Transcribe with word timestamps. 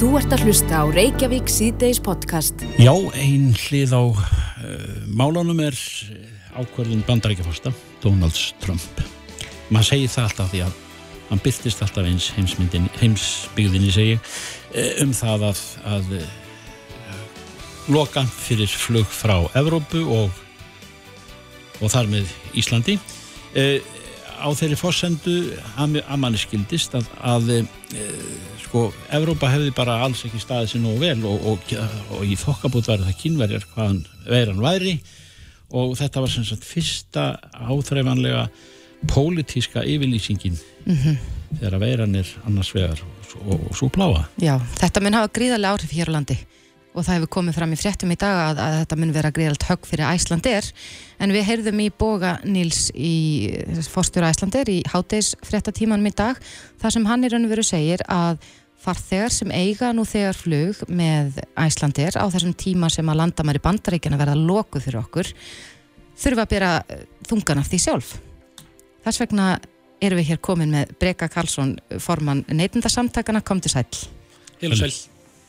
Þú 0.00 0.14
ert 0.16 0.32
að 0.32 0.46
hlusta 0.48 0.78
á 0.80 0.84
Reykjavík 0.88 1.50
síðdeis 1.52 1.98
podcast. 2.00 2.62
Já, 2.80 2.94
ein 3.20 3.50
hlið 3.52 3.90
á 3.92 4.00
uh, 4.00 4.14
málunum 5.12 5.58
er 5.60 5.76
ákverðin 6.56 7.02
bandarækjafosta, 7.04 7.68
Donalds 8.00 8.54
Trump. 8.64 9.02
Man 9.68 9.84
segir 9.84 10.08
það 10.08 10.30
alltaf 10.30 10.48
því 10.54 10.62
að 10.64 10.78
hann 11.28 11.42
byrtist 11.44 11.84
alltaf 11.84 12.08
eins 12.08 12.30
heimsbyggðinni 12.32 13.92
segi 13.92 14.16
um 15.04 15.12
það 15.12 15.44
að, 15.50 15.62
að 15.92 16.16
loka 17.92 18.24
fyrir 18.24 18.72
flug 18.72 19.12
frá 19.12 19.36
Evrópu 19.60 20.00
og, 20.16 20.42
og 21.84 21.92
þar 21.92 22.08
með 22.16 22.32
Íslandi. 22.56 22.96
Á 24.40 24.48
þeirri 24.56 24.78
fórsendu 24.80 25.36
að, 25.76 26.00
að 26.00 26.20
manni 26.22 26.40
skildist 26.40 26.94
að, 26.98 27.08
að 27.20 27.50
e, 27.54 27.60
sko, 28.64 28.86
Evrópa 29.12 29.50
hefði 29.52 29.72
bara 29.76 30.00
alls 30.04 30.24
ekki 30.26 30.40
staðið 30.42 30.72
sér 30.72 30.84
nógu 30.84 31.00
vel 31.02 31.24
og, 31.28 31.46
og, 31.52 31.72
og 32.16 32.24
í 32.26 32.38
þokkabút 32.40 32.90
var 32.90 33.04
það 33.06 33.18
kynverjar 33.22 33.66
hvaðan 33.74 34.04
veiran 34.26 34.62
væri 34.64 34.98
og 35.70 35.94
þetta 36.00 36.24
var 36.24 36.32
sem 36.32 36.46
sagt 36.48 36.66
fyrsta 36.66 37.26
áþreifanlega 37.54 38.48
pólitíska 39.10 39.84
yfirlýsingin 39.86 40.58
mm 40.84 40.96
-hmm. 40.96 41.18
þegar 41.60 41.80
veiran 41.80 42.14
er 42.14 42.28
annars 42.46 42.74
vegar 42.74 43.00
og, 43.44 43.70
og 43.70 43.76
svo 43.76 43.88
pláa. 43.88 44.26
Já, 44.42 44.58
þetta 44.80 45.00
mun 45.00 45.14
hafa 45.14 45.32
gríðarlega 45.38 45.72
áhrif 45.72 45.92
hér 45.92 46.10
á 46.10 46.16
landi 46.16 46.38
og 46.90 47.04
það 47.04 47.16
hefur 47.16 47.30
komið 47.36 47.58
fram 47.58 47.74
í 47.74 47.78
fréttum 47.78 48.12
í 48.12 48.18
dag 48.18 48.38
að, 48.44 48.60
að 48.64 48.76
þetta 48.80 48.98
mun 49.00 49.12
vera 49.14 49.32
greiðalt 49.34 49.66
högg 49.68 49.86
fyrir 49.86 50.08
Æslandir 50.10 50.70
en 51.22 51.34
við 51.34 51.46
heyrðum 51.46 51.82
í 51.84 51.90
boga 52.02 52.32
Níls 52.44 52.88
í 52.94 53.14
fórstjóra 53.90 54.32
Æslandir 54.34 54.72
í 54.72 54.80
háteis 54.90 55.34
fréttatímanum 55.46 56.10
í 56.10 56.14
dag 56.18 56.40
þar 56.82 56.96
sem 56.96 57.06
hann 57.06 57.26
í 57.26 57.30
raun 57.30 57.46
og 57.46 57.54
veru 57.54 57.66
segir 57.66 58.02
að 58.10 58.40
farþegar 58.80 59.34
sem 59.34 59.52
eiga 59.52 59.92
nú 59.94 60.06
þegar 60.08 60.38
flug 60.38 60.80
með 60.88 61.42
Æslandir 61.58 62.16
á 62.16 62.24
þessum 62.32 62.56
tíma 62.58 62.88
sem 62.92 63.08
að 63.12 63.20
landamæri 63.22 63.62
bandaríkjana 63.62 64.18
verða 64.20 64.38
lokuð 64.40 64.86
fyrir 64.86 65.02
okkur 65.02 65.30
þurfa 66.20 66.46
að 66.46 66.54
bera 66.54 66.70
þungan 67.28 67.60
af 67.60 67.68
því 67.70 67.80
sjálf. 67.80 68.14
Þess 69.04 69.22
vegna 69.22 69.52
erum 70.00 70.20
við 70.20 70.32
hér 70.32 70.40
komin 70.44 70.72
með 70.72 70.96
Breka 71.00 71.28
Karlsson 71.32 71.76
formann 72.00 72.42
neitindasamtakana 72.48 73.44
kom 73.44 73.60
til 73.60 73.72
sæl 73.72 73.86
og 74.64 74.76
sæl 74.80 74.92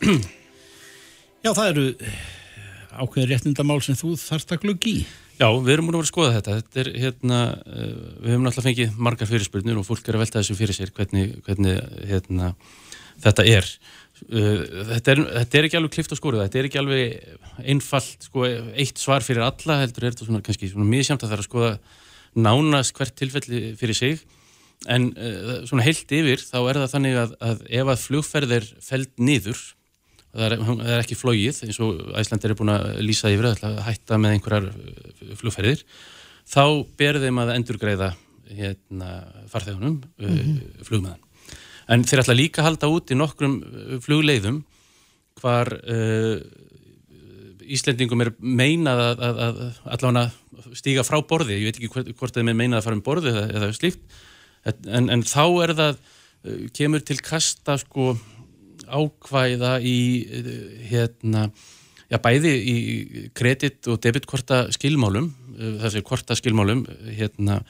Já, 1.42 1.56
það 1.58 1.68
eru 1.72 1.84
ákveðið 3.02 3.32
réttindamál 3.32 3.80
sem 3.82 3.98
þú 3.98 4.12
þarft 4.20 4.52
að 4.54 4.60
gluggi 4.62 4.92
í. 5.00 5.06
Já, 5.40 5.48
við 5.50 5.72
erum 5.74 5.88
múin 5.88 5.96
að 5.96 6.04
vera 6.04 6.06
að 6.06 6.12
skoða 6.12 6.34
þetta. 6.36 6.58
þetta 6.60 6.82
er, 6.82 6.90
hérna, 7.02 7.40
eh, 7.66 7.96
við 8.22 8.30
höfum 8.30 8.44
náttúrulega 8.46 8.68
fengið 8.68 9.00
margar 9.08 9.30
fyrirspurnir 9.32 9.80
og 9.80 9.88
fólk 9.88 10.06
er 10.06 10.18
að 10.20 10.22
velta 10.22 10.38
þessu 10.38 10.58
fyrir 10.60 10.78
sér 10.78 10.92
hvernig, 10.94 11.34
hvernig 11.48 12.06
hérna, 12.12 12.52
þetta 13.26 13.48
er. 13.50 13.72
Eh, 14.30 14.62
þetta 14.92 15.16
er. 15.16 15.24
Þetta 15.40 15.58
er 15.58 15.66
ekki 15.66 15.80
alveg 15.82 15.96
klift 15.98 16.14
á 16.14 16.22
skóruða, 16.22 16.46
þetta 16.46 16.62
er 16.62 16.70
ekki 16.70 16.82
alveg 16.84 17.66
einfalt, 17.74 18.30
sko, 18.30 18.46
eitt 18.78 19.02
svar 19.02 19.26
fyrir 19.26 19.42
alla, 19.42 19.82
heldur 19.82 20.06
er 20.06 20.14
þetta 20.14 20.30
svona 20.30 20.46
kannski 20.46 20.70
svona 20.70 20.90
mjög 20.94 21.10
sjamt 21.10 21.26
að 21.26 21.32
það 21.32 21.38
er 21.40 21.42
að 21.42 21.50
skoða 21.50 21.74
nánast 22.38 22.94
hvert 22.94 23.18
tilfelli 23.18 23.76
fyrir 23.82 23.98
sig, 23.98 24.22
en 24.86 25.10
svona 25.66 25.84
heilt 25.90 26.10
yfir 26.10 26.38
þá 26.38 26.58
er 26.70 26.78
það 26.86 26.94
þannig 26.94 27.18
að, 27.18 27.34
að 27.42 27.66
ef 27.70 27.90
að 27.92 28.04
flugferð 28.06 28.60
er 28.62 28.74
feld 28.82 29.10
niður 29.18 29.60
það 30.32 30.46
er, 30.48 30.58
það 30.66 30.94
er 30.96 31.04
ekki 31.04 31.20
flóið 31.20 31.62
eins 31.68 31.80
og 31.84 32.02
Æslandir 32.22 32.54
er 32.54 32.60
búin 32.60 32.74
að 32.74 32.88
lýsa 33.04 33.32
yfir 33.34 33.52
að 33.52 33.82
hætta 33.86 34.20
með 34.22 34.38
einhverjar 34.38 34.70
uh, 34.72 35.34
flugferðir. 35.40 35.84
Þá 36.52 36.64
ber 37.00 37.20
þeim 37.22 37.42
að 37.42 37.54
endurgreiða 37.58 38.14
hérna, 38.52 39.12
farþegunum 39.52 40.02
mm 40.02 40.32
-hmm. 40.32 40.86
flugmaðan 40.88 41.28
en 41.92 42.04
þeir 42.08 42.24
ætla 42.24 42.36
líka 42.38 42.62
að 42.62 42.68
halda 42.70 42.90
út 42.92 43.12
í 43.12 43.18
nokkrum 43.20 43.60
uh, 43.62 43.96
flugleiðum 44.04 44.64
hvar 45.42 45.72
uh, 45.80 46.38
Íslendingum 47.72 48.20
er 48.26 48.34
meinað 48.40 49.00
að, 49.00 49.22
að, 49.24 49.38
að 49.46 49.60
allavega 49.96 50.76
stíga 50.76 51.04
frá 51.08 51.22
borði. 51.24 51.56
Ég 51.62 51.70
veit 51.70 51.78
ekki 51.80 52.16
hvort 52.20 52.36
þeim 52.36 52.50
er 52.52 52.58
meinað 52.58 52.82
að 52.82 52.88
fara 52.88 52.98
um 52.98 53.04
borði 53.06 53.32
eða, 53.32 53.44
eða 53.56 53.70
slíkt. 53.78 54.18
En, 54.68 55.08
en 55.14 55.24
þá 55.24 55.46
er 55.64 55.74
það 55.78 56.02
kemur 56.76 57.06
til 57.08 57.16
kasta 57.24 57.78
sko 57.80 58.10
ákvæða 58.92 59.78
í 59.88 59.98
hérna, 60.90 61.48
já 62.12 62.20
bæði 62.22 62.52
í 62.52 62.76
kredit 63.38 63.88
og 63.92 64.02
debitkorta 64.04 64.66
skilmálum, 64.76 65.32
þessi 65.82 66.04
korta 66.06 66.36
skilmálum 66.38 66.84
hérna, 67.08 67.62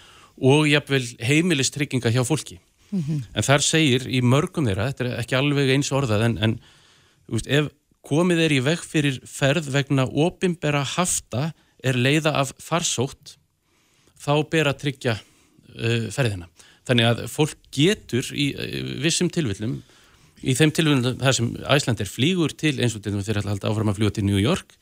og 0.41 0.67
jafnvel 0.69 1.03
heimilistrygginga 1.21 2.11
hjá 2.13 2.23
fólki. 2.25 2.59
Mm 2.91 3.01
-hmm. 3.01 3.19
En 3.35 3.43
þar 3.43 3.61
segir 3.61 4.07
í 4.07 4.21
mörgum 4.21 4.65
þeirra, 4.65 4.91
þetta 4.91 5.05
er 5.05 5.19
ekki 5.19 5.35
alveg 5.35 5.69
eins 5.69 5.91
orðað, 5.91 6.25
en, 6.25 6.37
en 6.37 6.59
veist, 7.27 7.47
ef 7.47 7.69
komið 8.01 8.39
er 8.45 8.51
í 8.51 8.63
veg 8.65 8.81
fyrir 8.83 9.19
ferð 9.25 9.69
vegna 9.71 10.05
opimbera 10.05 10.83
hafta 10.83 11.53
er 11.83 11.97
leiða 11.97 12.33
af 12.41 12.53
farsótt, 12.61 13.37
þá 14.21 14.33
ber 14.49 14.69
að 14.69 14.81
tryggja 14.83 15.15
uh, 15.17 16.09
ferðina. 16.13 16.49
Þannig 16.85 17.05
að 17.05 17.23
fólk 17.31 17.57
getur 17.73 18.25
í 18.33 18.51
uh, 18.53 19.01
vissum 19.01 19.29
tilvillum 19.29 19.81
í 20.41 20.55
þeim 20.57 20.73
tilvunum 20.75 21.19
þar 21.21 21.37
sem 21.37 21.51
Æsland 21.75 22.01
er 22.01 22.09
flýgur 22.09 22.55
til 22.57 22.75
eins 22.79 22.95
og 22.97 23.03
þeir 23.03 23.41
ætla 23.41 23.43
að 23.45 23.53
halda 23.55 23.71
áfram 23.71 23.91
að 23.91 23.99
fljóða 23.99 24.17
til 24.17 24.25
New 24.27 24.41
York 24.41 24.75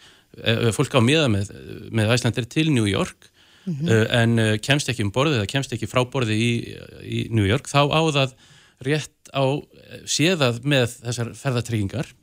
fólk 0.76 0.94
á 0.96 1.02
miða 1.02 1.28
með, 1.32 1.52
með 1.92 2.14
Æsland 2.16 2.38
er 2.38 2.48
til 2.48 2.70
New 2.72 2.88
York 2.88 3.30
mm 3.66 3.76
-hmm. 3.76 4.06
en 4.22 4.60
kemst 4.62 4.90
ekki 4.90 5.04
um 5.04 5.12
borðið 5.12 5.42
eða 5.42 5.52
kemst 5.52 5.74
ekki 5.74 5.90
frá 5.90 6.06
borðið 6.06 6.38
í, 6.38 6.52
í 7.04 7.20
New 7.32 7.46
York 7.46 7.68
þá 7.68 7.90
á 7.90 8.02
það 8.14 8.36
rétt 8.80 9.32
á 9.36 9.44
séðað 10.08 10.64
með 10.64 10.88
þessar 11.04 11.34
ferðartryggingar 11.36 12.14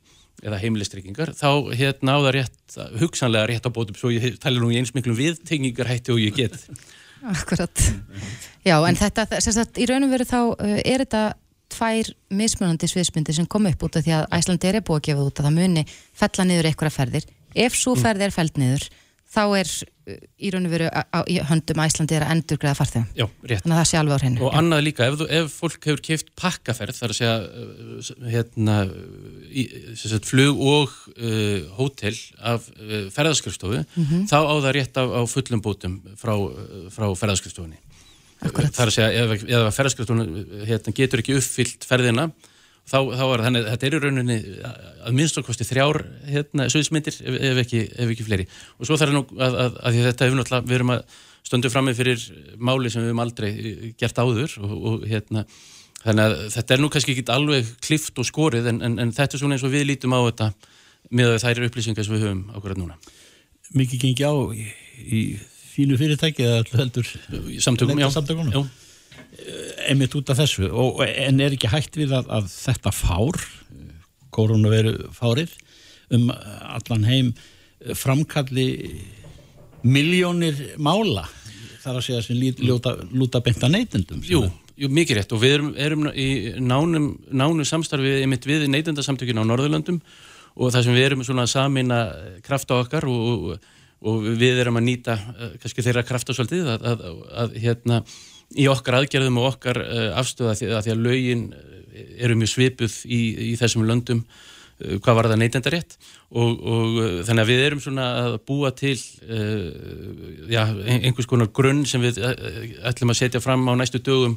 eða 0.45 0.59
heimilistryggingar 0.61 1.33
þá 1.37 1.73
hérna 1.73 2.17
á 2.17 2.19
það 2.25 2.31
rétt, 2.37 2.77
hugsanlega 3.01 3.49
rétt 3.49 3.67
á 3.69 3.71
bótum 3.73 3.97
svo 3.97 4.11
ég 4.13 4.37
tala 4.41 4.61
nú 4.61 4.69
í 4.69 4.77
eins 4.77 4.93
miklum 4.93 5.17
viðtengingar 5.17 5.89
hætti 5.89 6.13
og 6.13 6.21
ég 6.21 6.37
get 6.37 6.57
Akkurat, 7.27 7.73
já 8.61 8.77
en 8.77 8.95
þetta, 8.95 9.25
sagt, 9.41 9.79
í 9.81 9.87
raunum 9.89 10.11
veru 10.13 10.25
þá 10.27 10.41
er 10.85 11.01
þetta 11.01 11.21
tvær 11.73 12.13
mismunandi 12.29 12.89
sviðsmyndir 12.89 13.37
sem 13.37 13.49
kom 13.49 13.67
upp 13.69 13.83
út 13.87 13.99
af 13.99 14.05
því 14.05 14.15
að 14.19 14.29
Æslandi 14.37 14.71
er 14.71 14.79
búið 14.81 15.01
að 15.01 15.09
gefa 15.09 15.27
út 15.27 15.41
að 15.41 15.49
það 15.49 15.59
muni 15.59 15.83
fella 16.21 16.47
niður 16.47 16.71
einhverja 16.71 16.95
ferðir 16.95 17.27
ef 17.57 17.77
svo 17.77 17.95
mm. 17.95 18.01
ferð 18.05 18.25
er 18.27 18.35
feld 18.35 18.61
niður 18.61 18.87
þá 19.27 19.41
er 19.59 19.69
uh, 19.69 20.19
í 20.39 20.51
raun 20.53 20.67
og 20.69 20.71
veru 20.71 20.87
í 21.27 21.37
höndum 21.49 21.81
Æslandi 21.83 22.15
er 22.15 22.25
að 22.25 22.33
endur 22.35 22.59
greiða 22.61 22.77
farþegum 22.79 23.07
Já. 23.17 23.25
Þannig 23.27 23.73
að 23.73 23.79
það 23.79 23.89
sé 23.89 23.99
alveg 23.99 24.15
á 24.15 24.21
hreinu 24.23 24.45
Og 24.47 24.55
annað 24.61 24.83
líka, 24.85 25.07
ef, 25.09 25.23
ef 25.39 25.57
fólk 25.59 25.89
hefur 25.89 26.03
keift 26.07 26.31
pakkaferð 26.39 26.99
þar 27.01 27.13
að 27.13 27.19
segja 27.19 27.35
uh, 27.43 28.11
hérna, 28.31 28.77
í, 29.51 29.65
sagt, 29.99 30.29
flug 30.29 30.61
og 30.63 30.95
uh, 31.17 31.67
hótel 31.79 32.15
af 32.39 32.69
uh, 32.77 33.09
ferðarskrifstofu 33.13 33.81
mm 33.83 34.05
-hmm. 34.05 34.23
þá 34.31 34.37
á 34.39 34.53
það 34.55 34.71
rétt 34.79 35.01
á, 35.01 35.03
á 35.03 35.21
fullum 35.27 35.63
bótum 35.65 35.99
frá, 36.15 36.33
uh, 36.37 36.87
frá 36.93 37.09
ferðarskrifstofunni 37.11 37.81
Akkurat. 38.37 38.69
Það 38.69 38.83
er 38.83 38.91
að 38.91 38.95
segja, 38.95 39.23
ef, 39.23 39.43
ef 39.47 39.77
ferðarskriftun 39.79 40.23
hérna, 40.67 40.93
getur 40.93 41.23
ekki 41.23 41.37
uppfyllt 41.39 41.87
ferðina 41.89 42.27
þá, 42.87 42.99
þá 43.17 43.23
er 43.25 43.43
þannig 43.45 43.63
að 43.63 43.71
þetta 43.71 43.87
er 43.87 43.95
í 43.95 44.01
rauninni 44.03 44.37
að 44.67 45.15
minnst 45.17 45.39
okkosti 45.41 45.67
þrjár 45.67 45.99
hérna, 46.27 46.67
söðismyndir 46.71 47.17
ef, 47.17 47.39
ef, 47.49 47.61
ekki, 47.63 47.81
ef 47.87 48.13
ekki 48.13 48.27
fleiri 48.27 48.45
og 48.77 48.89
svo 48.89 48.99
þarf 48.99 49.15
nú 49.15 49.23
að, 49.35 49.57
að, 49.65 49.79
að 49.81 49.99
þetta 50.05 50.27
hefur 50.27 50.39
náttúrulega, 50.41 50.69
við 50.69 50.77
erum 50.79 50.93
að 50.95 51.17
stöndum 51.47 51.73
fram 51.73 51.89
með 51.89 51.99
fyrir 52.01 52.23
máli 52.69 52.93
sem 52.93 53.03
við 53.03 53.11
hefum 53.11 53.23
aldrei 53.25 53.49
gert 53.99 54.21
áður 54.21 54.55
og, 54.61 54.77
og 54.77 55.05
hérna 55.09 55.45
þannig 56.03 56.23
að 56.23 56.37
þetta 56.55 56.75
er 56.75 56.83
nú 56.83 56.91
kannski 56.93 57.15
ekki 57.15 57.27
alveg 57.33 57.75
klift 57.83 58.21
og 58.21 58.27
skorið 58.29 58.71
en, 58.71 58.81
en, 58.85 58.97
en 59.03 59.13
þetta 59.15 59.37
er 59.37 59.43
svona 59.43 59.57
eins 59.57 59.67
og 59.67 59.73
við 59.73 59.87
lítum 59.89 60.15
á 60.15 60.21
þetta 60.29 60.51
með 61.17 61.37
þær 61.43 61.63
upplýsingar 61.67 62.07
sem 62.07 62.17
við 62.17 62.27
höfum 62.27 62.47
ákveðat 62.53 62.83
núna 62.83 62.99
Mikið 63.75 64.03
gengi 64.05 64.23
á 64.27 64.35
í 65.03 65.21
þínu 65.77 65.97
fyrirtæki 65.99 66.45
eða 66.47 66.63
heldur 66.79 67.09
samtökum, 67.61 67.99
já, 68.01 68.09
já. 68.55 68.61
emitt 69.93 70.15
út 70.17 70.31
af 70.33 70.41
þessu. 70.41 70.69
Og, 70.71 71.03
en 71.05 71.41
er 71.43 71.55
ekki 71.55 71.69
hægt 71.71 71.99
við 71.99 72.15
að, 72.17 72.29
að 72.39 72.49
þetta 72.53 72.93
fár 72.95 73.39
koronaviru 74.33 75.11
fárið 75.15 75.53
um 76.13 76.29
allan 76.31 77.05
heim 77.07 77.33
framkalli 77.97 78.67
miljónir 79.85 80.77
mála? 80.81 81.27
Þar 81.83 81.99
að 81.99 82.07
segja 82.07 82.23
sem 82.25 82.39
lúta, 82.65 82.95
lúta 83.13 83.39
beinta 83.43 83.69
neytendum 83.71 84.23
Jú, 84.25 84.41
jú, 84.75 84.89
mikið 84.91 85.21
rétt. 85.21 85.35
Og 85.35 85.43
við 85.43 85.57
erum, 85.59 85.69
erum 85.77 86.09
í 86.11 86.29
nánum, 86.59 87.13
nánum 87.29 87.67
samstarfið 87.67 88.25
emitt 88.25 88.47
við 88.49 88.65
neytendasamtökin 88.73 89.39
á 89.39 89.47
Norðurlandum 89.47 90.01
og 90.57 90.73
það 90.73 90.87
sem 90.87 90.97
við 90.97 91.05
erum 91.11 91.23
svona 91.23 91.45
að 91.45 91.53
samina 91.53 91.99
kraft 92.43 92.73
á 92.73 92.81
okkar 92.81 93.05
og, 93.07 93.53
og 94.05 94.25
við 94.37 94.61
erum 94.61 94.79
að 94.79 94.87
nýta 94.87 95.15
uh, 95.17 95.53
kannski 95.61 95.85
þeirra 95.85 96.05
kraftasvöldið 96.07 96.73
að, 96.73 96.83
að, 96.91 97.05
að, 97.07 97.23
að 97.43 97.55
hérna 97.63 98.01
í 98.57 98.67
okkar 98.71 98.99
aðgerðum 98.99 99.39
og 99.41 99.49
okkar 99.53 99.79
uh, 99.83 100.11
afstöða 100.19 100.57
því 100.59 100.69
að 100.73 100.83
því 100.85 100.93
að 100.93 101.01
lögin 101.07 101.47
eh, 101.57 102.11
eru 102.27 102.37
mjög 102.37 102.53
svipuð 102.53 102.99
í, 103.05 103.21
í 103.49 103.55
þessum 103.59 103.87
löndum 103.89 104.21
uh, 104.21 104.99
hvað 105.01 105.19
var 105.19 105.31
það 105.31 105.41
neytendarétt 105.43 105.97
og, 106.29 106.53
og 106.53 107.01
þannig 107.27 107.43
að 107.43 107.51
við 107.51 107.65
erum 107.65 107.83
svona 107.83 108.07
að 108.21 108.37
búa 108.47 108.73
til 108.75 108.97
já, 110.51 110.63
einhvers 110.67 111.29
konar 111.29 111.47
grunn 111.55 111.85
sem 111.87 112.03
við 112.03 112.19
ætlum 112.83 113.13
að 113.13 113.21
setja 113.21 113.39
fram 113.39 113.63
á 113.71 113.73
næstu 113.79 114.01
dögum 114.03 114.35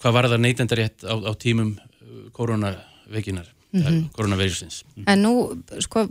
hvað 0.00 0.14
var 0.16 0.30
það 0.32 0.40
neytendarétt 0.40 1.04
á, 1.04 1.12
á 1.20 1.32
tímum 1.36 1.74
koronaveginar 2.32 3.50
mm 3.72 3.82
-hmm. 3.82 4.10
koronavirusins. 4.12 4.84
En 5.06 5.22
nú, 5.22 5.62
sko, 5.78 6.08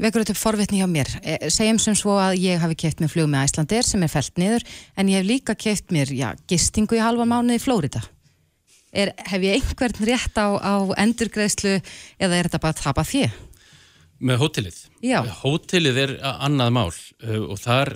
vekur 0.00 0.24
þetta 0.24 0.38
forvitni 0.38 0.80
hjá 0.80 0.88
mér. 0.90 1.10
E, 1.22 1.50
segjum 1.52 1.80
sem 1.82 1.96
svo 1.98 2.16
að 2.20 2.38
ég 2.42 2.62
hafi 2.62 2.78
keift 2.84 3.02
mér 3.02 3.12
flug 3.12 3.28
með 3.30 3.48
Æslandir 3.48 3.86
sem 3.86 4.06
er 4.06 4.12
felt 4.12 4.40
niður, 4.40 4.64
en 4.96 5.10
ég 5.12 5.20
hef 5.20 5.28
líka 5.28 5.56
keift 5.58 5.92
mér, 5.94 6.12
já, 6.14 6.32
gistingu 6.50 6.98
í 6.98 7.02
halva 7.02 7.28
mánuði 7.28 7.60
í 7.60 7.62
Flórida. 7.62 8.02
Er, 8.90 9.12
hef 9.30 9.44
ég 9.46 9.60
einhvern 9.60 10.06
rétt 10.08 10.40
á, 10.40 10.50
á 10.58 10.74
endurgreðslu 10.98 11.76
eða 12.18 12.38
er 12.40 12.48
þetta 12.48 12.62
bara 12.64 12.74
að 12.74 12.82
tapa 12.82 13.04
því? 13.06 13.28
Með 14.20 14.40
hótelið? 14.42 14.80
Já. 15.06 15.20
Hótelið 15.44 16.00
er 16.02 16.16
annað 16.20 16.72
mál 16.76 16.88
uh, 16.90 17.44
og 17.46 17.60
þar 17.62 17.94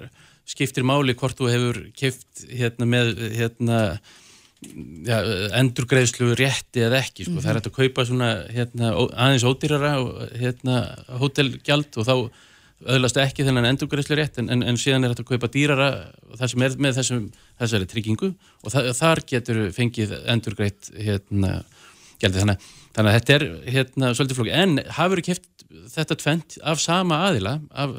skiptir 0.48 0.86
máli 0.86 1.16
hvort 1.18 1.36
þú 1.40 1.50
hefur 1.50 1.80
keift 1.96 2.44
hérna 2.46 2.86
með 2.88 3.10
hérna 3.34 3.80
ja, 5.06 5.20
endurgreðslu 5.60 6.32
rétti 6.38 6.84
eða 6.86 7.00
ekki, 7.02 7.26
sko. 7.26 7.32
mm 7.32 7.36
-hmm. 7.36 7.44
það 7.44 7.50
er 7.50 7.58
hægt 7.58 7.70
að 7.70 7.78
kaupa 7.78 8.04
svona 8.08 8.30
hérna, 8.50 8.90
aðeins 9.12 9.46
ódýrara 9.46 9.92
hérna, 10.40 10.76
hótelgjald 11.20 11.98
og 12.00 12.06
þá 12.08 12.14
öðlast 12.84 13.18
ekki 13.22 13.44
þennan 13.46 13.68
endurgreðslu 13.70 14.16
rétt 14.18 14.38
en, 14.38 14.50
en, 14.50 14.62
en 14.62 14.76
síðan 14.80 15.04
er 15.04 15.14
hægt 15.14 15.24
að 15.24 15.30
kaupa 15.32 15.50
dýrara 15.52 15.90
það 16.36 16.50
sem 16.52 16.64
er 16.66 16.78
með 16.78 16.96
þessum, 16.98 17.26
þessari 17.60 17.90
tryggingu 17.90 18.30
og 18.62 18.72
það, 18.72 18.90
þar 18.98 19.22
getur 19.30 19.60
fengið 19.72 20.16
endurgreitt 20.34 20.90
hérna, 20.96 21.62
gældi 22.20 22.42
þannig, 22.42 22.66
þannig 22.94 23.10
að 23.10 23.16
þetta 23.18 23.36
er 23.36 23.44
hérna 23.74 24.10
svolítið 24.14 24.40
flóki, 24.40 24.54
en 24.54 24.78
hafur 24.96 25.22
keft 25.24 25.48
þetta 25.94 26.16
tvent 26.18 26.58
af 26.62 26.82
sama 26.82 27.20
aðila 27.28 27.54
af 27.70 27.94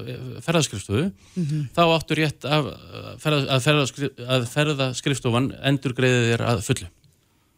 ferðaskrifstofu 0.46 1.08
mm 1.08 1.46
-hmm. 1.46 1.64
þá 1.76 1.82
áttur 1.86 2.22
rétt 2.22 2.46
af, 2.48 2.70
að, 2.72 3.58
ferðaskrif, 3.66 4.22
að 4.26 4.46
ferðaskrifstofan 4.54 5.50
endur 5.64 5.96
greiðið 5.98 6.32
þér 6.32 6.46
að 6.52 6.64
fullu. 6.70 6.88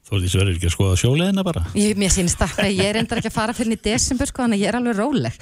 Þú 0.08 0.16
veist 0.16 0.24
þessu 0.24 0.40
verður 0.40 0.56
ekki 0.56 0.68
að 0.70 0.72
skoða 0.72 0.98
sjóleðina 1.02 1.44
bara? 1.44 1.62
Ég, 1.76 1.98
mér 2.00 2.12
sínst 2.14 2.40
það, 2.40 2.70
ég 2.72 2.86
er 2.88 3.00
endar 3.02 3.20
ekki 3.20 3.28
að 3.28 3.36
fara 3.36 3.56
fyrir 3.56 3.76
í 3.76 3.80
desember 3.84 4.30
sko, 4.30 4.46
þannig 4.46 4.62
að 4.62 4.64
ég 4.64 4.70
er 4.70 4.78
alveg 4.78 4.96
róleg. 4.96 5.40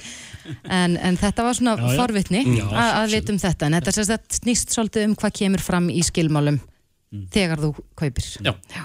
En, 0.63 0.95
en 0.97 1.19
þetta 1.21 1.45
var 1.45 1.57
svona 1.57 1.75
já, 1.77 1.85
forvitni 1.99 2.41
já, 2.41 2.63
að, 2.65 2.89
að 2.97 3.13
vitum 3.13 3.37
þetta, 3.43 3.67
en 3.67 3.77
þetta 3.77 3.93
að 4.01 4.39
snýst 4.39 4.73
svolítið 4.73 5.05
um 5.05 5.13
hvað 5.21 5.35
kemur 5.37 5.61
fram 5.61 5.91
í 5.93 6.01
skilmálum 6.05 6.57
mm. 6.57 7.27
þegar 7.35 7.61
þú 7.61 7.71
kaupir. 7.93 8.31
Já, 8.41 8.55
já. 8.73 8.83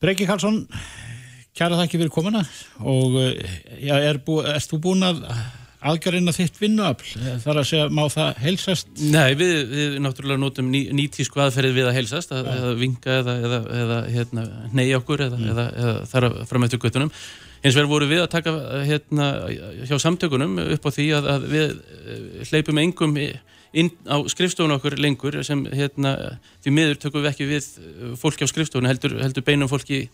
Breki 0.00 0.28
Karlsson 0.28 0.66
Kæra 1.56 1.78
þakki 1.80 1.98
fyrir 1.98 2.12
komuna 2.14 2.44
og 2.86 3.16
eh, 3.24 3.56
já, 3.82 3.96
er 3.98 4.20
bú, 4.24 4.38
erst 4.46 4.70
þú 4.70 4.78
búin 4.84 5.02
að 5.06 5.24
aðgjörina 5.90 6.32
þitt 6.36 6.58
vinnuafl? 6.60 7.12
Þar 7.42 7.60
að 7.62 7.68
segja, 7.70 7.90
má 7.92 8.02
það 8.12 8.40
heilsast? 8.44 8.90
Nei, 9.00 9.34
við, 9.38 9.54
við 9.70 9.98
náttúrulega 10.04 10.42
notum 10.42 10.70
ný, 10.72 10.82
nýtísku 10.96 11.40
aðferðið 11.42 11.78
við 11.78 11.90
að 11.90 11.96
heilsast, 11.98 12.34
að, 12.36 12.50
eða 12.54 12.72
vinga 12.80 13.14
eða, 13.20 13.36
eða, 13.46 13.60
eða 13.82 14.00
hérna, 14.14 14.48
neyja 14.76 14.98
okkur 15.00 15.24
eða, 15.26 15.38
mm. 15.40 15.52
eða 15.54 15.94
þar 16.12 16.28
fram 16.50 16.66
eftir 16.66 16.82
göttunum. 16.84 17.12
Hins 17.60 17.76
vegar 17.76 17.90
voru 17.90 18.08
við 18.08 18.22
að 18.24 18.32
taka 18.32 18.54
hérna, 18.88 19.30
hjá 19.88 19.96
samtökunum 20.00 20.58
upp 20.64 20.86
á 20.88 20.90
því 20.96 21.08
að, 21.16 21.30
að 21.34 21.48
við 21.54 21.70
eh, 21.70 22.50
hleypum 22.50 22.82
engum 22.84 23.16
inn 23.70 23.90
á 24.10 24.16
skrifstofun 24.28 24.74
okkur 24.76 24.98
lengur 25.00 25.40
sem 25.46 25.62
hérna, 25.72 26.16
því 26.64 26.74
miður 26.76 27.00
tökum 27.04 27.24
við 27.24 27.32
ekki 27.32 27.48
við 27.50 27.68
fólki 28.20 28.44
á 28.44 28.52
skrifstofun 28.52 28.88
heldur, 28.90 29.16
heldur 29.22 29.46
beinum 29.46 29.70
fólki 29.70 30.06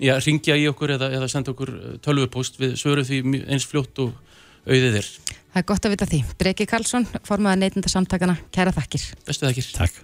já, 0.00 0.14
ringja 0.22 0.56
í 0.56 0.66
okkur 0.70 0.94
eða, 0.96 1.10
eða 1.18 1.28
senda 1.30 1.52
okkur 1.52 1.72
eh, 1.74 1.94
tölvupóst 2.04 2.60
við 2.60 2.76
svöru 2.80 3.04
því 3.06 3.22
eins 3.44 3.66
fljótt 3.68 4.00
og 4.04 4.14
auðið 4.66 5.00
er. 5.02 5.08
Það 5.52 5.60
er 5.60 5.68
gott 5.68 5.86
að 5.86 5.94
vita 5.94 6.08
því. 6.08 6.20
Breki 6.40 6.66
Karlsson, 6.70 7.06
formaða 7.28 7.58
neytinda 7.60 7.90
samtakana, 7.92 8.38
kæra 8.54 8.72
þakkir. 8.72 9.08
Bestu 9.26 9.48
þakkir. 9.48 9.70
Takk. 9.76 9.98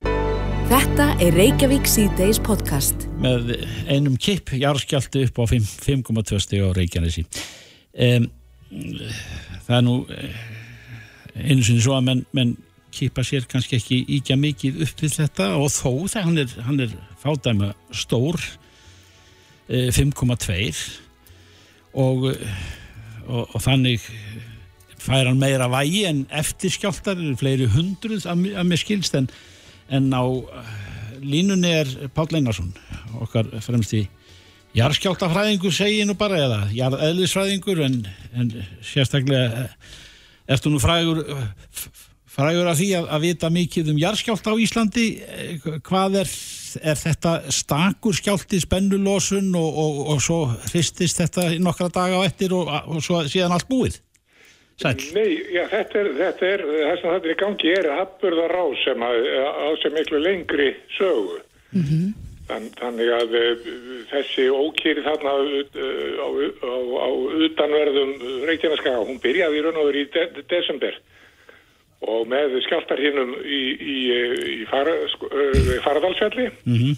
Þetta 0.68 1.06
er 1.24 1.32
Reykjavík 1.38 1.88
C-Days 1.88 2.42
podcast. 2.44 3.06
Með 3.22 3.54
einum 3.88 4.18
kipp, 4.20 4.52
jarðskjáltu 4.52 5.24
upp 5.24 5.40
á 5.40 5.44
5,2 5.48 6.40
stíg 6.44 6.66
á 6.66 6.76
Reykjanesi. 6.76 7.24
Um, 7.96 8.28
það 9.64 9.76
er 9.78 9.84
nú 9.86 9.94
eh, 10.12 10.40
einu 11.38 11.64
sinni 11.64 11.80
svo 11.80 11.96
að 11.96 12.10
menn, 12.10 12.24
menn 12.36 12.56
kippa 12.92 13.24
sér 13.24 13.46
kannski 13.48 13.78
ekki 13.78 14.02
íkja 14.18 14.36
mikið 14.40 14.82
upp 14.84 15.02
við 15.02 15.16
þetta 15.22 15.48
og 15.56 15.70
þó 15.72 15.90
þegar 16.08 16.26
hann 16.26 16.42
er, 16.42 16.54
hann 16.66 16.82
er 16.84 16.94
fádæma 17.22 17.72
stór 17.94 18.40
5,2 19.68 20.54
eh, 20.56 20.82
og, 21.92 22.28
og, 23.26 23.42
og 23.54 23.60
þannig 23.60 24.04
fær 24.98 25.28
hann 25.28 25.40
meira 25.40 25.68
vægi 25.72 26.04
en 26.08 26.24
eftirskjáltar 26.34 27.18
eru 27.18 27.36
fleiri 27.38 27.68
hundruð 27.72 28.26
að, 28.28 28.46
að 28.56 28.68
mér 28.68 28.80
skilst 28.80 29.16
en, 29.18 29.28
en 29.92 30.10
á 30.12 30.24
eh, 30.24 30.72
línunni 31.20 31.72
er 31.82 31.92
Pál 32.16 32.30
Einarsson 32.32 32.72
okkar 33.20 33.50
fremst 33.64 33.94
í 33.96 34.06
jarðskjáltafræðingur 34.76 35.74
segi 35.74 36.04
nú 36.06 36.16
bara 36.18 36.40
eða 36.44 36.60
jarðeðlisfræðingur 36.76 37.84
en, 37.86 38.02
en 38.36 38.52
sérstaklega 38.84 39.64
eh, 39.64 39.96
ertu 40.56 40.72
nú 40.72 40.80
frægur 40.80 41.24
frægur 42.38 42.70
af 42.70 42.78
því 42.78 42.88
að, 43.00 43.10
að 43.16 43.26
vita 43.26 43.50
mikið 43.50 43.92
um 43.92 44.00
jarðskjálta 44.00 44.54
á 44.54 44.62
Íslandi 44.62 45.06
hvað 45.86 46.22
er 46.22 46.32
er 46.76 46.98
þetta 46.98 47.32
stakur 47.54 48.16
skjálti 48.16 48.60
spennulósun 48.62 49.54
og, 49.56 49.78
og, 49.82 49.96
og 50.12 50.20
svo 50.22 50.38
hristist 50.68 51.20
þetta 51.22 51.48
nokkra 51.62 51.88
daga 51.92 52.20
á 52.20 52.26
ettir 52.28 52.54
og, 52.56 52.68
og 52.68 53.02
svo 53.04 53.22
síðan 53.30 53.56
allt 53.56 53.68
búið? 53.70 53.98
Sæl? 54.78 54.94
Nei, 55.16 55.40
já, 55.50 55.64
þetta 55.72 55.98
er, 55.98 56.08
þetta 56.20 56.48
er, 56.52 56.64
það 56.70 57.00
sem 57.00 57.12
þetta 57.14 57.26
er 57.26 57.32
í 57.32 57.38
gangi 57.40 57.74
er 57.74 57.90
aðburðar 57.96 58.54
á 58.54 58.64
sem 58.84 59.04
að, 59.08 59.28
á 59.42 59.68
sem 59.82 59.94
miklu 59.96 60.20
lengri 60.22 60.68
sögu. 60.94 61.40
Mm 61.74 61.84
-hmm. 61.88 62.12
Þann, 62.48 62.68
þannig 62.78 63.10
að 63.12 63.34
uh, 63.36 63.66
þessi 64.08 64.46
ókýri 64.48 65.02
þarna 65.04 65.34
uh, 65.34 65.66
á, 66.22 66.28
á, 66.64 66.76
á 67.04 67.08
utanverðum 67.48 68.14
Reykjaneskaga, 68.48 69.02
hún 69.04 69.18
byrjaði 69.20 69.58
í 69.58 69.64
raun 69.66 69.82
og 69.82 69.90
verið 69.90 70.06
í 70.06 70.12
de 70.14 70.46
desember 70.48 70.94
og 72.06 72.26
með 72.30 72.58
skjáltarhinnum 72.66 73.34
í, 73.42 73.62
í, 73.74 73.98
í 74.54 74.66
far, 74.70 74.90
sko, 75.14 75.30
faradalsfjalli 75.86 76.46
mm 76.46 76.76
-hmm. 76.76 76.94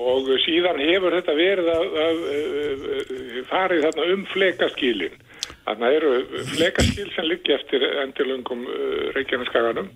og 0.00 0.30
síðan 0.46 0.80
hefur 0.80 1.18
þetta 1.18 1.34
verið 1.36 1.68
að, 1.74 1.98
að, 2.06 2.22
að 2.86 3.42
farið 3.50 3.84
þarna 3.88 4.06
um 4.14 4.24
flekaskílin 4.32 5.18
þarna 5.64 5.90
eru 5.98 6.14
flekaskíl 6.54 7.10
sem 7.14 7.28
liggi 7.28 7.52
eftir 7.52 7.84
endilungum 8.04 8.64
Reykjaneskaganum 9.16 9.92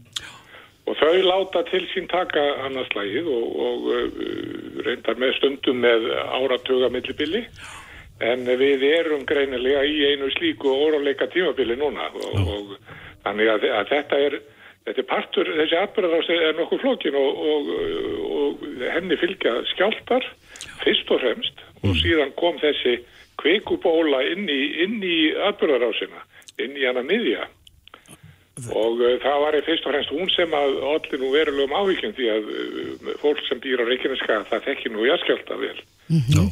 og 0.88 0.96
þau 0.96 1.16
láta 1.24 1.64
til 1.68 1.84
sín 1.92 2.08
taka 2.08 2.42
annarslægið 2.66 3.28
og, 3.28 3.46
og 3.66 4.84
reyndar 4.86 5.18
með 5.20 5.34
stundum 5.38 5.82
með 5.84 6.08
áratuga 6.38 6.88
millibili. 6.92 7.44
En 8.24 8.48
við 8.58 8.82
erum 8.88 9.26
greinilega 9.28 9.84
í 9.86 9.98
einu 10.10 10.30
slíku 10.34 10.72
óráleika 10.72 11.28
tímabili 11.30 11.76
núna. 11.78 12.08
Og, 12.18 12.38
og 12.54 12.72
Þannig 13.28 13.52
að, 13.52 13.68
að 13.76 13.92
þetta 13.92 14.20
er, 14.26 14.36
þetta 14.88 15.02
er 15.04 15.08
partur, 15.12 15.52
þessi 15.60 15.78
atbyrðarást 15.82 16.34
er 16.34 16.56
nokkuð 16.56 16.84
flókin 16.84 17.18
og, 17.20 17.42
og, 17.52 17.70
og 18.38 18.66
henni 18.96 19.20
fylgja 19.20 19.58
skjáltar 19.74 20.26
fyrst 20.82 21.12
og 21.12 21.22
fremst 21.22 21.62
og 21.82 21.92
mm. 21.92 21.98
síðan 22.00 22.34
kom 22.40 22.58
þessi 22.62 22.98
kveikubóla 23.38 24.24
inn 24.32 24.48
í, 24.50 24.62
í 24.82 25.18
atbyrðarásina, 25.46 26.24
inn 26.64 26.74
í 26.78 26.86
hana 26.88 27.04
miðja. 27.06 27.46
Og 28.74 28.98
uh, 28.98 29.12
það 29.22 29.42
var 29.44 29.56
fyrst 29.66 29.84
og 29.86 29.94
fremst 29.94 30.14
hún 30.14 30.30
sem 30.34 30.54
að 30.58 30.80
allir 30.90 31.20
nú 31.22 31.28
verulegum 31.30 31.76
ávíkjum 31.78 32.14
því 32.16 32.30
að 32.32 32.48
uh, 32.50 33.12
fólk 33.22 33.44
sem 33.46 33.60
býr 33.62 33.84
á 33.84 33.86
Reykjaneska 33.86 34.40
það 34.48 34.66
þekkir 34.66 34.94
nú 34.96 35.06
jaskjálta 35.06 35.60
vel. 35.60 35.76
Mm 36.08 36.24
-hmm. 36.26 36.48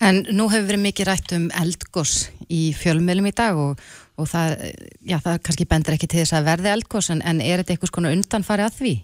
En 0.00 0.24
nú 0.32 0.48
hefur 0.50 0.66
verið 0.70 0.86
mikið 0.88 1.06
rætt 1.06 1.32
um 1.36 1.46
eldgós 1.90 2.30
í 2.48 2.70
fjölmjölum 2.78 3.26
í 3.26 3.34
dag 3.34 3.58
og, 3.58 3.78
og 4.16 4.28
það, 4.30 4.62
já, 5.02 5.18
það 5.18 5.42
kannski 5.42 5.66
bendur 5.66 5.96
ekki 5.96 6.08
til 6.10 6.22
þess 6.22 6.36
að 6.38 6.46
verði 6.46 6.70
eldgós 6.70 7.10
en, 7.10 7.22
en 7.26 7.40
er 7.42 7.60
þetta 7.60 7.74
eitthvað 7.74 7.92
svona 7.92 8.12
undanfari 8.14 8.64
að 8.64 8.76
því? 8.78 8.94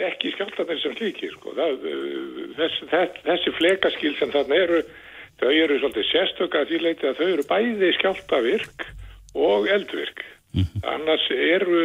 Ekki 0.00 0.32
skjáltanir 0.32 0.80
sem 0.80 0.94
slíkir 0.96 1.34
sko. 1.34 1.52
það, 1.58 1.82
þess, 2.56 2.78
þess, 2.90 3.20
þessi 3.26 3.54
flekaskil 3.58 4.14
sem 4.18 4.32
þarna 4.32 4.62
eru 4.62 4.80
þau 5.40 5.50
eru 5.50 5.78
svolítið 5.80 6.08
sérstöka 6.08 6.62
að 6.62 6.70
því 6.70 6.80
leiti 6.84 7.08
að 7.08 7.20
þau 7.20 7.28
eru 7.28 7.46
bæði 7.50 7.92
skjáltavirk 7.98 8.86
og 9.34 9.68
eldvirk 9.68 10.24
mm 10.54 10.62
-hmm. 10.64 10.88
annars 10.94 11.26
eru 11.30 11.84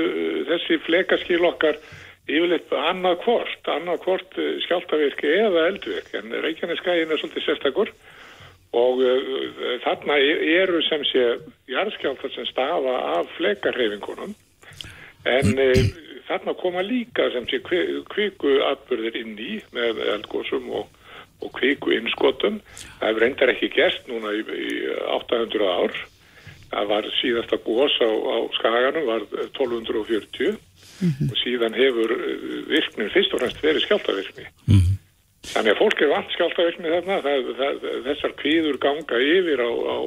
þessi 0.50 0.80
flekaskil 0.86 1.42
okkar 1.50 1.80
yfirleitt 2.26 2.72
annað 2.72 3.20
hvort 3.26 3.70
annað 3.70 4.04
hvort 4.06 4.40
skjáltavirk 4.66 5.24
eða 5.24 5.68
eldvirk 5.72 6.14
en 6.20 6.32
Reykjaneskæin 6.46 7.12
er 7.12 7.20
svolítið 7.20 7.50
sérstakur 7.50 7.92
og 8.76 9.04
uh, 9.04 9.76
þarna 9.86 10.18
e-, 10.20 10.40
eru 10.62 10.82
sem 10.90 11.04
sé 11.12 11.28
jarðskjáltar 11.72 12.34
sem 12.36 12.48
stafa 12.50 12.96
af 13.16 13.30
flekarhefingunum 13.38 14.36
en 15.26 15.54
uh, 15.56 15.86
þarna 16.28 16.56
koma 16.60 16.84
líka 16.86 17.30
sem 17.34 17.48
sé 17.50 17.62
kviku 17.64 18.58
atbyrðir 18.72 19.20
inn 19.22 19.38
í 19.40 19.60
með 19.76 20.02
eldgósum 20.16 20.68
og, 20.82 20.90
og 21.44 21.54
kviku 21.58 21.94
innskotum. 21.96 22.60
Það 23.00 23.08
hefur 23.08 23.26
reyndar 23.26 23.54
ekki 23.54 23.72
gert 23.76 24.10
núna 24.10 24.34
í, 24.34 24.42
í 24.42 24.70
800 25.14 25.70
ár. 25.70 25.98
Það 26.72 26.90
var 26.92 27.10
síðasta 27.20 27.60
gós 27.64 27.96
á, 28.02 28.10
á 28.10 28.38
skaganum 28.58 29.06
var 29.08 29.28
1240 29.54 30.56
mm 30.56 31.10
-hmm. 31.10 31.30
og 31.30 31.38
síðan 31.44 31.78
hefur 31.78 32.10
virknin 32.68 33.14
fyrst 33.14 33.34
og 33.34 33.40
fremst 33.40 33.64
verið 33.64 33.86
skjáltavirkni 33.86 34.46
mm 34.68 34.80
-hmm. 34.80 34.96
Þannig 35.52 35.76
að 35.76 35.80
fólk 35.82 36.02
er 36.02 36.12
vant 36.12 36.34
skjáltaverkni 36.34 36.92
þarna, 36.94 37.20
það, 37.26 37.50
það, 37.60 37.86
þessar 38.08 38.36
kvíður 38.42 38.82
ganga 38.84 39.22
yfir 39.22 39.62
á, 39.62 39.72
á 39.72 39.98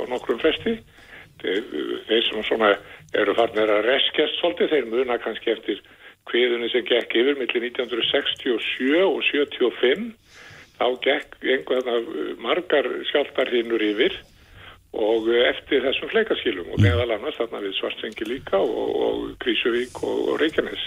á 0.00 0.02
nokkrum 0.10 0.40
fresti. 0.42 0.78
Þeir, 1.40 2.24
sem 2.26 2.42
svona 2.44 2.74
eru 3.16 3.34
farnir 3.36 3.70
að 3.72 3.86
reskjast 3.88 4.36
svolítið, 4.40 4.74
þeir 4.74 4.88
muna 4.92 5.16
kannski 5.22 5.54
eftir 5.54 5.80
kviðunni 6.28 6.68
sem 6.72 6.84
gekk 6.86 7.16
yfir 7.16 7.38
millir 7.40 7.64
1967 7.70 9.00
og 9.06 9.22
75 9.24 10.10
þá 10.80 10.86
gekk 11.04 11.38
einhverja 11.40 11.96
margar 12.40 12.88
skjáltarhinnur 13.08 13.82
yfir 13.84 14.16
og 14.96 15.28
eftir 15.46 15.84
þessum 15.84 16.10
fleikaskilum 16.12 16.72
og 16.74 16.80
meðal 16.82 17.12
annars 17.14 17.38
þarna 17.38 17.62
við 17.64 17.76
Svartsengi 17.78 18.26
líka 18.26 18.60
og, 18.60 18.88
og 19.06 19.26
Krísuvík 19.42 20.00
og, 20.02 20.32
og 20.32 20.40
Reykjanes. 20.42 20.86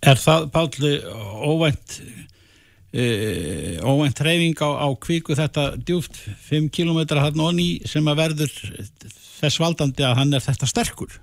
Er 0.00 0.18
það, 0.18 0.48
Pálli, 0.54 0.94
óvænt 1.46 2.00
e, 2.92 3.78
óvænt 3.82 4.20
reyfing 4.24 4.58
á, 4.60 4.70
á 4.82 4.88
kvíku 4.98 5.36
þetta 5.38 5.76
djúft 5.78 6.18
5 6.50 6.70
km 6.74 7.18
hann 7.18 7.40
onni 7.40 7.80
sem 7.86 8.06
að 8.10 8.22
verður 8.24 8.54
þess 9.40 9.60
valdandi 9.62 10.06
að 10.06 10.16
hann 10.20 10.34
er 10.36 10.44
þetta 10.44 10.68
sterkur? 10.68 11.18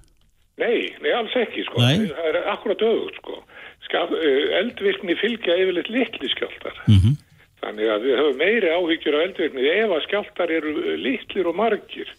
Nei, 0.58 0.90
nei, 1.04 1.12
alls 1.14 1.36
ekki, 1.38 1.64
sko. 1.68 1.82
Nei. 1.84 2.08
Það 2.10 2.30
er 2.32 2.40
akkurat 2.54 2.84
öðvöld, 2.88 3.18
sko. 3.22 3.42
Skaf, 3.86 4.14
eldvirkni 4.60 5.16
fylgja 5.20 5.56
yfirleitt 5.62 5.92
litli 5.94 6.30
skjáltar. 6.34 6.80
Mm 6.88 7.02
-hmm. 7.02 7.18
Þannig 7.62 7.92
að 7.94 8.06
við 8.06 8.18
höfum 8.22 8.40
meiri 8.42 8.72
áhyggjur 8.74 9.18
á 9.18 9.26
eldvirkni 9.26 9.68
ef 9.70 9.92
að 9.94 10.06
skjáltar 10.08 10.54
eru 10.54 10.72
litlir 10.98 11.50
og 11.50 11.56
margir. 11.58 12.10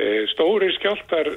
E, 0.00 0.26
stóri 0.32 0.68
skjáltar, 0.76 1.28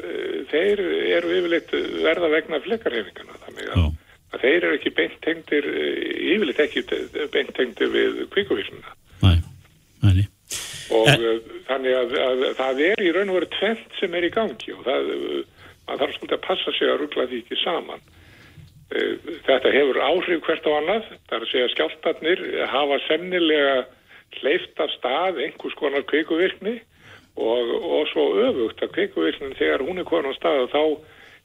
þeir 0.52 0.80
eru 1.18 1.32
yfirleitt 1.40 1.72
verða 2.04 2.30
vegna 2.36 2.60
flekarhefingana. 2.68 3.40
Þannig 3.46 3.72
að, 3.72 3.90
að 4.34 4.46
þeir 4.46 4.58
eru 4.58 4.78
ekki 4.78 4.94
beint 4.98 5.18
tengdir, 5.26 5.68
yfirleitt 6.34 6.64
ekki 6.66 6.86
beint 7.34 7.54
tengdir 7.58 7.92
við 7.94 8.24
kvíkuvísluna. 8.34 8.96
Nei, 9.24 9.38
nei. 10.04 10.26
Og 10.96 11.10
en... 11.10 11.28
þannig 11.70 11.98
að, 11.98 12.16
að 12.22 12.44
það 12.60 12.82
er 12.90 13.04
í 13.06 13.14
raun 13.14 13.32
og 13.34 13.40
veru 13.40 13.52
tvent 13.56 14.00
sem 14.00 14.18
er 14.18 14.28
í 14.28 14.34
gangi 14.34 14.76
og 14.76 14.84
það 14.86 15.12
maður 15.86 16.02
þarf 16.02 16.18
svolítið 16.18 16.38
að 16.38 16.46
passa 16.46 16.74
sig 16.76 16.92
að 16.92 17.00
ruggla 17.02 17.28
því 17.30 17.42
ekki 17.44 17.60
saman. 17.62 18.06
Þetta 19.46 19.72
hefur 19.74 20.02
áhrif 20.06 20.44
hvert 20.46 20.68
á 20.70 20.72
annað, 20.78 21.08
það 21.26 21.38
er 21.38 21.46
að 21.46 21.52
segja 21.52 21.70
skjáltarnir 21.74 22.44
hafa 22.70 23.00
sennilega 23.08 23.78
hleyft 24.40 24.82
af 24.84 24.94
stað 24.94 25.42
einhvers 25.42 25.78
konar 25.80 26.06
kveikuvirkni 26.10 26.76
og, 27.36 27.72
og 27.82 28.08
svo 28.12 28.28
öfugt 28.46 28.84
að 28.84 28.94
kveikuvirknin 28.98 29.58
þegar 29.58 29.84
hún 29.88 30.02
er 30.02 30.08
konar 30.10 30.36
á 30.36 30.38
stað 30.38 30.70
þá, 30.74 30.84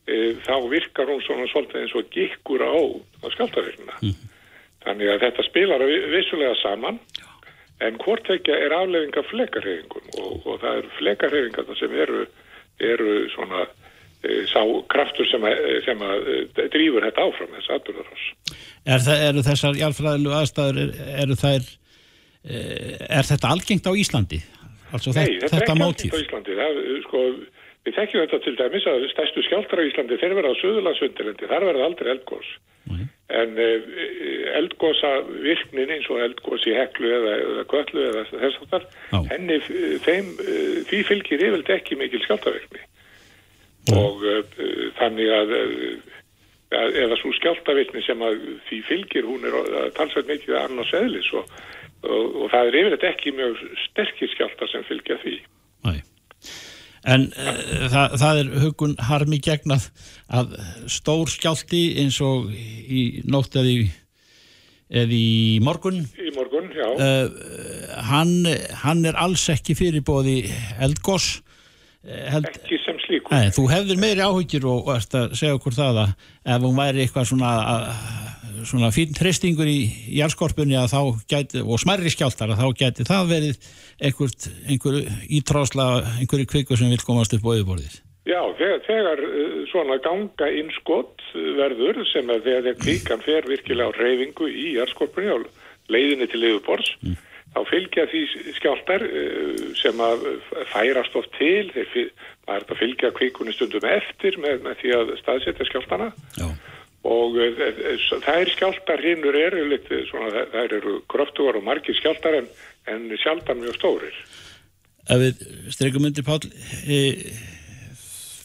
þá 0.07 0.55
virkar 0.71 1.11
hún 1.11 1.23
svona 1.23 1.47
svolítið 1.51 1.83
eins 1.83 1.97
og 1.99 2.13
gikkur 2.15 2.65
á, 2.65 2.75
á 3.23 3.27
skjáltarvirknina. 3.35 3.97
Mm 4.03 4.11
-hmm. 4.11 4.29
Þannig 4.85 5.09
að 5.13 5.23
þetta 5.25 5.43
spilar 5.45 5.85
vissulega 6.15 6.55
saman 6.63 7.01
en 7.81 7.99
hvort 7.99 8.31
ekki 8.31 8.53
er 8.53 8.73
aflefinga 8.73 9.23
flekarhefingum 9.29 10.07
og, 10.19 10.47
og 10.47 10.61
það 10.61 10.79
eru 10.79 10.91
flekarhefingar 10.99 11.77
sem 11.79 11.93
eru, 11.93 12.27
eru 12.81 13.29
svona 13.35 13.67
sá 14.51 14.61
kraftur 14.93 15.29
sem 15.31 15.45
að, 15.49 15.61
sem 15.85 16.03
að 16.05 16.27
drýfur 16.73 17.05
þetta 17.07 17.25
áfram 17.25 17.55
þessu 17.57 17.73
atbyrðarás. 17.77 18.25
Er 18.85 19.05
það, 19.07 19.23
eru 19.29 19.45
þessar 19.47 19.79
jálfræðilu 19.81 20.35
aðstæður, 20.37 20.91
eru 21.23 21.37
þær 21.41 21.69
er 22.45 23.29
þetta 23.29 23.53
algengt 23.53 23.89
á 23.89 23.93
Íslandi? 23.97 24.41
Altså 24.91 25.13
Nei, 25.15 25.39
þetta, 25.39 25.47
þetta 25.47 25.57
er 25.57 25.65
ekki 25.65 25.87
algengt 25.87 26.17
á 26.17 26.21
Íslandi 26.25 26.59
það, 26.59 26.79
sko, 27.07 27.25
við 27.87 27.97
þekkjum 27.97 28.25
þetta 28.25 28.43
til 28.45 28.57
dæmis 28.59 28.89
að 28.91 29.07
stærstu 29.15 29.47
skjáltar 29.47 29.81
á 29.81 29.89
Íslandi 29.89 30.21
þeir 30.21 30.37
verða 30.37 30.53
á 30.53 30.61
Suðurlandsundalendi, 30.61 31.49
þar 31.49 31.67
verða 31.71 31.89
aldrei 31.89 32.13
eldgós 32.13 32.53
Nei. 32.91 33.07
en 33.41 33.59
eldgósa 34.61 35.11
virknin 35.45 35.93
eins 35.97 36.09
og 36.13 36.21
eldgós 36.25 36.67
í 36.69 36.77
heklu 36.77 37.11
eða, 37.17 37.35
eða 37.47 37.67
köllu 37.73 38.07
eða 38.11 38.25
þess 38.31 38.63
að 38.65 38.73
þar 38.75 38.87
henni, 39.33 39.59
þeim, 40.05 40.33
því 40.91 41.03
fylgir 41.09 41.45
yfirlega 41.49 41.79
ekki 41.79 42.01
mikil 42.01 42.23
skjáltavirkni 42.27 42.85
og 43.89 44.25
uh, 44.25 44.43
þannig 44.99 45.31
að 45.35 45.55
eða 46.71 47.17
svo 47.19 47.33
skjáltavirkni 47.35 48.03
sem 48.07 48.21
að 48.23 48.43
því 48.69 48.81
fylgir 48.87 49.27
hún 49.27 49.47
er 49.49 49.57
uh, 49.59 49.87
talsveit 49.97 50.29
mikið 50.29 50.59
annars 50.61 50.93
eðlis 50.95 51.31
og, 51.39 51.49
og, 52.05 52.37
og 52.45 52.53
það 52.53 52.69
er 52.69 52.79
yfirleitt 52.83 53.09
ekki 53.11 53.35
mjög 53.39 53.65
sterkir 53.87 54.31
skjáltar 54.35 54.71
sem 54.71 54.87
fylgja 54.89 55.19
því 55.25 55.39
En 57.09 57.31
það, 57.33 58.17
það 58.21 58.41
er 58.43 58.51
hugun 58.65 58.97
harmi 59.09 59.39
gegn 59.41 59.73
að, 59.73 59.87
að 60.29 60.57
stór 60.93 61.31
skjálti 61.33 61.85
eins 62.03 62.19
og 62.25 62.51
í 62.53 63.23
nótt 63.25 63.57
eða 63.57 63.73
í, 63.73 63.87
eða 64.91 65.17
í 65.17 65.61
morgun 65.65 66.03
í 66.21 66.33
morgun, 66.37 66.69
já. 66.77 66.89
hann, 68.11 68.35
hann 68.83 69.07
er 69.09 69.17
alls 69.17 69.47
ekki 69.55 69.79
fyrirbóði 69.79 70.43
eldgoss 70.83 71.39
Held, 72.01 72.47
ekki 72.49 72.79
sem 72.81 72.97
slíkur. 73.03 73.29
Nei, 73.35 73.51
þú 73.53 73.67
hefðir 73.69 73.99
meiri 74.01 74.23
áhyggjur 74.25 74.67
og 74.71 74.87
varst 74.89 75.13
að 75.19 75.35
segja 75.37 75.59
okkur 75.59 75.75
það 75.77 75.99
að 76.01 76.13
ef 76.55 76.63
hún 76.65 76.79
væri 76.79 77.03
eitthvað 77.05 77.27
svona, 77.29 77.51
svona 78.69 78.91
fín 78.95 79.15
tristingur 79.17 79.69
í 79.71 79.79
jælskorpunni 80.19 80.79
gæti, 81.31 81.63
og 81.63 81.81
smerri 81.81 82.13
skjáltar 82.13 82.53
að 82.55 82.63
þá 82.63 82.69
geti 82.83 83.07
það 83.09 83.33
verið 83.35 83.71
einhver, 84.01 84.37
einhver 84.69 85.01
ítráðsla 85.39 85.89
einhverju 86.21 86.51
kviku 86.51 86.79
sem 86.79 86.93
vil 86.93 87.03
komast 87.05 87.35
upp 87.37 87.47
á 87.47 87.53
auðborðið 87.55 87.99
Já, 88.29 88.43
þegar, 88.59 88.83
þegar 88.87 89.23
svona 89.71 89.97
ganga 90.05 90.51
innskott 90.61 91.25
verður 91.35 92.03
sem 92.13 92.29
að 92.31 92.47
þegar 92.51 92.79
kvikan 92.85 93.25
fer 93.25 93.49
virkilega 93.49 93.91
á 93.91 93.99
reyfingu 93.99 94.51
í 94.51 94.77
jælskorpunni 94.77 95.35
og 95.35 95.49
leiðinni 95.91 96.29
til 96.31 96.43
auðborðs 96.45 96.93
mm. 97.01 97.17
þá 97.57 97.61
fylgja 97.71 98.05
því 98.13 98.25
skjáltar 98.59 99.07
sem 99.81 100.05
að 100.05 100.29
færast 100.75 101.17
oft 101.19 101.33
til 101.39 101.73
þeir 101.73 102.13
að 102.51 102.77
fylgja 102.79 103.13
kvikunni 103.17 103.55
stundum 103.55 103.89
eftir 103.89 104.37
með, 104.43 104.61
með 104.67 104.79
því 104.83 104.95
að 104.99 105.17
staðsetja 105.23 105.67
skjáltana 105.71 106.13
Já. 106.37 106.51
Og 107.07 107.39
það 108.25 108.35
er 108.35 108.53
skjáltar 108.55 109.01
hinnur 109.05 109.37
eru 109.39 109.63
litið 109.71 110.05
svona, 110.11 110.45
það 110.53 110.75
eru 110.81 110.99
gröftugar 111.09 111.57
og 111.61 111.65
margir 111.65 111.97
skjáltar 111.97 112.41
en, 112.43 112.51
en 112.93 113.07
sjaldan 113.23 113.63
mjög 113.63 113.79
stórir. 113.79 114.19
Ef 115.11 115.23
við 115.23 115.41
streikum 115.73 116.07
undir 116.11 116.27
Pál 116.27 116.43
e, 116.85 117.01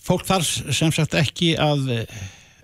fólk 0.06 0.24
þar 0.30 0.48
sem 0.48 0.94
sagt 0.96 1.18
ekki 1.20 1.54
að 1.60 1.92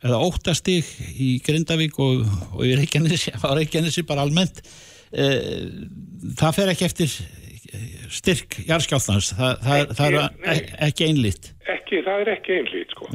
eða 0.02 0.22
óttastig 0.24 0.88
í 1.22 1.36
Grindavík 1.46 2.00
og, 2.02 2.24
og 2.56 2.64
í 2.66 2.74
Reykjanesi, 2.80 4.06
bara 4.08 4.24
almennt. 4.26 4.64
Það 5.12 6.56
fer 6.56 6.72
ekki 6.72 6.88
eftir 6.88 7.14
styrk 8.12 8.58
jarðskjálfnans 8.68 9.32
það, 9.38 9.66
það, 9.66 9.92
það 9.98 10.16
er 10.54 10.72
ekki 10.90 11.08
einlít 11.08 11.51
ekki, 11.92 12.01
það 12.06 12.22
er 12.24 12.32
ekki 12.36 12.56
einlít 12.60 12.94
sko. 12.94 13.08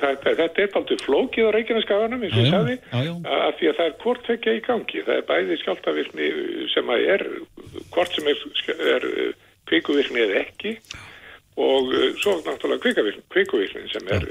þetta 0.00 0.32
er 0.32 0.76
aldrei 0.78 0.98
flókið 1.04 1.48
á 1.48 1.54
Reykjaneskaganum 1.56 2.24
eins 2.24 2.36
og 2.36 2.44
ég 2.44 2.52
sagði 2.54 2.76
af 2.90 3.58
því 3.58 3.70
að 3.70 3.76
það 3.78 3.86
er 3.86 3.96
hvort 4.04 4.30
vekja 4.30 4.56
í 4.56 4.62
gangi. 4.64 5.04
Það 5.06 5.16
er 5.16 5.26
bæði 5.28 5.58
skjáltavirkni 5.60 6.30
sem 6.74 6.92
að 6.94 7.06
er 7.14 7.26
hvort 7.94 8.16
sem 8.16 8.30
er, 8.30 8.44
er 8.94 9.06
kvikuvirkni 9.70 10.24
eða 10.24 10.40
ekki 10.44 10.74
og 11.60 11.92
svo 12.22 12.38
náttúrulega 12.46 12.94
kvikuvirkni 13.28 13.84
sem 13.92 14.10
er 14.16 14.26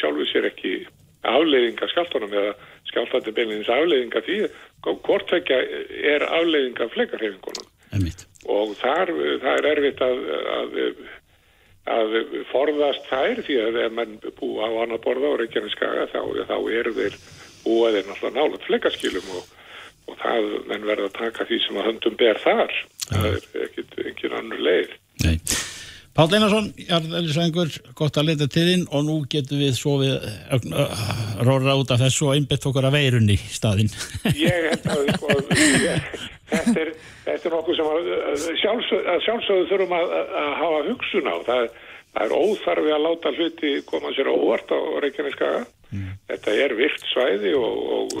sjálfuð 0.00 0.30
sér 0.32 0.50
ekki 0.50 0.76
afleiðinga 1.24 1.88
skjáltanum 1.92 2.36
eða 2.36 2.52
skjáltandi 2.90 3.32
beinleins 3.32 3.72
afleiðinga 3.72 4.24
því 4.26 4.40
hvort 4.84 5.32
vekja 5.32 5.62
er 6.12 6.26
afleiðinga 6.28 6.90
fleikarhefingunum 6.92 7.70
og 8.50 8.74
þar 8.80 9.12
það 9.42 9.58
er 9.58 9.68
erfitt 9.72 10.02
að, 10.04 10.22
að, 10.56 10.78
að 11.96 12.16
forðast 12.52 13.10
þær 13.10 13.42
því 13.46 13.58
að 13.66 13.80
ef 13.84 13.98
mann 13.98 14.16
búa 14.40 14.68
á 14.68 14.72
annar 14.84 15.02
borða 15.04 15.34
og 15.34 15.40
Reykjaneskaga 15.42 16.08
þá, 16.12 16.20
þá 16.48 16.56
eru 16.80 16.94
þeir 16.98 17.18
búaðir 17.64 18.08
náttúrulega 18.08 18.38
nálat 18.38 18.66
fleikaskilum 18.68 19.30
og, 19.38 19.52
og 20.10 20.18
það 20.22 20.50
menn 20.70 20.88
verða 20.88 21.10
að 21.10 21.18
taka 21.20 21.48
því 21.48 21.60
sem 21.66 21.78
að 21.80 21.88
höndum 21.90 22.18
ber 22.20 22.42
þar. 22.44 22.80
Það 23.08 23.30
er 23.30 23.68
ekkit 23.68 24.02
engin 24.04 24.36
annur 24.40 24.66
leið. 24.68 24.98
Nei. 25.24 25.38
Pál 26.14 26.28
Einarsson, 26.30 26.68
Jarðelisvengur, 26.78 27.72
gott 27.98 28.18
að 28.20 28.28
leta 28.28 28.46
til 28.46 28.62
þín 28.68 28.84
og 28.94 29.02
nú 29.02 29.16
getum 29.30 29.58
við 29.58 29.72
svo 29.74 29.96
við 29.98 30.12
róra 31.42 31.74
út 31.74 31.90
af 31.90 32.04
þessu 32.04 32.28
og 32.28 32.36
einbett 32.36 32.66
okkur 32.70 32.86
að 32.86 32.94
veirunni 33.00 33.34
í 33.34 33.50
staðin. 33.50 33.90
Ég 34.38 34.68
held 34.68 34.86
að 34.94 35.10
sko, 35.16 35.38
ég, 35.88 36.06
þetta, 36.58 36.84
er, 36.84 36.92
þetta 37.26 37.48
er 37.50 37.56
nokkuð 37.56 37.78
sem 37.78 37.90
að, 37.90 38.10
sjálfsög, 38.62 39.08
að 39.12 39.22
sjálfsögðu 39.26 39.68
þurfum 39.72 39.96
að, 39.98 40.14
að 40.42 40.50
hafa 40.60 40.82
hugsun 40.88 41.30
á. 41.30 41.36
Það, 41.48 41.68
það 42.14 42.26
er 42.26 42.36
óþarfi 42.40 42.92
að 42.94 43.06
láta 43.06 43.34
hluti 43.38 43.72
koma 43.88 44.12
sér 44.16 44.30
óvart 44.32 44.74
á 44.74 44.78
Reykjaneskaga. 45.04 45.64
Mm. 45.94 46.10
Þetta 46.30 46.56
er 46.64 46.74
virt 46.74 47.06
svæði 47.12 47.54
og, 47.54 47.80
og 47.94 48.14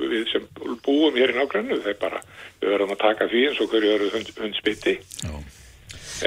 við 0.00 0.26
sem 0.32 0.46
búum 0.84 1.18
hér 1.18 1.34
í 1.34 1.36
nákvæmnu, 1.36 1.80
þeir 1.84 1.98
bara, 2.00 2.22
við 2.62 2.72
verðum 2.72 2.94
að 2.96 3.02
taka 3.04 3.28
því 3.28 3.44
eins 3.50 3.62
og 3.64 3.72
hverju 3.72 3.94
eru 3.98 4.10
hund, 4.14 4.34
hundspiti. 4.40 4.96
Já. 5.24 5.34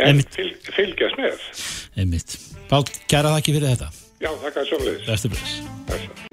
En 0.01 0.21
fyl, 0.31 0.51
fylgjast 0.71 1.19
með. 1.19 1.47
Einmitt. 1.99 2.37
Pál, 2.69 2.85
kæra 3.11 3.33
þakki 3.35 3.57
fyrir 3.57 3.73
þetta. 3.73 3.91
Já, 4.21 4.29
þakka 4.45 4.65
sjónleis. 4.69 5.05
Bestu 5.09 5.33
bless. 5.33 6.29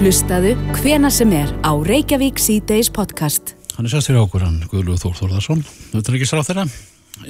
Hlustaðu 0.00 0.54
hvena 0.78 1.10
sem 1.12 1.32
er 1.36 1.50
á 1.60 1.76
Reykjavík 1.76 2.40
C-Days 2.40 2.88
podcast. 2.94 3.59
Hann 3.80 3.86
er 3.88 3.94
sérst 3.94 4.10
fyrir 4.10 4.20
okkur, 4.20 4.42
hann 4.44 4.58
Guðlúð 4.68 4.98
Þór 5.00 5.14
Þórðarsson, 5.16 5.60
þetta 5.64 6.10
er 6.10 6.16
ekki 6.18 6.26
sráð 6.28 6.48
þeirra. 6.50 6.64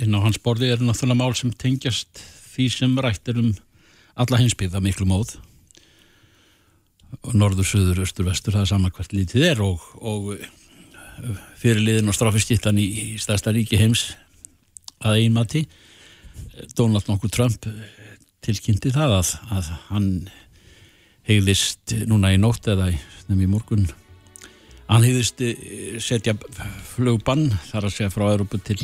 inn 0.02 0.16
á 0.18 0.24
hans 0.24 0.38
borði 0.42 0.72
er 0.74 0.80
náttúrulega 0.82 1.18
mál 1.20 1.36
sem 1.38 1.52
tengjast 1.54 2.18
því 2.56 2.66
sem 2.74 2.96
rættir 2.98 3.38
um 3.38 3.52
alla 4.18 4.40
hinsbyggða 4.40 4.80
miklu 4.82 5.06
móð. 5.06 5.36
Norður, 7.30 7.68
söður, 7.70 8.00
östur, 8.02 8.26
vestur 8.26 8.56
það 8.56 8.64
er 8.64 8.70
sama 8.72 8.90
hvert 8.90 9.14
lítið 9.14 9.46
er 9.46 9.62
og, 9.62 9.86
og 10.02 10.32
fyrirliðin 11.62 12.10
og 12.10 12.18
strafistittan 12.18 12.82
í, 12.82 12.88
í 13.14 13.22
stærsta 13.22 13.54
ríki 13.54 13.78
heims 13.78 14.08
að 15.06 15.20
einmati 15.20 15.62
Donald 16.74 17.06
nokkuð 17.06 17.36
Trump 17.38 17.70
tilkynnti 18.42 18.90
það 18.98 19.20
að, 19.20 19.34
að 19.54 19.72
hann 19.94 20.12
hegðist 21.30 21.94
núna 22.10 22.34
í 22.34 22.42
nótt 22.42 22.66
eða 22.74 22.90
nefnum 22.90 23.46
í 23.46 23.52
morgun 23.54 23.90
hann 24.90 25.06
hegðist 25.06 25.42
setja 26.02 26.34
flugbann 26.94 27.48
þar 27.70 27.86
að 27.86 27.94
segja 27.94 28.12
frá 28.12 28.26
Európu 28.32 28.60
til, 28.66 28.78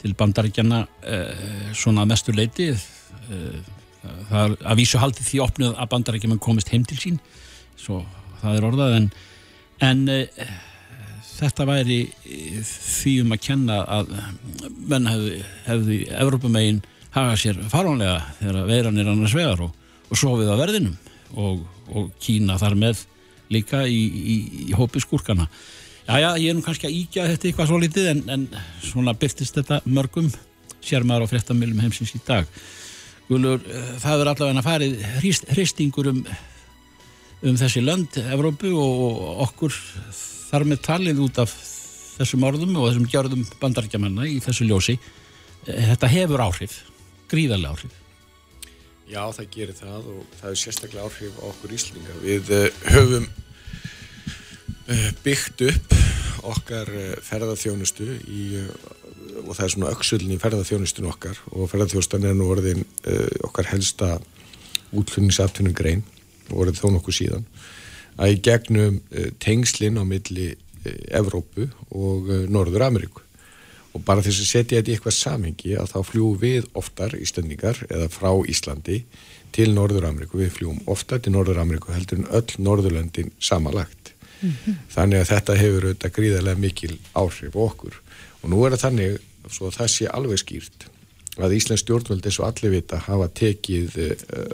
til 0.00 0.14
bandaríkjana 0.16 0.84
eh, 1.04 1.72
svona 1.76 2.06
mestur 2.08 2.36
leiti 2.38 2.70
eh, 2.72 3.72
það 4.30 4.56
að 4.60 4.80
vísu 4.80 5.00
haldi 5.00 5.24
því 5.26 5.42
opnuð 5.44 5.74
að 5.76 5.90
bandaríkjaman 5.92 6.42
komist 6.42 6.72
heim 6.72 6.86
til 6.88 7.00
sín 7.00 7.20
svo 7.76 8.02
það 8.40 8.58
er 8.58 8.68
orðað 8.70 8.96
en, 8.98 9.10
en 9.84 10.02
eh, 10.12 10.42
þetta 11.34 11.68
væri 11.68 12.00
því 12.24 13.14
um 13.24 13.36
að 13.36 13.44
kenna 13.44 13.80
að 13.98 14.12
menn 14.88 15.08
hefði, 15.10 15.38
hefði 15.68 16.02
Evrópumegin 16.24 16.84
haga 17.14 17.38
sér 17.38 17.58
faranlega 17.70 18.20
þegar 18.40 18.68
veiran 18.70 19.00
er 19.00 19.10
annars 19.10 19.34
vegar 19.36 19.66
og, 19.66 19.74
og 20.08 20.18
sofið 20.18 20.54
á 20.54 20.56
verðinum 20.62 20.96
og, 21.34 21.66
og 21.92 22.14
Kína 22.22 22.56
þar 22.60 22.78
með 22.80 23.04
líka 23.52 23.84
í, 23.88 23.98
í, 23.98 24.36
í 24.68 24.76
hópi 24.76 25.02
skúrkana. 25.02 25.48
Já 26.04 26.20
já, 26.20 26.30
ég 26.36 26.50
er 26.50 26.56
nú 26.58 26.64
kannski 26.64 26.88
að 26.88 26.96
íkja 26.98 27.28
þetta 27.30 27.48
eitthvað 27.48 27.70
svo 27.70 27.78
litið 27.80 28.08
en, 28.10 28.22
en 28.34 28.42
svona 28.84 29.14
byrtist 29.16 29.56
þetta 29.56 29.80
mörgum 29.88 30.28
sér 30.84 31.06
maður 31.08 31.28
á 31.28 31.32
frettamilum 31.32 31.80
heimsins 31.80 32.12
í 32.16 32.20
dag. 32.26 32.48
Gulur, 33.30 33.62
það 34.02 34.20
er 34.20 34.30
allavega 34.34 34.64
farið 34.66 34.98
hristingur 35.56 36.10
um, 36.12 36.20
um 37.40 37.56
þessi 37.56 37.80
lönd, 37.80 38.20
Evrópu 38.20 38.74
og 38.76 39.42
okkur 39.46 39.72
þar 40.50 40.68
með 40.68 40.84
talið 40.84 41.24
út 41.24 41.40
af 41.40 41.56
þessum 42.18 42.44
orðum 42.46 42.76
og 42.76 42.90
þessum 42.90 43.08
gjörðum 43.10 43.48
bandarækjamanna 43.62 44.28
í 44.28 44.38
þessu 44.44 44.68
ljósi. 44.68 44.98
Þetta 45.64 46.12
hefur 46.12 46.44
áhrif, 46.44 46.82
gríðarlega 47.32 47.72
áhrif 47.72 48.00
Já, 49.04 49.20
það 49.36 49.48
gerir 49.52 49.76
það 49.76 50.06
og 50.14 50.36
það 50.38 50.50
er 50.50 50.60
sérstaklega 50.60 51.04
áhrif 51.04 51.36
á 51.36 51.44
okkur 51.50 51.72
íslinga. 51.76 52.14
Við 52.22 52.52
uh, 52.56 52.78
höfum 52.94 53.26
uh, 54.88 55.10
byggt 55.26 55.64
upp 55.68 55.96
okkar 56.54 56.88
uh, 56.88 57.10
ferðarþjónustu 57.26 58.06
í, 58.24 58.44
og 59.42 59.50
það 59.50 59.64
er 59.66 59.74
svona 59.74 59.92
auksullin 59.92 60.32
í 60.32 60.40
ferðarþjónustun 60.40 61.10
okkar 61.10 61.42
og 61.52 61.68
ferðarþjónustan 61.72 62.24
er 62.30 62.38
nú 62.38 62.48
orðin 62.54 62.84
okkar 63.44 63.68
helsta 63.72 64.14
útlunningsaftunum 64.94 65.76
grein 65.76 66.04
og 66.50 66.64
orðið 66.64 66.80
þó 66.80 66.88
nokkuð 66.94 67.18
síðan 67.18 67.48
að 68.14 68.36
í 68.36 68.40
gegnum 68.46 69.00
tengslinn 69.42 69.98
á 70.00 70.04
milli 70.06 70.52
Evrópu 71.16 71.66
og 71.96 72.28
Norður 72.52 72.86
Ameríku 72.86 73.23
og 73.94 74.02
bara 74.06 74.22
þess 74.24 74.42
að 74.42 74.50
setja 74.50 74.80
þetta 74.80 74.90
í 74.90 74.94
eitthvað 74.96 75.16
samhengi 75.16 75.74
að 75.78 75.92
þá 75.92 75.98
fljúum 76.08 76.38
við 76.42 76.66
oftar 76.78 77.14
Íslandingar 77.18 77.82
eða 77.88 78.08
frá 78.12 78.30
Íslandi 78.50 79.02
til 79.54 79.68
Norður-Ameríku, 79.74 80.40
við 80.40 80.56
fljúum 80.56 80.80
oftar 80.90 81.22
til 81.22 81.34
Norður-Ameríku 81.36 81.94
heldur 81.94 82.24
en 82.24 82.30
öll 82.34 82.56
Norðurlöndin 82.58 83.30
samanlagt. 83.38 84.14
Mm 84.40 84.50
-hmm. 84.50 84.74
Þannig 84.90 85.20
að 85.20 85.30
þetta 85.30 85.54
hefur 85.54 85.84
auðvitað 85.84 86.16
gríðarlega 86.16 86.58
mikil 86.58 86.98
áhrif 87.14 87.56
okkur 87.56 87.94
og 88.42 88.50
nú 88.50 88.64
er 88.66 88.74
það 88.74 88.84
þannig 88.84 89.18
svo 89.48 89.68
að 89.68 89.76
það 89.78 89.88
sé 89.94 90.06
alveg 90.10 90.38
skýrt 90.38 90.86
að 91.38 91.54
Íslands 91.56 91.82
stjórnvöld 91.82 92.26
eins 92.26 92.38
og 92.40 92.46
allir 92.46 92.70
vita 92.70 92.98
hafa 92.98 93.28
tekið 93.28 93.96
uh, 93.98 94.50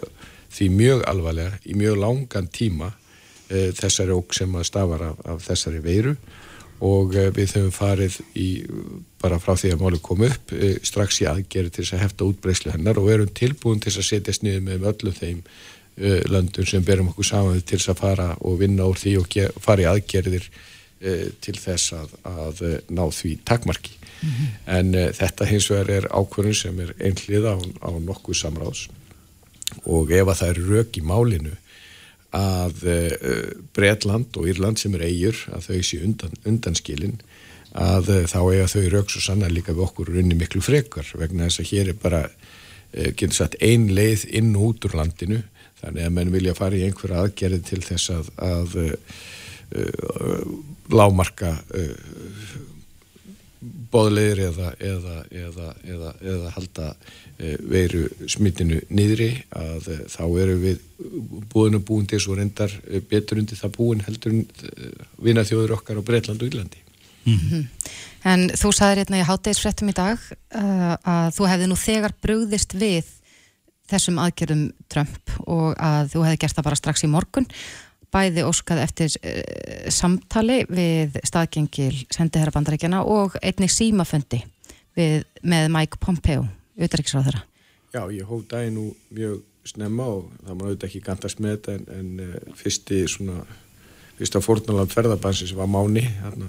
því 0.51 0.69
mjög 0.69 1.05
alvarlega 1.07 1.59
í 1.65 1.75
mjög 1.75 1.97
langan 1.97 2.49
tíma 2.49 2.93
uh, 2.93 3.71
þessari 3.77 4.13
óg 4.17 4.35
sem 4.35 4.55
að 4.55 4.69
stafar 4.71 5.03
af, 5.11 5.17
af 5.25 5.43
þessari 5.49 5.83
veiru 5.85 6.17
og 6.81 7.15
uh, 7.15 7.29
við 7.37 7.57
höfum 7.57 7.75
farið 7.75 8.21
í 8.39 8.49
bara 9.21 9.41
frá 9.43 9.53
því 9.59 9.75
að 9.75 9.83
máli 9.83 10.01
kom 10.01 10.23
upp 10.25 10.53
e, 10.57 10.71
strax 10.87 11.19
í 11.21 11.27
aðgerið 11.29 11.75
til 11.75 11.83
þess 11.85 11.97
að 11.97 12.03
hefta 12.07 12.29
útbreyslu 12.31 12.73
hennar 12.73 12.97
og 12.97 13.11
erum 13.13 13.33
tilbúin 13.37 13.83
til 13.85 13.93
að 13.93 14.07
setja 14.07 14.33
sniðið 14.33 14.63
með 14.65 14.87
öllum 14.89 15.17
þeim 15.19 15.43
e, 15.45 16.13
löndum 16.33 16.69
sem 16.71 16.87
berum 16.87 17.11
okkur 17.13 17.29
saman 17.29 17.61
til 17.61 17.77
þess 17.77 17.93
að 17.93 18.01
fara 18.01 18.29
og 18.41 18.57
vinna 18.63 18.87
úr 18.89 18.97
því 18.97 19.13
og 19.21 19.61
fara 19.61 19.85
í 19.85 19.91
aðgerðir 19.91 20.49
til 21.45 21.55
þess 21.57 21.95
að, 21.97 22.11
að 22.29 22.59
ná 22.93 23.07
því 23.09 23.31
takmarki. 23.49 23.95
Mm 24.21 24.33
-hmm. 24.33 24.49
En 24.77 25.13
þetta 25.17 25.47
hins 25.49 25.69
vegar 25.71 25.91
er 25.95 26.09
ákvörðun 26.13 26.57
sem 26.57 26.81
er 26.81 26.91
einhlið 27.01 27.47
á, 27.49 27.57
á 27.57 27.89
nokkuð 27.97 28.37
samráðs 28.37 28.83
og 29.85 30.13
ef 30.13 30.29
að 30.29 30.39
það 30.41 30.51
er 30.51 30.61
rauk 30.73 30.99
í 30.99 31.05
málinu 31.05 31.55
að 32.37 32.85
Breitland 33.75 34.37
og 34.39 34.47
Írland 34.47 34.79
sem 34.79 34.93
er 34.95 35.03
eigur 35.09 35.39
að 35.51 35.65
þau 35.67 35.81
sé 35.83 35.99
undan, 36.07 36.37
undanskilin 36.47 37.17
að 37.77 38.11
eh, 38.11 38.27
þá 38.27 38.41
eiga 38.51 38.69
þau 38.71 38.83
rauks 38.91 39.17
og 39.19 39.25
sannar 39.25 39.53
líka 39.55 39.75
við 39.75 39.87
okkur 39.87 40.13
runni 40.15 40.37
miklu 40.39 40.63
frekar 40.65 41.07
vegna 41.19 41.47
þess 41.47 41.63
að 41.63 41.71
hér 41.71 41.93
er 41.93 41.99
bara 42.03 42.23
eh, 42.27 43.13
getur 43.15 43.37
satt 43.37 43.59
ein 43.63 43.89
leið 43.95 44.27
inn 44.35 44.55
og 44.57 44.73
út 44.73 44.89
úr 44.89 44.97
landinu. 44.99 45.43
Þannig 45.81 46.07
að 46.07 46.17
menn 46.17 46.33
vilja 46.35 46.57
fara 46.59 46.77
í 46.77 46.85
einhverja 46.85 47.23
aðgerði 47.25 47.61
til 47.65 47.81
þess 47.81 48.11
að, 48.13 48.27
að 48.45 48.75
uh, 49.73 50.43
lámarka 50.93 51.55
boðleir 53.93 54.39
eða, 54.49 54.75
eða, 54.81 55.17
eða, 55.31 56.13
eða 56.21 56.53
halda 56.57 56.91
uh, 56.91 57.57
veiru 57.61 58.07
smittinu 58.31 58.81
niðri 58.89 59.33
að 59.57 59.91
þá 60.09 60.23
eru 60.43 60.59
við 60.61 60.85
búinu 61.53 61.81
búin 61.85 62.07
til 62.09 62.21
svo 62.21 62.37
reyndar 62.37 62.73
betur 63.11 63.41
undir 63.41 63.61
það 63.61 63.77
búin 63.77 64.05
heldur 64.05 64.39
vinnaþjóður 65.21 65.77
okkar 65.79 66.01
á 66.01 66.07
Breitland 66.07 66.43
og 66.43 66.49
Írlandi 66.49 66.87
Mm 67.25 67.39
-hmm. 67.39 67.67
En 68.25 68.51
þú 68.51 68.73
sagði 68.73 68.97
hérna 69.01 69.21
í 69.21 69.29
háttegisfrettum 69.29 69.89
í 69.89 69.93
dag 69.93 70.19
uh, 70.55 70.95
að 71.05 71.29
þú 71.37 71.47
hefði 71.49 71.67
nú 71.69 71.77
þegar 71.77 72.13
brugðist 72.23 72.75
við 72.75 73.05
þessum 73.91 74.19
aðgerðum 74.19 74.73
Trump 74.89 75.31
og 75.47 75.75
að 75.79 76.13
þú 76.15 76.25
hefði 76.25 76.41
gert 76.41 76.57
það 76.57 76.65
bara 76.65 76.77
strax 76.77 77.05
í 77.05 77.11
morgun 77.11 77.47
bæði 78.15 78.47
óskað 78.49 78.83
eftir 78.85 79.13
uh, 79.21 79.91
samtali 79.93 80.63
við 80.71 81.21
staðgengil 81.27 81.93
sendiherra 82.13 82.55
bandarækjana 82.55 83.05
og 83.07 83.37
einnig 83.43 83.73
símaföndi 83.73 84.43
við, 84.99 85.25
með 85.43 85.71
Mike 85.77 86.03
Pompeo, 86.03 86.45
auðvitaðriksráð 86.79 87.31
þeirra. 87.31 87.47
Já, 87.91 88.03
ég 88.15 88.29
hóf 88.29 88.45
dagi 88.51 88.71
nú 88.75 88.91
mjög 89.15 89.41
snemma 89.67 90.07
og 90.09 90.31
það 90.45 90.55
má 90.57 90.63
auðvitað 90.67 90.87
ekki 90.89 91.03
gandast 91.05 91.43
með 91.43 91.57
þetta 91.57 91.75
en, 91.77 91.91
en 91.99 92.23
uh, 92.27 92.55
fyrsti 92.59 93.03
svona 93.11 93.43
fyrsta 94.21 94.43
fórnaland 94.45 94.93
ferðarbansi 94.93 95.49
sem 95.49 95.57
var 95.57 95.69
máni 95.71 96.03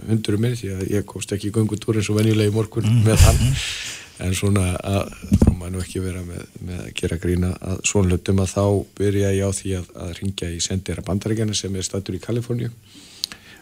hundurum 0.09 0.43
minn 0.43 0.57
því 0.59 0.73
að 0.75 0.89
ég 0.91 1.05
komst 1.07 1.31
ekki 1.31 1.47
í 1.47 1.55
gungutúr 1.55 2.01
eins 2.01 2.09
og 2.11 2.17
venjulegi 2.19 2.51
morgun 2.51 2.87
mm. 2.87 3.03
með 3.05 3.23
hann 3.23 3.41
en 4.21 4.35
svona 4.37 4.73
að 4.77 5.13
þá 5.41 5.51
nú 5.71 5.81
ekki 5.81 6.01
vera 6.03 6.23
með, 6.25 6.41
með 6.65 6.81
að 6.85 6.91
gera 6.99 7.19
grína 7.21 7.51
að 7.63 7.79
svona 7.87 8.11
hlutum 8.11 8.41
að 8.43 8.51
þá 8.51 8.65
byrja 8.97 9.31
ég 9.37 9.47
á 9.47 9.51
því 9.55 9.71
að, 9.79 9.87
að 10.03 10.11
ringja 10.19 10.51
í 10.51 10.59
sendera 10.63 11.05
bandaríkjana 11.07 11.55
sem 11.57 11.75
er 11.75 11.87
statur 11.87 12.17
í 12.17 12.21
Kaliforníu. 12.23 12.69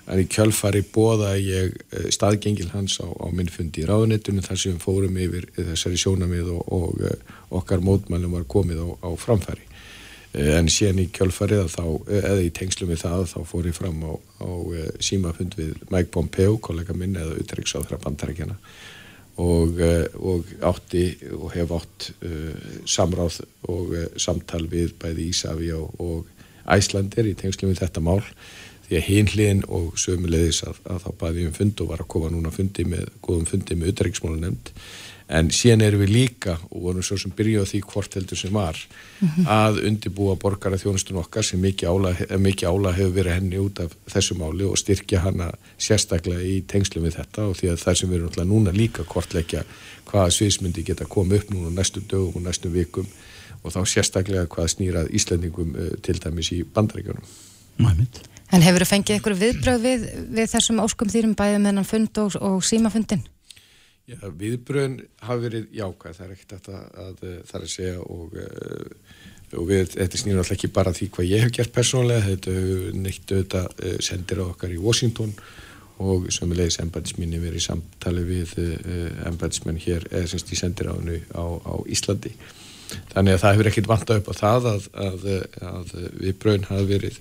En 0.09 0.17
í 0.17 0.25
kjölfari 0.25 0.81
bóða 0.89 1.35
ég 1.37 1.75
eh, 1.93 2.07
staðgengil 2.09 2.71
hans 2.73 2.97
á, 2.97 3.05
á 3.05 3.27
minn 3.29 3.51
fundi 3.53 3.83
í 3.83 3.87
ráðunitunum 3.89 4.45
þar 4.45 4.61
sem 4.63 4.79
fórum 4.81 5.17
yfir 5.21 5.45
þessari 5.57 5.99
sjónamið 6.01 6.53
og, 6.55 6.61
og 6.73 7.03
eh, 7.05 7.33
okkar 7.59 7.83
mótmælum 7.85 8.39
var 8.39 8.47
komið 8.49 8.81
á, 8.81 8.87
á 9.05 9.09
framfæri. 9.21 9.67
Eh, 10.33 10.55
en 10.57 10.71
síðan 10.73 11.03
í 11.05 11.09
kjölfarið 11.13 11.69
þá, 11.75 11.83
eða 12.23 12.39
í 12.41 12.49
tengslum 12.57 12.89
við 12.89 13.03
það 13.05 13.27
þá 13.35 13.39
fór 13.51 13.69
ég 13.69 13.77
fram 13.77 14.01
á, 14.01 14.13
á 14.17 14.49
símafund 14.97 15.59
við 15.61 15.77
Mike 15.93 16.09
Pompeo, 16.15 16.57
kollega 16.57 16.97
minn 16.97 17.19
eða 17.19 17.37
utryggsáðra 17.43 18.01
bandarækjana 18.01 18.57
og, 19.39 19.79
og 20.19 20.49
átti 20.67 21.03
og 21.37 21.51
hef 21.55 21.71
átt 21.77 22.09
uh, 22.27 22.71
samráð 22.89 23.41
og 23.71 23.93
uh, 23.95 24.07
samtal 24.19 24.65
við 24.71 24.95
bæði 25.01 25.29
Ísafi 25.33 25.71
og, 25.77 26.27
Æslandir 26.69 27.25
í 27.25 27.31
tengslum 27.33 27.71
við 27.71 27.79
þetta 27.81 28.01
mál. 28.05 28.19
Því 28.85 28.97
að 28.99 29.07
hinliðin 29.07 29.61
og 29.73 29.95
sömulegðis 29.97 30.59
að, 30.67 30.81
að 30.85 30.99
þá 31.01 31.07
bæði 31.23 31.45
um 31.47 31.55
fund 31.55 31.81
og 31.81 31.89
var 31.89 32.03
að 32.03 32.09
koma 32.13 32.29
núna 32.29 32.51
fundi 32.53 32.85
með, 32.85 33.07
góðum 33.25 33.47
fundi 33.49 33.77
með 33.77 33.93
utryggsmálu 33.95 34.37
nefnd 34.43 34.69
en 35.29 35.51
síðan 35.53 35.83
erum 35.85 36.01
við 36.01 36.11
líka 36.13 36.55
og 36.71 36.85
vorum 36.87 37.05
svo 37.05 37.17
sem 37.21 37.33
byrjuð 37.37 37.65
á 37.65 37.69
því 37.69 37.79
hvort 37.91 38.15
heldur 38.17 38.39
sem 38.39 38.53
var 38.53 38.77
mm 38.77 39.27
-hmm. 39.27 39.45
að 39.45 39.81
undibúa 39.87 40.35
borgara 40.35 40.77
þjónustun 40.77 41.21
okkar 41.21 41.43
sem 41.43 41.61
mikið 41.61 41.89
ála, 42.69 42.91
hefur 42.93 43.13
verið 43.13 43.33
henni 43.33 43.57
út 43.57 43.79
af 43.79 43.93
þessu 44.09 44.37
máli 44.37 44.65
og 44.65 44.77
styrkja 44.77 45.19
hana 45.19 45.51
sérstaklega 45.77 46.41
í 46.41 46.63
tengslum 46.67 47.03
við 47.05 47.17
þetta 47.19 47.45
og 47.45 47.55
því 47.57 47.67
að 47.71 47.81
það 47.83 47.95
sem 47.95 48.09
við 48.09 48.15
erum 48.15 48.27
náttúrulega 48.27 48.53
núna 48.53 48.71
líka 48.71 49.03
kortleikja 49.03 49.63
hvaða 50.05 50.29
sviðsmyndi 50.31 50.83
geta 50.83 51.05
komið 51.05 51.37
upp 51.39 51.51
núna 51.51 51.69
næstum 51.69 52.03
dögum 52.09 52.35
og 52.35 52.41
næstum 52.41 52.73
vikum 52.73 53.05
og 53.63 53.71
þá 53.71 53.85
sérstaklega 53.85 54.47
hvað 54.47 54.67
snýrað 54.67 55.13
Íslandingum 55.13 55.75
uh, 55.75 55.97
til 56.01 56.19
dæmis 56.19 56.51
í 56.51 56.63
bandaríkjunum 56.63 57.25
En 58.51 58.61
hefur 58.61 58.81
þið 58.81 58.89
fengið 58.89 59.15
einhverju 59.15 59.39
viðbröð 59.39 59.81
við, 59.83 60.05
við 60.33 60.47
þessum 60.49 60.79
óskum 60.81 61.09
þýrum 61.09 61.35
bæðið 61.37 61.59
með 61.61 61.75
hann 61.75 61.85
fund 61.85 62.17
og, 62.17 62.35
og 62.41 62.63
símafundin? 62.65 63.21
Viðbröðin 64.39 64.99
hafi 65.25 65.43
verið 65.45 65.73
jákvæð, 65.77 66.15
það 66.17 66.25
er 66.25 66.35
ekkert 66.35 66.53
að, 66.57 66.67
að, 66.73 66.85
að 67.03 67.23
það 67.49 67.57
er 67.59 67.65
að 67.65 67.73
segja 67.73 68.03
og, 68.05 68.37
uh, 68.43 69.57
og 69.59 69.67
við, 69.69 69.83
þetta 69.95 70.21
snýður 70.21 70.41
alltaf 70.43 70.55
ekki 70.57 70.69
bara 70.77 70.93
því 70.97 71.09
hvað 71.15 71.29
ég 71.29 71.43
hef 71.45 71.55
gert 71.57 71.73
persónulega, 71.75 72.27
þetta 72.27 72.55
hefur 72.55 73.01
neitt 73.03 73.33
auðvitað 73.33 73.83
uh, 73.83 73.97
sendir 74.09 74.41
á 74.41 74.45
okkar 74.47 74.73
í 74.73 74.79
Washington 74.81 75.35
og 75.99 76.29
sömulegis 76.31 76.79
embætisminni 76.79 77.41
verið 77.43 77.59
í 77.59 77.65
samtali 77.65 78.21
við 78.23 78.53
embætismenn 79.27 79.81
hér, 79.83 80.05
eða 80.13 80.29
semst 80.31 80.53
í 80.55 80.59
sendir 80.59 80.87
á, 80.87 80.95
á, 80.95 81.43
á 81.59 81.73
Íslandi. 81.91 82.31
Þannig 83.11 83.35
að 83.35 83.41
það 83.41 83.53
hefur 83.57 83.69
ekkert 83.73 83.89
vantað 83.91 84.21
upp 84.21 84.29
á 84.31 84.35
það 84.39 84.69
að, 84.69 84.87
að, 84.95 85.25
að 85.59 85.91
viðbröðin 86.21 86.69
hafi 86.69 86.87
verið 86.93 87.19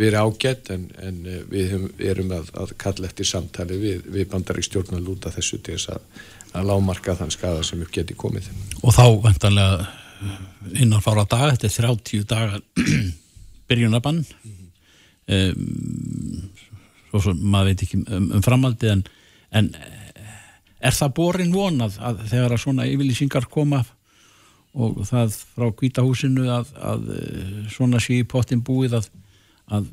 verið 0.00 0.24
ágætt 0.24 0.70
en, 0.74 0.86
en 1.02 1.20
eh, 1.28 1.40
við 1.50 1.74
erum 2.10 2.32
að, 2.34 2.50
að 2.62 2.74
kalla 2.80 3.08
eftir 3.10 3.28
samtali 3.28 3.78
við, 3.80 4.06
við 4.12 4.28
bandaríkstjórn 4.32 4.96
að 4.96 5.06
lúta 5.06 5.32
þessu 5.34 5.60
til 5.60 5.76
þess 5.76 5.92
að, 5.94 6.26
að 6.56 6.68
lámarka 6.70 7.16
þann 7.18 7.34
skada 7.34 7.64
sem 7.66 7.82
upp 7.84 7.92
geti 7.94 8.16
komið. 8.18 8.48
Og 8.80 8.96
þá 8.96 9.04
vendanlega 9.26 9.84
eh, 9.84 10.40
innan 10.84 11.04
fára 11.04 11.26
dag, 11.28 11.52
þetta 11.54 11.70
er 11.70 11.76
30 11.90 12.26
dagar 12.30 12.66
byrjunabann 13.70 14.24
mm 14.24 14.56
-hmm. 14.56 15.54
um, 17.12 17.20
svo 17.20 17.34
maður 17.34 17.72
veit 17.72 17.86
ekki 17.86 18.02
um, 18.06 18.28
um 18.38 18.42
framaldi 18.42 18.90
en, 18.90 19.04
en 19.50 19.72
eh, 19.74 20.26
er 20.80 20.96
það 20.96 21.16
borin 21.16 21.54
vonað 21.54 21.98
að 22.00 22.26
þegar 22.32 22.56
að 22.56 22.62
svona 22.64 22.88
yfirlýsingar 22.88 23.50
koma 23.50 23.84
og 24.70 25.00
það 25.02 25.34
frá 25.34 25.72
kvítahúsinu 25.74 26.46
að, 26.46 26.68
að 26.78 27.08
svona 27.74 27.98
sé 28.00 28.20
í 28.20 28.24
pottin 28.24 28.62
búið 28.62 29.00
að 29.00 29.08
að, 29.74 29.86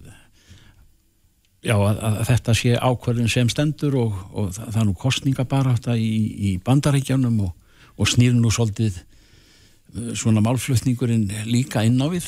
já, 1.66 1.76
að, 1.76 2.02
að 2.10 2.18
þetta 2.32 2.58
sé 2.62 2.74
ákverðin 2.78 3.32
sem 3.32 3.52
stendur 3.52 4.00
og, 4.02 4.18
og 4.34 4.50
það, 4.56 4.72
það 4.72 4.82
er 4.82 4.90
nú 4.90 4.98
kostninga 5.04 5.48
bara 5.50 5.76
þetta 5.78 5.98
í, 6.00 6.12
í 6.52 6.56
bandaríkjanum 6.66 7.46
og, 7.48 7.54
og 7.98 8.12
snýr 8.12 8.36
nú 8.38 8.52
svolítið 8.54 9.00
uh, 9.00 10.12
svona 10.18 10.44
málflutningurinn 10.46 11.30
líka 11.50 11.86
inn 11.88 12.02
á 12.02 12.08
við 12.12 12.28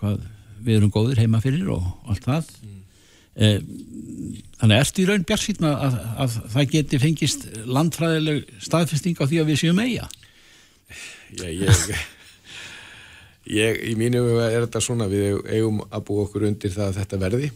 hvað 0.00 0.22
við 0.62 0.78
erum 0.78 0.94
góðir 0.94 1.22
heima 1.22 1.42
fyrir 1.42 1.70
og 1.74 1.86
allt 2.10 2.26
það 2.26 2.50
mm. 2.62 2.80
eh, 3.34 3.56
þannig 4.60 4.78
ertu 4.78 5.02
í 5.02 5.06
raun 5.08 5.24
bjart 5.26 5.42
síðan 5.42 5.68
að, 5.72 5.96
að 6.22 6.36
það 6.54 6.68
geti 6.76 7.00
fengist 7.02 7.46
landfræðileg 7.66 8.52
staðfesting 8.62 9.18
á 9.18 9.26
því 9.26 9.42
að 9.42 9.50
við 9.50 9.62
séum 9.64 9.82
eiga 9.82 10.06
Já, 11.32 11.48
ég 11.48 11.72
Ég, 13.50 13.80
í 13.90 13.96
mínu 13.98 14.22
er 14.38 14.62
þetta 14.62 14.80
svona, 14.82 15.08
við 15.10 15.40
eigum 15.50 15.82
að 15.90 16.04
búa 16.06 16.26
okkur 16.28 16.46
undir 16.46 16.70
það 16.70 16.92
að 16.92 16.98
þetta 17.00 17.18
verði 17.24 17.50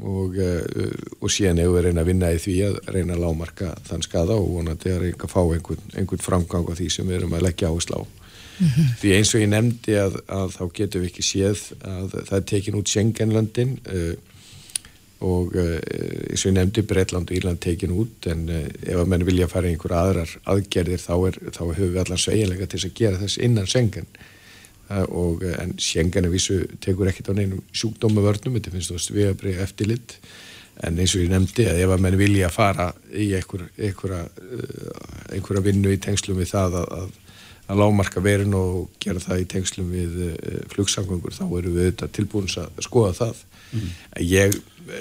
og, 0.00 0.38
uh, 0.40 1.20
og 1.20 1.32
síðan 1.32 1.60
eigum 1.60 1.74
við 1.74 1.82
að 1.82 1.86
reyna 1.88 2.04
að 2.04 2.08
vinna 2.08 2.32
í 2.32 2.40
því 2.40 2.56
að 2.68 2.78
reyna 2.94 3.16
að 3.18 3.24
lámarka 3.26 3.74
þann 3.88 4.06
skada 4.06 4.38
og 4.40 4.48
vonandi 4.56 4.92
að 4.94 5.04
reyna 5.04 5.20
að 5.20 5.34
fá 5.34 5.40
einhvern, 5.42 5.86
einhvern 5.92 6.24
framgang 6.24 6.72
á 6.72 6.72
því 6.80 6.88
sem 6.96 7.08
við 7.12 7.20
erum 7.20 7.36
að 7.36 7.46
leggja 7.48 7.68
áherslu 7.68 8.00
á. 8.00 8.02
Mm 8.52 8.68
-hmm. 8.68 8.88
Því 9.00 9.14
eins 9.16 9.34
og 9.34 9.40
ég 9.40 9.48
nefndi 9.52 9.94
að, 10.00 10.18
að 10.28 10.48
þá 10.56 10.64
getum 10.80 11.02
við 11.02 11.10
ekki 11.10 11.22
séð 11.28 11.60
að 11.80 12.10
það 12.28 12.36
er 12.38 12.48
tekin 12.52 12.78
út 12.80 12.88
Schengenlandin 12.88 13.78
uh, 13.92 14.14
og 15.20 15.54
uh, 15.54 15.78
eins 16.30 16.44
og 16.44 16.50
ég 16.50 16.56
nefndi 16.56 16.82
Breitland 16.82 17.30
og 17.30 17.36
Írland 17.36 17.60
tekin 17.60 17.92
út 17.92 18.26
en 18.32 18.48
ef 18.48 18.96
að 18.96 19.08
menn 19.08 19.28
vilja 19.28 19.48
fara 19.48 19.68
einhver 19.68 19.92
aðrar 19.92 20.38
aðgerðir 20.44 21.04
þá, 21.04 21.14
er, 21.28 21.36
þá 21.52 21.62
hefur 21.74 21.92
við 21.92 22.00
allar 22.00 22.18
sveiginlega 22.20 22.66
til 22.66 22.80
að 22.80 22.94
gera 22.94 23.20
þess 23.20 23.38
innan 23.38 23.68
Schengen 23.68 24.08
og 25.12 25.44
eh, 25.46 25.56
en 25.62 25.74
Schengen 25.80 26.28
að 26.28 26.36
vísu 26.36 26.58
tekur 26.82 27.10
ekkert 27.10 27.32
á 27.32 27.38
neinum 27.38 27.62
sjúkdómavörnum 27.74 28.58
þetta 28.58 28.72
finnst 28.74 28.92
þú 28.92 28.98
að 28.98 29.04
sviðabrið 29.06 29.62
eftirlitt 29.64 30.16
en 30.82 30.98
eins 30.98 31.14
og 31.16 31.24
ég 31.24 31.32
nefndi 31.32 31.66
að 31.68 31.82
ef 31.84 31.94
að 31.94 32.04
menn 32.04 32.18
vilja 32.20 32.50
fara 32.52 32.88
í 33.12 33.30
einhverja, 33.36 34.22
eh, 34.24 35.36
einhverja 35.36 35.64
vinnu 35.68 35.92
í 35.92 36.00
tengslum 36.02 36.40
við 36.40 36.52
það 36.54 36.78
að, 36.80 36.92
að, 36.98 37.38
að 37.68 37.82
lámarka 37.84 38.24
verin 38.24 38.58
og 38.58 38.90
gera 39.02 39.22
það 39.22 39.44
í 39.44 39.48
tengslum 39.54 39.94
við 39.94 40.20
flugsangungur 40.72 41.36
þá 41.36 41.44
eru 41.46 41.72
við 41.72 41.88
auðvitað 41.88 42.14
tilbúins 42.18 42.58
að 42.60 42.84
skoða 42.84 43.16
það. 43.20 43.42
Mm. 43.72 43.92
ég, 44.28 44.56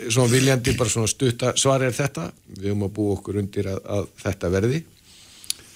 svona 0.07 0.31
viljandi 0.31 0.77
bara 0.79 0.91
svona 0.93 1.09
stutta 1.11 1.51
svar 1.59 1.83
er 1.83 1.95
þetta. 1.95 2.29
Við 2.55 2.69
höfum 2.69 2.85
að 2.87 2.93
búa 2.95 3.15
okkur 3.17 3.39
undir 3.41 3.67
að, 3.73 3.81
að 3.97 4.11
þetta 4.21 4.51
verði 4.53 4.83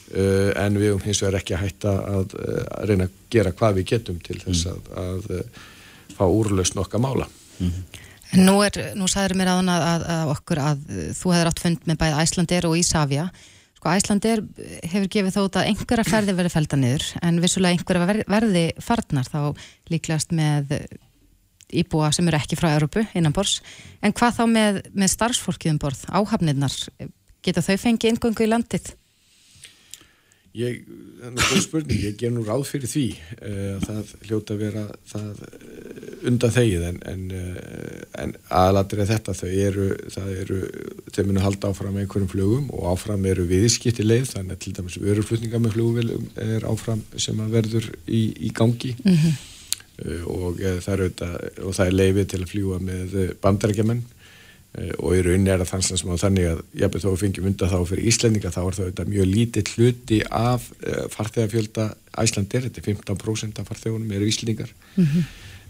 Uh, 0.06 0.52
en 0.62 0.76
við 0.78 0.91
höfum 0.91 1.02
hins 1.08 1.20
vegar 1.24 1.39
ekki 1.39 1.56
að 1.58 1.63
hætta 1.63 1.91
að, 2.06 2.34
uh, 2.38 2.58
að 2.78 2.91
reyna 2.91 3.06
að 3.08 3.13
gera 3.34 3.52
hvað 3.58 3.78
við 3.80 3.86
getum 3.89 4.18
til 4.22 4.36
þess 4.38 4.68
mm. 4.70 4.74
að, 4.76 4.89
að 5.02 5.32
uh, 5.34 5.62
fá 6.13 6.26
úrlaust 6.30 6.76
nokka 6.78 7.00
mála 7.02 7.26
mm 7.26 7.72
-hmm. 7.72 8.04
Nú, 8.46 8.60
er, 8.62 8.91
nú 8.94 9.08
sagður 9.10 9.34
mér 9.39 9.50
aðan 9.50 9.70
að, 9.70 10.04
að 10.13 10.30
okkur 10.36 10.60
að 10.62 10.84
þú 11.18 11.32
hefur 11.34 11.50
átt 11.50 11.62
fund 11.63 11.88
með 11.89 11.98
bæð 12.04 12.18
Æslandir 12.22 12.68
og 12.70 12.78
Ísafja 12.78 13.26
sko 13.80 13.89
Æslandir 13.89 14.44
hefur 14.84 15.08
gefið 15.08 15.36
þótt 15.38 15.58
að 15.58 15.70
einhverja 15.72 16.06
ferði 16.10 16.36
verið 16.38 16.54
felda 16.54 16.78
niður 16.78 17.06
en 17.22 17.41
vissulega 17.41 17.74
einhverja 17.74 18.24
verði 18.28 18.65
farnar 18.78 19.26
þá 19.26 19.56
líklegast 19.89 20.32
með 20.32 20.76
íbúa 21.74 22.12
sem 22.13 22.28
eru 22.28 22.38
ekki 22.38 22.60
frá 22.60 22.76
Európu 22.76 23.08
innan 23.13 23.34
bors 23.34 23.62
en 24.02 24.13
hvað 24.13 24.38
þá 24.38 24.46
með, 24.46 24.82
með 24.94 25.10
starfsfólkið 25.15 25.72
um 25.72 25.82
borð, 25.82 26.06
áhafnirnar 26.13 26.78
geta 27.41 27.62
þau 27.65 27.78
fengið 27.78 28.13
ingöngu 28.13 28.46
í 28.46 28.52
landið? 28.52 28.94
Ég, 30.56 30.86
það 31.20 31.26
er 31.28 31.48
góð 31.50 31.62
spurning, 31.65 32.04
ég 32.06 32.13
ger 32.20 32.32
nú 32.32 32.46
ráð 32.48 32.62
fyrir 32.70 32.88
því 32.88 33.06
uh, 33.44 33.82
það 33.84 34.12
hljóta 34.24 34.56
að 34.56 34.62
vera 34.62 34.84
það 35.10 35.41
uh, 35.44 36.06
undan 36.30 36.54
þegið 36.56 36.86
en, 36.88 37.00
en, 37.12 37.26
uh, 37.36 38.06
en 38.24 38.32
aðalatir 38.62 39.02
er 39.04 39.10
þetta. 39.10 39.36
Þau 39.36 39.50
eru, 39.52 39.88
það 40.13 40.30
eru 40.46 40.60
þau 41.10 41.22
munu 41.28 41.44
halda 41.44 41.74
áfram 41.74 42.00
einhverjum 42.00 42.32
flugum 42.32 42.72
og 42.72 42.88
áfram 42.94 43.28
eru 43.34 43.48
viðskipti 43.52 44.08
leið. 44.08 44.30
Þannig 44.32 44.56
að 44.56 44.63
til 44.63 44.76
dæmis 44.80 44.98
vöruflutninga 45.04 45.62
með 45.65 45.76
flugum 45.76 46.32
er 46.48 46.70
áfram 46.72 47.04
sem 47.20 47.44
að 47.44 47.60
verður 47.60 47.91
í, 48.08 48.24
í 48.48 48.54
gangi. 48.56 48.96
Mm 49.04 49.20
-hmm. 49.26 49.38
og, 50.32 50.63
það 50.88 50.94
er, 50.96 51.08
og 51.68 51.76
það 51.76 51.86
er 51.86 52.00
leiðið 52.00 52.32
til 52.32 52.44
að 52.44 52.52
fljúa 52.54 52.80
með 52.84 53.20
bandarækjaman 53.44 54.06
Eh, 54.06 54.14
og 54.76 55.16
í 55.16 55.22
rauninni 55.24 55.52
er 55.54 55.62
það 55.62 55.70
þannig 55.72 56.00
sem 56.02 56.12
á 56.12 56.18
þannig 56.20 56.46
að 56.50 56.62
jafnveg 56.82 57.04
þó 57.04 57.08
við 57.08 57.22
fengjum 57.22 57.48
undan 57.48 57.72
þá 57.72 57.78
fyrir 57.88 58.08
Íslandinga 58.12 58.52
þá 58.52 58.62
er 58.66 58.78
það 58.98 59.12
mjög 59.14 59.28
lítið 59.32 59.66
hluti 59.76 60.18
af 60.28 60.66
uh, 60.74 61.06
farþegafjölda 61.14 61.86
Æslandir, 62.20 62.66
þetta 62.66 62.82
er 62.82 62.88
15% 62.90 63.62
af 63.62 63.70
farþegunum 63.70 64.12
eru 64.18 64.28
Íslandingar 64.28 64.74
mm 64.74 65.06
-hmm. 65.06 65.24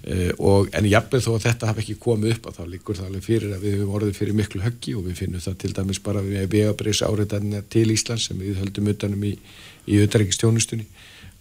uh, 0.10 0.32
og 0.50 0.70
en 0.74 0.90
jafnveg 0.90 1.22
þó 1.22 1.32
að 1.36 1.46
þetta 1.46 1.70
hafi 1.70 1.84
ekki 1.84 1.98
komið 2.02 2.34
upp 2.34 2.48
að 2.50 2.58
þá 2.58 2.64
líkur 2.72 2.98
það 2.98 3.10
alveg 3.10 3.24
fyrir 3.24 3.54
að 3.54 3.66
við 3.66 3.76
höfum 3.78 3.96
orðið 4.00 4.18
fyrir 4.20 4.40
miklu 4.40 4.62
höggi 4.62 4.96
og 4.96 5.06
við 5.06 5.16
finnum 5.22 5.44
það 5.46 5.58
til 5.58 5.74
dæmis 5.74 6.00
bara 6.00 6.22
við 6.26 6.50
vegabriðs 6.50 7.02
áriðanina 7.06 7.62
til 7.70 7.92
Íslands 7.92 8.26
sem 8.26 8.40
við 8.40 8.58
höldum 8.58 8.88
utanum 8.88 9.24
í, 9.24 9.38
í 9.86 10.02
auðaríkistjónustunni 10.02 10.86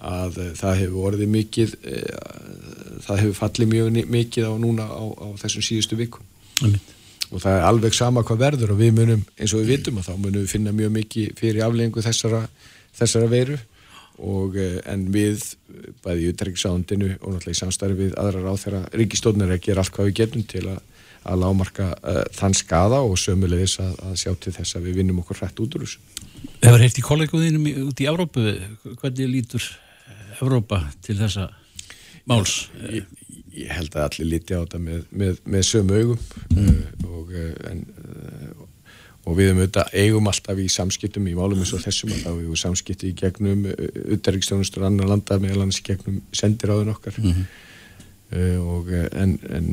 að 0.00 0.36
uh, 0.36 0.52
það 0.52 0.80
hefur 0.82 1.08
orðið 1.08 1.28
mikið 1.32 1.70
það 3.06 3.20
hefur 3.22 3.34
mm 7.34 7.34
og 7.34 7.42
það 7.42 7.58
er 7.58 7.68
alveg 7.68 7.96
sama 7.96 8.22
hvað 8.26 8.42
verður 8.44 8.74
og 8.74 8.80
við 8.80 8.96
munum, 9.00 9.22
eins 9.38 9.54
og 9.54 9.62
við 9.62 9.74
vitum 9.74 10.00
að 10.00 10.08
þá 10.08 10.14
munum 10.14 10.40
við 10.42 10.50
finna 10.52 10.74
mjög 10.74 10.92
mikið 10.94 11.38
fyrir 11.40 11.66
afleggingu 11.66 12.04
þessara, 12.04 12.42
þessara 12.94 13.30
veiru 13.32 13.58
og 14.22 14.58
eh, 14.60 14.76
en 14.92 15.08
við 15.14 15.42
bæði 16.04 16.28
í 16.28 16.32
utærikssándinu 16.32 17.08
og 17.16 17.34
náttúrulega 17.34 17.56
í 17.56 17.60
samstarfi 17.60 17.98
við 17.98 18.18
aðrar 18.20 18.46
á 18.46 18.54
þeirra 18.62 18.82
ríkistóðnir 18.94 19.54
að 19.56 19.64
gera 19.64 19.82
allt 19.82 19.94
hvað 19.96 20.10
við 20.10 20.18
getum 20.20 20.44
til 20.52 20.62
að, 20.70 20.78
að 21.24 21.40
lámarka 21.42 21.88
uh, 21.96 22.20
þann 22.36 22.54
skada 22.54 23.00
og 23.02 23.16
sömulegis 23.18 23.80
að, 23.82 23.96
að 24.06 24.14
sjá 24.22 24.30
til 24.38 24.54
þess 24.54 24.78
að 24.78 24.86
við 24.86 25.00
vinnum 25.00 25.18
okkur 25.24 25.40
hrætt 25.40 25.64
út 25.64 25.74
úr 25.74 25.86
þessu. 25.88 26.22
Hefur 26.62 26.84
heilt 26.84 27.00
í 27.00 27.04
kolleguðinum 27.08 27.66
út 27.88 28.04
í 28.04 28.08
Evrópu, 28.12 28.46
hvernig 29.00 29.32
lítur 29.32 29.66
Evrópa 30.38 30.84
til 31.02 31.18
þessa 31.18 31.48
máls? 32.30 32.68
Ég, 32.92 33.10
ég 33.56 33.74
held 33.74 33.96
að 33.96 34.06
allir 34.06 34.30
líti 34.30 34.54
á 34.54 34.62
þetta 34.62 34.82
með, 34.82 35.02
með, 35.10 35.42
með 35.56 35.66
sömu 35.72 35.98
augum 35.98 36.22
mm. 36.54 37.03
Uh, 37.34 37.50
og, 37.50 37.58
uh, 37.58 37.70
en, 37.70 37.84
uh, 38.04 38.70
og 39.24 39.38
við 39.38 39.78
eigum 39.96 40.30
alltaf 40.30 40.60
í 40.60 40.68
samskiptum 40.72 41.28
í 41.30 41.36
málum 41.36 41.62
eins 41.62 41.72
og 41.76 41.84
þessum 41.84 42.12
að 42.12 42.26
eigum 42.28 42.50
við 42.52 42.60
samskipti 42.60 43.10
í 43.10 43.18
gegnum 43.18 43.66
utæriksstjónustur 44.16 44.84
annar 44.84 45.08
landa 45.08 45.38
með 45.40 45.56
alans 45.56 45.80
í 45.80 45.86
gegnum 45.86 46.20
sendiráðun 46.36 46.92
okkar. 46.92 47.16
Mm 47.18 47.32
-hmm. 47.32 47.46
og 48.60 48.92
en, 48.92 49.38
en 49.48 49.66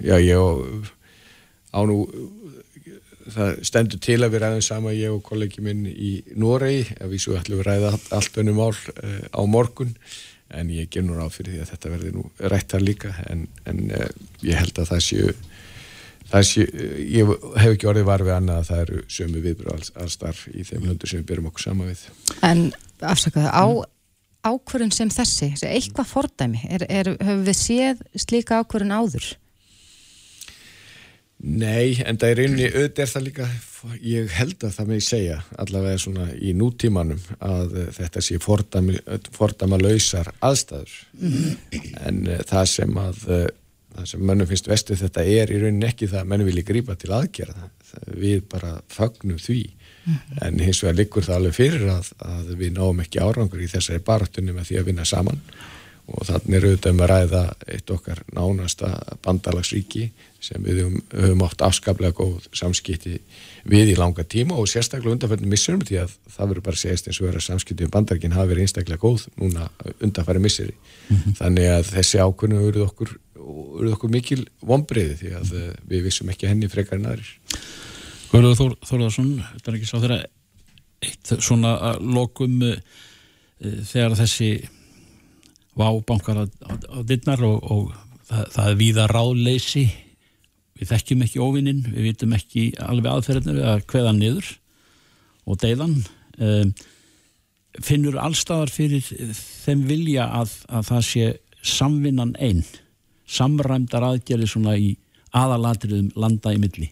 já 0.00 0.16
ég 0.20 0.36
á 1.72 1.80
nú 1.86 2.04
það 3.30 3.62
stendur 3.62 4.00
til 4.02 4.18
að 4.24 4.32
við 4.34 4.42
ræðum 4.42 4.62
sama 4.62 4.92
ég 4.92 5.12
og 5.14 5.22
kollegi 5.22 5.62
minn 5.62 5.86
í 5.86 6.22
Noregi. 6.36 6.96
Að 7.00 7.14
við 7.14 7.22
svo 7.24 7.38
ætlum 7.38 7.60
að 7.62 7.66
ræða 7.66 7.98
allt 8.10 8.38
önum 8.42 8.56
mál 8.56 8.74
á 9.32 9.40
morgun. 9.46 9.94
En 10.50 10.70
ég 10.74 10.90
ger 10.90 11.04
nú 11.06 11.14
ráð 11.14 11.36
fyrir 11.38 11.54
því 11.54 11.62
að 11.62 11.70
þetta 11.72 11.92
verði 11.92 12.12
nú 12.16 12.24
rættar 12.52 12.82
líka. 12.82 13.12
En, 13.30 13.46
en 13.70 13.84
uh, 13.94 14.08
ég 14.42 14.58
held 14.58 14.80
að 14.82 14.90
það 14.90 15.04
séu 15.06 15.34
séu, 16.46 16.66
ég 17.00 17.30
hef 17.58 17.72
ekki 17.74 17.88
orðið 17.90 18.08
varfið 18.10 18.34
annað 18.36 18.60
að 18.60 18.68
það 18.70 18.82
eru 18.84 19.00
sömu 19.16 19.44
viðbröð 19.46 19.72
alls, 19.74 19.92
alls 19.96 20.18
starf 20.18 20.44
í 20.52 20.66
þeim 20.66 20.86
höndur 20.90 21.10
sem 21.10 21.22
við 21.22 21.30
byrjum 21.30 21.50
okkur 21.50 21.66
sama 21.66 21.88
við 21.88 22.04
En 22.46 22.66
afsakaðu, 23.00 23.50
á 23.50 23.66
ákvörðun 24.46 24.94
sem 24.94 25.12
þessi, 25.12 25.52
eitthvað 25.68 26.10
fordæmi 26.14 26.64
er, 26.70 26.86
er, 26.88 27.14
höfum 27.20 27.46
við 27.48 27.58
séð 27.58 28.04
slíka 28.24 28.60
ákvörðun 28.62 28.96
áður? 28.96 29.32
Nei, 31.40 31.96
en 32.04 32.18
það 32.20 32.30
er 32.30 32.40
einni, 32.44 32.64
auðvitað 32.68 33.02
er 33.02 33.10
það 33.10 33.22
líka, 33.24 33.46
ég 34.04 34.32
held 34.36 34.64
að 34.66 34.74
það 34.74 34.90
með 34.90 34.98
ég 34.98 35.04
segja, 35.06 35.36
allavega 35.62 36.00
svona 36.02 36.26
í 36.36 36.50
nútímanum 36.52 37.22
að 37.40 37.78
þetta 37.96 38.22
sé 38.26 38.36
fordama 38.44 39.78
lausar 39.80 40.28
aðstæður. 40.44 40.98
En 42.04 42.20
uh, 42.26 42.42
það 42.50 42.68
sem 42.74 43.00
að, 43.00 43.24
uh, 43.32 43.46
það 44.00 44.12
sem 44.12 44.24
mönnum 44.30 44.48
finnst 44.50 44.70
vestu 44.70 44.96
þetta 44.98 45.24
er 45.24 45.52
í 45.52 45.60
rauninni 45.60 45.88
ekki 45.88 46.08
það 46.10 46.22
að 46.22 46.30
mönnum 46.32 46.50
vilja 46.50 46.68
grípa 46.70 46.96
til 46.98 47.12
aðgerða. 47.16 47.68
Við 48.16 48.46
bara 48.50 48.76
fagnum 48.90 49.40
því. 49.40 49.60
En 50.42 50.60
hins 50.62 50.80
vegar 50.82 50.96
liggur 50.96 51.26
það 51.26 51.36
alveg 51.36 51.58
fyrir 51.58 51.90
að, 51.92 52.08
að 52.24 52.54
við 52.60 52.72
náum 52.78 53.02
ekki 53.04 53.20
árangur 53.20 53.60
í 53.60 53.68
þessari 53.70 54.02
baráttunni 54.04 54.54
með 54.56 54.70
því 54.70 54.80
að 54.80 54.88
vinna 54.90 55.06
saman 55.08 55.42
og 56.10 56.26
þannig 56.26 56.56
er 56.56 56.66
auðvitað 56.66 56.94
um 56.94 57.02
að 57.04 57.10
ræða 57.10 57.42
eitt 57.70 57.92
okkar 57.94 58.20
nánasta 58.34 58.90
bandalagsríki 59.24 60.08
sem 60.42 60.62
við 60.64 60.80
höfum, 60.82 61.02
höfum 61.12 61.44
átt 61.46 61.64
afskaplega 61.66 62.16
góð 62.16 62.48
samskipti 62.56 63.18
við 63.70 63.92
í 63.92 63.96
langa 63.98 64.24
tíma 64.24 64.56
og 64.58 64.68
sérstaklega 64.70 65.14
undanfærið 65.14 65.52
missurum 65.52 65.84
því 65.86 66.00
að 66.02 66.14
það 66.34 66.52
verður 66.52 66.66
bara 66.70 66.80
segist 66.82 67.08
eins 67.08 67.20
og 67.20 67.28
verður 67.28 67.42
að 67.42 67.46
samskipti 67.46 67.86
um 67.86 67.94
bandaríkinn 67.94 68.36
hafi 68.36 68.52
verið 68.54 68.66
einstaklega 68.66 69.02
góð 69.04 69.26
núna 69.36 69.68
undanfærið 70.00 70.46
missuri 70.46 70.76
þannig 71.38 71.70
að 71.76 71.92
þessi 71.92 72.22
ákunnu 72.24 72.62
verður 72.64 72.88
okkur, 72.88 73.14
verður 73.50 73.94
okkur 73.96 74.12
mikil 74.12 74.42
vonbreiði 74.66 75.16
því 75.20 75.30
að 75.38 75.54
uh, 75.58 75.70
við 75.90 76.04
vissum 76.08 76.32
ekki 76.32 76.50
henni 76.50 76.70
frekar 76.72 77.00
en 77.00 77.08
aðrir. 77.12 77.30
Guðlúður 78.30 78.60
Þór, 78.60 78.76
Þórðarsson, 78.86 79.32
þetta 79.54 79.70
er 79.70 79.78
ekki 79.78 79.88
sá 79.90 79.96
þeirra 79.98 80.20
eitt 81.00 81.32
svona 81.40 81.72
lokum 82.00 82.60
uh, 82.66 82.76
þegar 83.60 84.18
þessi 84.20 84.52
vábankar 85.80 86.42
á, 86.42 86.44
á, 86.44 86.72
á 86.76 86.98
dittnar 87.06 87.42
og, 87.46 87.58
og 87.64 87.90
það, 88.28 88.46
það 88.54 88.70
er 88.70 88.78
víða 88.80 89.10
ráðleysi. 89.10 89.84
Við 90.80 90.94
þekkjum 90.94 91.26
ekki 91.26 91.42
óvinnin, 91.44 91.82
við 91.92 92.06
vitum 92.08 92.32
ekki 92.36 92.70
alveg 92.80 93.12
aðferðinu 93.12 93.58
við 93.58 93.68
að 93.68 93.84
hveða 93.92 94.14
niður 94.16 94.54
og 95.50 95.58
deyðan 95.60 95.98
um, 96.40 96.70
finnur 97.84 98.18
allstaðar 98.20 98.72
fyrir 98.72 99.04
þeim 99.04 99.84
vilja 99.88 100.28
að, 100.40 100.54
að 100.72 100.86
það 100.88 101.04
sé 101.10 101.26
samvinnan 101.60 102.32
einn 102.40 102.64
samræmdar 103.30 104.06
aðgerði 104.12 104.48
svona 104.50 104.76
í 104.78 104.94
aðalatriðum 105.36 106.10
landa 106.18 106.54
í 106.54 106.58
milli 106.62 106.90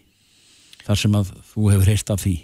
þar 0.85 1.01
sem 1.01 1.17
að 1.19 1.33
þú 1.51 1.71
hefur 1.73 1.91
heyrt 1.91 2.13
af 2.13 2.23
því 2.23 2.37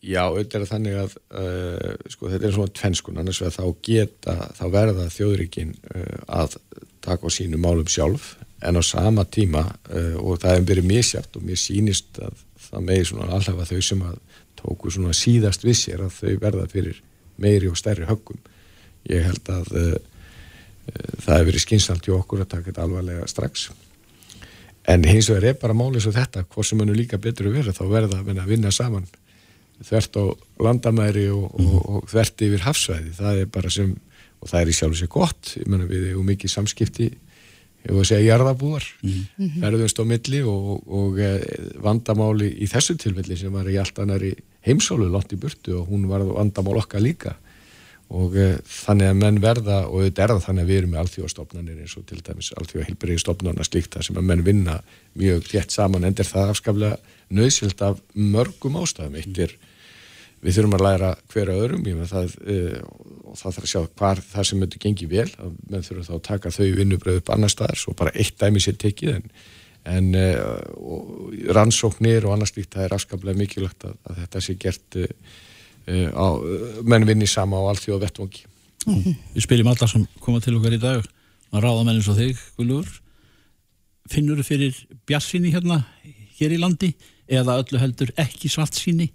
Já, 0.00 0.22
auðvitað 0.30 0.62
er 0.62 0.68
þannig 0.70 0.94
að 0.96 1.14
uh, 1.36 1.96
sko, 2.08 2.30
þetta 2.32 2.46
er 2.48 2.54
svona 2.54 2.72
tvennskun, 2.78 3.18
annars 3.20 3.40
vegar 3.42 3.52
þá 3.52 3.82
geta, 3.84 4.36
þá 4.56 4.62
verða 4.72 5.08
þjóðríkin 5.12 5.74
uh, 5.76 6.14
að 6.40 6.56
taka 7.04 7.28
á 7.28 7.30
sínu 7.36 7.60
málum 7.60 7.88
sjálf 7.90 8.30
en 8.64 8.80
á 8.80 8.82
sama 8.84 9.26
tíma 9.28 9.66
uh, 9.68 10.16
og 10.22 10.40
það 10.40 10.54
hefur 10.54 10.70
verið 10.70 10.88
misjátt 10.88 11.36
og 11.36 11.44
mér 11.44 11.60
sýnist 11.60 12.16
að 12.24 12.40
það 12.70 12.86
megi 12.88 13.10
svona 13.10 13.28
allavega 13.36 13.68
þau 13.68 13.84
sem 13.90 14.06
að 14.08 14.16
tóku 14.60 14.94
svona 14.94 15.16
síðast 15.16 15.68
við 15.68 15.78
sér 15.82 16.06
að 16.06 16.16
þau 16.16 16.32
verða 16.46 16.66
fyrir 16.72 17.02
meiri 17.40 17.68
og 17.68 17.76
stærri 17.76 18.08
höggum. 18.08 18.40
Ég 19.08 19.28
held 19.28 19.52
að 19.52 19.70
það 20.88 21.36
hefur 21.36 21.48
verið 21.50 21.64
skynsalt 21.66 22.06
hjá 22.06 22.16
okkur 22.16 22.44
að 22.44 22.52
taka 22.54 22.70
þetta 22.70 22.84
alvarlega 22.86 23.30
strax. 23.30 23.70
En 24.88 25.04
hins 25.06 25.28
vegar 25.30 25.50
er 25.50 25.58
bara 25.60 25.76
málið 25.76 26.06
svo 26.06 26.12
þetta, 26.16 26.46
hvort 26.48 26.66
sem 26.66 26.80
hann 26.80 26.90
er 26.90 26.98
líka 26.98 27.20
betur 27.20 27.50
að 27.50 27.58
vera, 27.60 27.74
þá 27.76 27.84
verða 27.90 28.22
að 28.24 28.46
vinna 28.48 28.72
saman 28.74 29.06
þvert 29.86 30.20
á 30.20 30.24
landamæri 30.60 31.26
og, 31.32 31.48
mm. 31.56 31.66
og, 31.66 31.80
og 31.88 32.06
þvert 32.10 32.46
yfir 32.46 32.64
hafsvæði 32.66 33.16
það 33.16 33.42
er 33.42 33.50
bara 33.54 33.72
sem, 33.72 33.90
og 34.40 34.52
það 34.52 34.60
er 34.60 34.70
í 34.70 34.76
sjálf 34.76 34.96
og 34.96 35.00
sér 35.00 35.12
gott 35.12 35.52
ég 35.56 35.68
menna 35.70 35.88
við 35.88 36.06
hefum 36.10 36.30
mikið 36.30 36.54
samskipti 36.54 37.08
ég 37.10 37.88
voru 37.88 38.04
að 38.04 38.10
segja 38.10 38.34
jarðabúar 38.34 38.86
mm. 39.00 39.52
verðumst 39.62 40.02
á 40.02 40.04
milli 40.04 40.42
og, 40.44 40.72
og 40.84 41.20
vandamáli 41.80 42.50
í 42.60 42.68
þessu 42.70 42.98
tilfelli 43.00 43.38
sem 43.40 43.54
var 43.54 43.70
í 43.72 43.78
allt 43.80 44.02
annari 44.02 44.34
heimsálu 44.66 45.08
látt 45.12 45.32
í 45.32 45.40
burtu 45.40 45.78
og 45.80 45.88
hún 45.88 46.04
var 46.10 46.26
vandamál 46.28 46.76
okkar 46.82 47.04
líka 47.04 47.38
og 48.10 48.34
e, 48.34 48.48
þannig 48.66 49.10
að 49.12 49.18
menn 49.20 49.40
verða 49.42 49.78
og 49.86 50.04
þetta 50.06 50.24
er 50.24 50.32
það 50.34 50.44
þannig 50.48 50.64
að 50.64 50.70
við 50.70 50.80
erum 50.80 50.92
með 50.94 51.02
alþjóðastofnanir 51.04 51.82
eins 51.84 51.96
og 51.98 52.06
til 52.08 52.20
dæmis 52.26 52.52
alþjóðahilbriðistofnarna 52.58 53.66
slíkt 53.66 53.94
það 53.94 54.06
sem 54.08 54.18
að 54.18 54.28
menn 54.32 54.46
vinna 54.46 54.78
mjög 55.20 55.46
þétt 55.46 55.74
saman 55.76 56.06
en 56.08 56.16
er 56.18 56.30
það 56.30 56.54
afskaflega 56.54 57.18
nöðsilt 57.30 57.84
af 57.86 58.00
mörgum 58.14 58.80
ástæðum. 58.80 59.18
Eitt 59.20 59.38
er 59.46 59.54
við 60.40 60.56
þurfum 60.56 60.76
að 60.78 60.84
læra 60.86 61.10
hverja 61.30 61.56
öðrum 61.60 61.86
það, 62.08 62.34
uh, 62.40 62.76
og 63.28 63.38
það 63.38 63.56
þarf 63.56 63.62
að 63.62 63.70
sjá 63.72 63.80
hvar 64.00 64.22
það 64.30 64.48
sem 64.48 64.62
mötu 64.62 64.80
gengi 64.82 65.08
vel, 65.10 65.28
að 65.38 65.54
menn 65.68 65.86
þurfum 65.86 66.08
þá 66.08 66.14
að 66.16 66.26
taka 66.30 66.54
þau 66.56 66.68
vinnubröð 66.78 67.20
upp 67.20 67.32
annar 67.34 67.52
staðar, 67.52 67.80
svo 67.80 67.94
bara 67.98 68.14
eitt 68.16 68.40
dæmi 68.40 68.62
sér 68.64 68.78
tekið 68.80 69.18
en, 69.18 69.28
en 69.90 70.10
uh, 70.16 71.52
rannsóknir 71.56 72.26
og 72.26 72.34
annars 72.34 72.56
líkt 72.56 72.74
það 72.74 72.88
er 72.88 72.96
afskaplega 72.96 73.42
mikilvægt 73.42 73.86
að, 73.86 74.00
að 74.08 74.22
þetta 74.24 74.44
sé 74.46 74.56
gert 74.64 75.00
uh, 75.00 75.36
á, 75.90 76.26
menn 76.86 77.06
vinni 77.08 77.28
sama 77.30 77.60
á 77.60 77.70
allþjóða 77.72 78.06
vettvangi 78.06 78.44
mm. 78.86 79.14
Við 79.36 79.46
spiljum 79.46 79.70
alla 79.72 79.88
sem 79.90 80.06
koma 80.22 80.42
til 80.44 80.56
okkar 80.58 80.76
í 80.76 80.82
dag 80.82 81.06
að 81.50 81.64
ráða 81.64 81.86
menn 81.86 81.98
eins 81.98 82.10
og 82.10 82.18
þig, 82.18 82.40
Gullur 82.58 82.90
finnur 84.10 84.40
þú 84.40 84.46
fyrir 84.46 84.78
bjarsinni 85.08 85.52
hérna 85.54 85.82
hér 86.38 86.54
í 86.56 86.60
landi 86.60 86.92
eða 87.30 87.58
öllu 87.62 87.80
heldur 87.80 88.10
ekki 88.18 88.50
svart 88.50 88.78
síni 88.78 89.10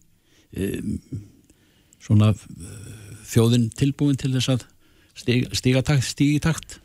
um, 0.55 0.95
svona 2.03 2.31
uh, 2.31 2.89
þjóðin 3.27 3.69
tilbúin 3.75 4.19
til 4.19 4.33
þess 4.35 4.53
að 4.53 4.65
stíga 5.55 5.81
takt, 5.85 6.05
stígi 6.05 6.41
takt? 6.43 6.79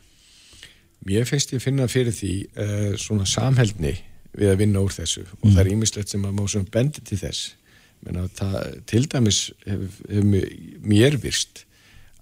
Mér 1.07 1.27
finnst 1.27 1.51
ég 1.53 1.61
að 1.61 1.67
finna 1.67 1.87
fyrir 1.91 2.15
því 2.15 2.33
uh, 2.51 2.91
svona 2.99 3.27
samhældni 3.29 3.95
við 4.37 4.53
að 4.53 4.61
vinna 4.63 4.83
úr 4.83 4.93
þessu 4.95 5.25
mm. 5.25 5.39
og 5.41 5.47
það 5.49 5.63
er 5.63 5.71
ímislegt 5.75 6.13
sem 6.13 6.27
að 6.27 6.37
má 6.37 6.45
svona 6.47 6.71
bendi 6.73 7.03
til 7.05 7.19
þess 7.19 7.55
menna 8.05 8.27
það 8.37 8.55
til 8.89 9.03
dæmis 9.09 9.41
hefur 9.65 9.99
hef 10.09 10.25
mér 10.81 11.19
virst 11.21 11.65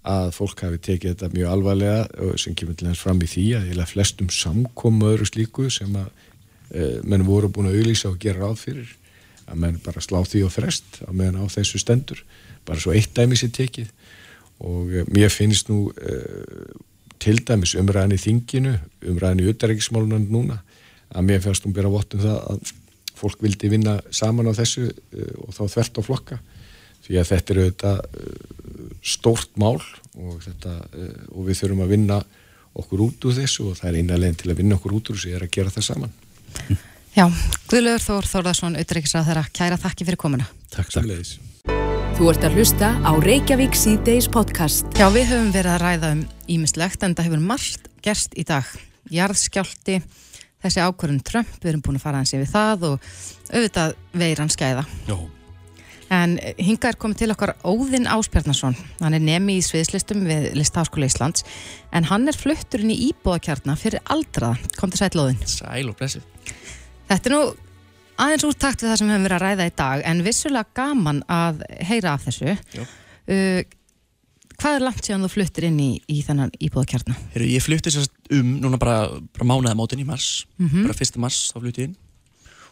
að 0.06 0.30
fólk 0.32 0.62
hafi 0.64 0.80
tekið 0.80 1.12
þetta 1.12 1.34
mjög 1.34 1.50
alvarlega 1.54 2.32
sem 2.40 2.54
kemur 2.56 2.76
til 2.78 2.88
þess 2.88 3.04
fram 3.04 3.20
í 3.20 3.28
því 3.28 3.46
að 3.58 3.82
flestum 3.90 4.30
samkomu 4.32 5.10
öðru 5.12 5.28
slíku 5.28 5.68
sem 5.72 5.92
að 6.00 6.08
uh, 6.08 6.98
menn 7.04 7.26
voru 7.28 7.50
búin 7.52 7.68
að 7.68 7.80
auðlýsa 7.80 8.08
og 8.08 8.20
gera 8.22 8.46
ráð 8.46 8.62
fyrir 8.64 8.94
að 9.50 9.60
menn 9.64 9.80
bara 9.84 10.02
slá 10.04 10.20
því 10.24 10.44
og 10.46 10.54
frest 10.54 11.00
að 11.06 11.16
meðan 11.18 11.42
á 11.42 11.52
þessu 11.52 11.80
stendur. 11.82 12.22
Bara 12.66 12.80
svo 12.82 12.94
eitt 12.94 13.12
dæmi 13.16 13.38
sér 13.38 13.50
tekið. 13.56 13.88
Og 14.60 14.92
eh, 14.92 15.06
mér 15.08 15.32
finnst 15.32 15.70
nú 15.72 15.88
uh, 15.90 16.66
til 17.20 17.40
dæmis 17.46 17.74
umræðin 17.78 18.16
í 18.16 18.20
þinginu 18.20 18.74
umræðin 19.10 19.42
í 19.42 19.48
utarreikismálunum 19.50 20.28
núna 20.32 20.60
að 21.10 21.26
mér 21.26 21.42
finnst 21.44 21.66
nú 21.66 21.72
byrja 21.74 21.92
vottum 21.92 22.22
það 22.22 22.38
að 22.52 22.72
fólk 23.20 23.44
vildi 23.44 23.70
vinna 23.72 23.98
saman 24.14 24.50
á 24.50 24.52
þessu 24.56 24.88
uh, 24.90 25.32
og 25.46 25.54
þá 25.56 25.62
þvert 25.76 26.00
á 26.00 26.02
flokka 26.08 26.40
því 27.06 27.20
að 27.20 27.30
þetta 27.30 27.54
er 27.54 27.62
auðvitað 27.62 28.02
uh, 28.04 28.92
stórt 29.00 29.56
mál 29.60 29.78
og, 29.78 30.36
þetta, 30.44 30.76
og 31.30 31.48
við 31.48 31.62
þurfum 31.62 31.84
að 31.86 31.94
vinna 31.94 32.20
okkur 32.80 33.06
út 33.06 33.26
úr 33.26 33.36
þessu 33.40 33.70
og 33.70 33.78
það 33.80 33.90
er 33.90 34.00
eina 34.00 34.20
leginn 34.20 34.40
til 34.42 34.52
að 34.52 34.62
vinna 34.62 34.76
okkur 34.78 34.96
út 34.98 35.10
úr 35.10 35.18
þessu 35.18 35.34
er 35.34 35.46
að 35.46 35.54
gera 35.56 35.74
það 35.74 35.88
saman 35.90 36.16
Já, 37.10 37.24
Guðlaugur 37.66 38.02
Þór 38.04 38.26
Þórðarsson, 38.30 38.76
auðvitað 38.78 39.24
þeirra, 39.26 39.40
kæra 39.50 39.76
þakki 39.82 40.04
fyrir 40.06 40.18
komuna. 40.20 40.44
Takk 40.70 40.92
samleiðis. 40.94 41.40
Þú 42.14 42.28
ert 42.30 42.44
að 42.46 42.58
hlusta 42.60 42.90
á 43.02 43.12
Reykjavík 43.18 43.74
C-Days 43.74 44.28
podcast. 44.30 44.86
Já, 44.94 45.08
við 45.10 45.32
höfum 45.32 45.50
verið 45.50 45.72
að 45.74 45.82
ræða 45.82 46.10
um 46.14 46.20
ímislegt 46.54 47.02
en 47.02 47.16
það 47.18 47.26
hefur 47.26 47.42
margt 47.48 47.90
gerst 48.04 48.36
í 48.38 48.44
dag. 48.46 48.68
Jarðskjálti, 49.10 49.98
þessi 50.62 50.84
ákvörðun 50.84 51.24
Trump, 51.26 51.52
við 51.60 51.72
erum 51.72 51.84
búin 51.84 52.00
að 52.00 52.06
fara 52.06 52.22
hans 52.22 52.32
yfir 52.36 52.50
það 52.50 52.88
og 52.90 53.12
auðvitað 53.50 53.94
veiran 54.22 54.52
skæða. 54.52 54.86
Já. 55.08 55.16
En 56.10 56.34
hinga 56.58 56.90
er 56.90 56.98
komið 56.98 57.20
til 57.20 57.30
okkar 57.30 57.52
Óðinn 57.62 58.08
Áspjarnason, 58.10 58.74
hann 58.98 59.14
er 59.14 59.22
nemi 59.22 59.60
í 59.60 59.62
sviðslistum 59.62 60.24
við 60.26 60.48
Listaháskóla 60.58 61.06
Íslands 61.06 61.44
en 61.94 62.08
hann 62.10 62.26
er 62.26 62.38
flutturinn 62.38 62.90
í 62.90 62.98
íbúðakjarna 63.12 63.76
fyrir 63.78 64.02
aldraða. 64.10 64.58
Kom 64.80 64.90
til 64.90 65.04
sæl 65.04 65.22
Óðinn. 65.22 65.38
Sæl 65.46 65.86
og 65.86 65.94
blessið. 66.00 66.26
Þetta 67.10 67.30
er 67.30 67.36
nú 67.36 67.42
aðeins 68.20 68.46
úttakt 68.48 68.82
við 68.82 68.90
það 68.90 68.98
sem 68.98 69.06
við 69.06 69.14
höfum 69.14 69.28
verið 69.28 69.38
að 69.38 69.44
ræða 69.46 69.68
í 69.70 69.76
dag 69.78 70.02
en 70.10 70.24
vissulega 70.26 70.76
gaman 70.80 71.22
að 71.30 71.62
heyra 71.86 72.16
af 72.16 72.26
þessu. 72.26 72.56
Uh, 73.30 73.60
hvað 74.58 74.76
er 74.76 74.86
langt 74.88 75.06
síðan 75.06 75.28
þú 75.28 75.32
fluttir 75.36 75.68
inn 75.70 75.78
í, 75.78 75.90
í 76.10 76.24
þennan 76.26 76.50
íbúðakjarna? 76.58 77.16
Heru, 77.36 77.52
ég 77.54 77.64
flutti 77.64 77.94
sérst 77.94 78.18
um 78.36 78.52
núna 78.62 78.78
bara, 78.80 79.08
bara 79.34 79.48
mánuða 79.48 79.76
mótin 79.78 80.02
í 80.02 80.06
mars, 80.06 80.46
mm 80.58 80.68
-hmm. 80.68 80.84
bara 80.86 80.98
fyrsta 80.98 81.18
mars 81.18 81.52
þá 81.54 81.60
flutti 81.60 81.82
ég 81.82 81.88
inn 81.88 81.96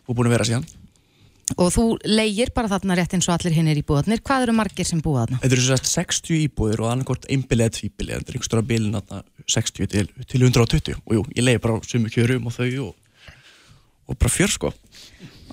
og 0.06 0.16
búin 0.16 0.28
að 0.28 0.36
vera 0.36 0.44
síðan. 0.44 0.68
Og 1.56 1.72
þú 1.72 1.84
leigir 2.04 2.52
bara 2.54 2.68
þarna 2.68 2.94
rétt 2.94 3.14
eins 3.14 3.28
og 3.28 3.34
allir 3.34 3.54
hinn 3.56 3.68
er 3.68 3.78
íbúðarnir. 3.80 4.20
Hvað 4.20 4.42
eru 4.42 4.52
margir 4.52 4.84
sem 4.84 5.00
búa 5.00 5.24
þarna? 5.24 5.38
Þetta 5.40 5.56
eru 5.56 5.64
sérst 5.64 5.88
60 5.88 6.42
íbúðir 6.44 6.80
og 6.80 6.90
annarkort 6.92 7.24
einbilið 7.24 7.64
eða 7.64 7.76
tvíbilið, 7.78 8.14
þetta 8.18 8.30
er 8.30 8.36
einhverstara 8.36 8.62
bilin 8.62 9.00
60 9.48 9.86
til, 9.86 10.08
til 10.28 10.42
120 10.42 11.00
og 11.06 11.12
jú, 11.14 11.24
ég 11.36 11.44
leigi 11.44 11.58
bara 11.64 11.80
sumu 11.88 12.08
kjörum 12.12 12.46
og 12.46 12.52
þau 12.52 12.88
og 12.88 12.94
og 14.08 14.16
bara 14.16 14.32
fjör 14.32 14.50
sko 14.50 14.72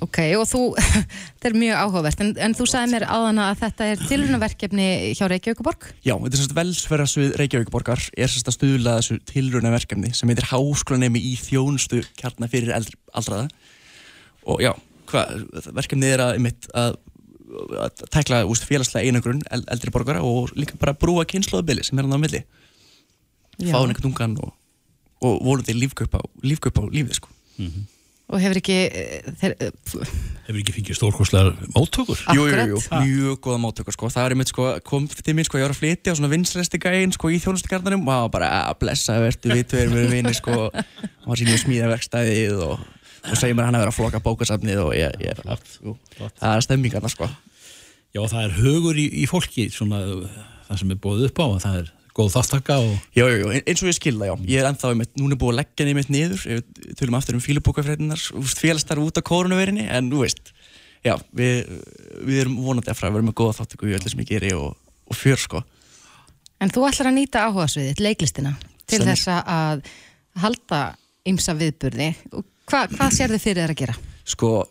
Ok, 0.03 0.17
og 0.35 0.43
þú, 0.49 0.61
þetta 1.37 1.49
er 1.49 1.55
mjög 1.55 1.81
áhugavert. 1.83 2.23
En, 2.23 2.31
en 2.43 2.55
þú 2.57 2.67
sagði 2.67 2.91
mér 2.91 3.05
áðan 3.07 3.39
að 3.45 3.61
þetta 3.61 3.87
er 3.91 4.01
tilrunaverkefni 4.09 4.87
hjá 5.15 5.23
Reykjavíkuborg 5.31 5.87
Já, 6.03 6.13
þetta 6.13 6.31
er 6.33 6.41
svona 6.41 6.57
velsferðarsvið 6.59 7.37
Reykjavíkuborgar 7.39 8.03
er 8.11 8.33
svona 8.33 8.51
að 8.51 8.57
stuðla 8.57 8.97
þessu 8.99 9.17
tilrunaverkefni 9.31 10.11
sem 10.17 10.31
heitir 10.31 10.49
Háskólanemi 10.51 11.21
í 11.23 11.33
þjónustu 11.39 12.01
kjarnar 12.19 12.51
fyrir 12.51 12.75
aldraða. 12.75 13.47
Og 14.51 14.61
já, 14.65 14.73
hvað, 15.09 15.47
verkefnið 15.79 16.17
er 16.17 16.25
að, 16.25 16.35
einmitt, 16.41 16.69
að, 16.75 16.99
að 17.87 18.05
tækla 18.17 18.43
úst, 18.51 18.67
félagslega 18.67 19.07
einangrun 19.07 19.41
el, 19.47 19.63
eldri 19.71 19.95
borgara 19.95 20.21
og 20.27 20.51
líka 20.59 20.77
bara 20.81 20.97
brúa 20.97 21.23
kynnslóðabili 21.29 21.87
sem 21.87 21.97
er 21.97 22.09
hann 22.09 22.19
á 22.19 22.21
milli. 22.21 22.43
Fá 23.63 23.79
hann 23.79 23.95
einhvern 23.95 24.11
ungan 24.11 24.37
og, 24.43 24.55
og 25.23 25.41
voruði 25.45 25.79
lífkaup 25.79 26.19
á, 26.19 26.21
lífið 26.43 27.21
sko. 27.21 27.31
Og 28.25 28.41
hefur 28.41 28.59
ekki 28.59 28.77
eh, 28.87 29.27
þeir, 29.41 29.53
eh, 29.61 30.15
Hefur 30.45 30.59
ekki 30.61 30.73
fengið 30.75 30.97
stórkostlegar 30.97 31.53
móttökur? 31.75 32.19
Jú, 32.33 32.45
jú, 32.45 32.49
Akkurat. 32.49 32.73
jú, 32.73 32.81
mjög 33.05 33.39
góða 33.45 33.61
móttökur 33.63 33.95
sko. 33.95 34.09
það 34.13 34.25
er 34.27 34.35
einmitt 34.35 34.51
sko, 34.51 34.67
kom 34.85 35.07
til 35.09 35.35
mín 35.37 35.47
sko, 35.47 35.59
ég 35.61 35.65
var 35.67 35.73
að 35.75 35.81
flytja 35.81 36.13
á 36.13 36.17
svona 36.17 36.31
vinsresti 36.33 36.81
gæinn 36.81 37.13
sko 37.15 37.31
í 37.33 37.39
þjónustikarnanum 37.43 38.05
og 38.05 38.11
það 38.13 38.25
var 38.25 38.33
bara 38.35 38.51
að 38.71 38.79
blessa 38.83 39.17
verðu 39.21 39.53
við 39.53 39.65
tveir 39.71 39.93
með 39.93 40.13
vinni 40.13 40.35
sko 40.37 40.59
og 40.67 40.77
hann 40.77 41.41
sýnir 41.41 41.61
smíðaverkstæðið 41.63 42.61
og, 42.65 42.85
og 43.25 43.39
segir 43.41 43.57
mér 43.57 43.69
hann 43.69 43.79
að 43.79 43.85
vera 43.85 43.93
að 43.93 43.99
floka 43.99 44.23
bókasafnið 44.25 44.83
og 44.85 44.93
ég, 44.97 45.17
ég 45.25 45.41
flott, 45.41 45.77
jú, 45.81 45.97
það 46.17 46.49
er 46.53 46.65
stemmingarna 46.69 47.13
sko 47.13 47.29
Já, 48.15 48.21
það 48.31 48.41
er 48.45 48.53
högur 48.61 48.95
í, 48.95 49.09
í 49.21 49.25
fólki, 49.27 49.65
svona 49.73 49.97
það 50.69 50.77
sem 50.79 50.93
er 50.93 50.99
búið 51.03 51.25
upp 51.27 51.41
á, 51.43 51.45
að 51.49 51.63
það 51.65 51.79
er 51.81 51.89
góð 52.15 52.31
þáttaka 52.35 52.77
og 52.79 52.93
Jú, 53.17 53.27
jú, 53.27 53.51
eins 53.57 53.83
og 53.83 53.89
ég 53.89 53.97
skilða, 53.97 54.29
já. 54.29 54.35
Ég 54.47 54.61
er 54.61 54.69
ennþá, 54.69 54.93
einmitt, 54.93 55.11
núna 55.19 55.35
er 55.35 55.41
búið 55.41 55.53
að 55.53 55.59
leggja 55.59 55.83
henni 55.83 55.95
mitt 55.97 56.11
niður, 56.13 56.45
ef 56.47 56.63
við 56.63 56.95
tölum 57.01 57.17
aftur 57.19 57.37
um 57.37 57.43
fílubókafræðinar, 57.43 58.23
félagstar 58.55 59.01
út 59.03 59.19
af 59.19 59.27
kórunuverinni, 59.27 59.87
en 59.91 60.07
þú 60.13 60.23
veist, 60.23 60.53
já, 61.05 61.15
við, 61.35 61.67
við 62.23 62.41
erum 62.45 62.57
vonandi 62.63 62.93
að 62.93 62.99
fræða, 63.01 63.13
við 63.15 63.21
erum 63.21 63.29
með 63.31 63.37
góða 63.41 63.57
þáttöku 63.59 63.91
í 63.91 63.95
öllu 63.99 64.13
sem 64.13 64.23
ég 64.23 64.31
geri 64.31 64.53
og, 64.55 64.79
og 65.11 65.19
fjör, 65.19 65.43
sko. 65.43 65.63
en 66.63 66.71
þú 66.71 66.87
ætlar 66.87 67.11
að 67.11 67.17
nýta 67.19 67.45
áhugasviðið, 67.49 68.03
leiklistina 68.07 68.55
til 68.85 69.01
Stemmer. 69.01 69.11
þess 69.11 69.27
að 69.43 69.85
halda 70.45 70.81
ymsa 71.27 71.55
viðburði 71.57 72.11
og 72.31 72.45
hva, 72.69 72.85
hvað 72.89 73.15
sér 73.15 73.33
þið 73.35 73.43
fyrir 73.43 73.63
þér 73.63 73.73
að 73.75 73.81
gera? 73.83 73.95
Sko, 74.25 74.63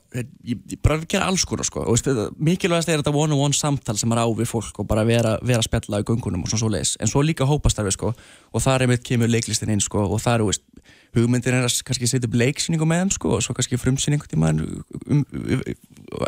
ég, 0.43 0.59
bara 0.83 0.97
gera 1.07 1.29
alls 1.31 1.45
konar, 1.47 1.63
sko, 1.63 1.85
og 1.87 2.33
mikilvægast 2.43 2.89
er 2.91 2.99
þetta 2.99 3.13
one-on-one 3.15 3.55
samtal 3.55 3.95
sem 4.01 4.11
er 4.11 4.19
á 4.19 4.27
við 4.27 4.49
fólk 4.51 4.81
og 4.83 4.89
bara 4.91 5.05
vera, 5.07 5.37
vera 5.47 5.63
að 5.63 5.69
spjalla 5.69 6.01
í 6.03 6.07
göngunum 6.09 6.43
og 6.43 6.51
svona 6.51 6.63
svo 6.65 6.71
leiðis, 6.75 6.97
en 6.99 7.13
svo 7.13 7.23
líka 7.23 7.47
hópastarfi, 7.47 7.95
sko, 7.95 8.11
og 8.51 8.65
þar 8.65 8.83
einmitt 8.89 9.07
kemur 9.07 9.31
leiklistin 9.31 9.71
inn, 9.71 9.85
sko, 9.85 10.09
og 10.11 10.19
þar, 10.25 10.43
veist, 10.49 10.67
hugmyndir 11.15 11.55
er 11.55 11.69
að 11.69 11.79
kannski 11.87 12.11
setja 12.11 12.27
upp 12.27 12.35
leiksýningu 12.43 12.91
með 12.91 13.05
þeim, 13.05 13.15
sko, 13.21 13.37
og 13.37 13.47
svo 13.47 13.55
kannski 13.55 13.79
frumsýningu 13.79 14.27
tíma 14.27 14.51
um, 14.57 14.83
um, 15.07 15.23
um, 15.23 15.65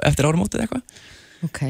eftir 0.06 0.30
áramótið 0.30 0.62
eitthvað. 0.62 1.04
Ok, 1.50 1.62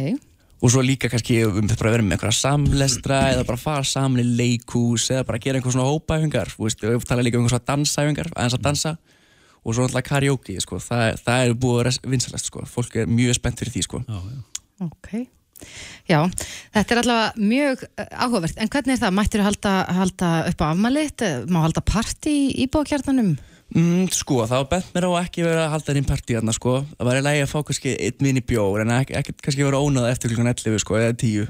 og 0.61 0.73
svo 0.73 0.85
líka 0.85 1.09
kannski 1.13 1.43
um 1.47 1.65
þetta 1.65 1.81
bara 1.81 1.91
að 1.91 1.97
vera 1.97 2.05
með 2.05 2.19
einhverja 2.19 2.41
samlestra 2.43 3.19
eða 3.33 3.49
bara 3.49 3.61
fara 3.61 3.85
saman 3.85 4.23
í 4.23 4.29
leikhús 4.39 5.11
eða 5.13 5.27
bara 5.29 5.41
gera 5.43 5.61
einhver 5.61 5.75
svona 5.75 5.89
hópaæfingar. 5.89 6.53
Veist, 6.61 6.85
við 6.85 7.05
tala 7.09 7.25
líka 7.25 7.37
um 7.37 7.45
einhver 7.45 7.57
svona 7.57 7.69
dansæfingar 7.73 8.33
aðeins 8.33 8.57
að 8.57 8.65
dansa 8.65 8.97
og 9.67 9.75
svo 9.75 9.87
náttúrulega 9.87 10.07
karaoke 10.07 10.59
sko. 10.63 10.79
það, 10.83 11.23
það 11.27 11.47
er 11.47 11.57
búið 11.63 11.73
að 11.73 11.81
vera 11.83 12.13
vinsalast 12.15 12.51
sko. 12.53 12.63
fólk 12.71 13.01
er 13.03 13.11
mjög 13.11 13.41
spennt 13.41 13.63
fyrir 13.63 13.75
því 13.75 13.83
sko. 13.89 14.05
já, 14.07 14.21
já. 14.21 14.45
ok 14.91 15.11
Já, 16.05 16.19
þetta 16.75 16.93
er 16.93 16.99
allavega 17.01 17.45
mjög 17.49 17.83
eh, 17.89 18.11
áhugavert, 18.13 18.59
en 18.61 18.69
hvernig 18.69 18.93
er 18.93 18.99
það? 19.01 19.15
Mættir 19.17 19.41
þú 19.41 19.47
halda, 19.47 19.71
halda 19.97 20.33
upp 20.51 20.61
á 20.61 20.67
afmælit? 20.69 21.23
Má 21.49 21.63
halda 21.65 21.81
partí 21.81 22.35
í 22.51 22.67
íbúakjarnanum? 22.67 23.31
mm, 23.75 24.11
sko, 24.15 24.43
það 24.47 24.63
var 24.63 24.69
bent 24.75 24.91
mér 24.95 25.07
á 25.09 25.11
að 25.11 25.23
ekki 25.25 25.47
vera 25.47 25.63
að 25.65 25.73
halda 25.75 25.97
þinn 25.97 26.09
partí 26.09 26.37
þarna 26.37 26.55
sko. 26.57 26.75
það 26.93 27.09
var 27.09 27.21
í 27.21 27.25
lagi 27.25 27.45
að 27.45 27.53
fá 27.53 27.57
kannski 27.71 27.95
einn 27.97 28.29
vinn 28.29 28.41
í 28.41 28.45
bjór 28.53 28.85
en 28.85 28.93
ekki, 28.99 29.17
ekki 29.21 29.37
kannski 29.43 29.67
vera 29.67 29.81
ónað 29.83 30.11
eftir 30.13 30.33
klukkan 30.33 30.53
11 30.53 30.85
sko, 30.85 30.99
eða 31.01 31.17
10 31.25 31.49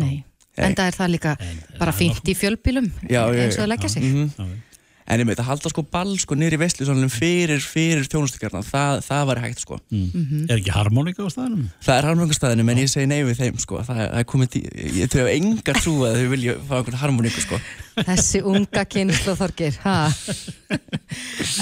Nei, 0.00 0.24
en 0.60 0.76
það 0.76 0.88
er 0.90 0.96
það 0.96 1.12
líka 1.14 1.36
bara 1.78 1.94
fínt 1.96 2.28
í 2.28 2.36
fjölbílum 2.36 2.90
eins 3.06 3.56
og 3.56 3.60
já. 3.60 3.64
að 3.64 3.70
leggja 3.72 3.92
sig. 3.92 4.04
Já, 4.04 4.32
já. 4.36 4.65
En 5.06 5.20
ég 5.22 5.28
veit 5.28 5.38
að 5.42 5.48
halda 5.50 5.70
sko 5.70 5.82
ball 5.92 6.16
sko 6.18 6.34
í 6.34 6.58
veistlísalunum 6.58 7.10
fyrir, 7.12 7.60
fyrir 7.62 8.06
þjónustikarna 8.10 8.62
það, 8.66 9.02
það 9.06 9.26
var 9.30 9.40
hægt 9.44 9.60
sko 9.62 9.78
Mm. 9.92 10.46
Er 10.50 10.56
ekki 10.58 10.72
harmonika 10.74 11.22
á 11.22 11.28
staðanum? 11.30 11.66
Það 11.84 11.98
er 12.00 12.06
harmonikastæðinu, 12.08 12.64
en 12.72 12.80
ég 12.82 12.88
segi 12.90 13.06
nei 13.10 13.22
við 13.24 13.38
þeim 13.38 13.58
sko. 13.62 13.78
það, 13.86 14.00
er- 14.02 14.10
það 14.12 14.18
er 14.18 14.28
komið 14.32 14.56
ég 14.96 15.14
hef 15.14 15.28
enga 15.36 15.74
trú 15.78 15.94
að 16.06 16.16
þau 16.20 16.28
vilja 16.32 16.54
fá 16.66 16.74
einhvern 16.80 17.00
harmoníku 17.02 17.40
sko. 17.44 17.60
Þessi 17.96 18.42
unga 18.44 18.84
kynslu 18.84 19.36
Þorgir 19.38 19.78
ha. 19.84 19.96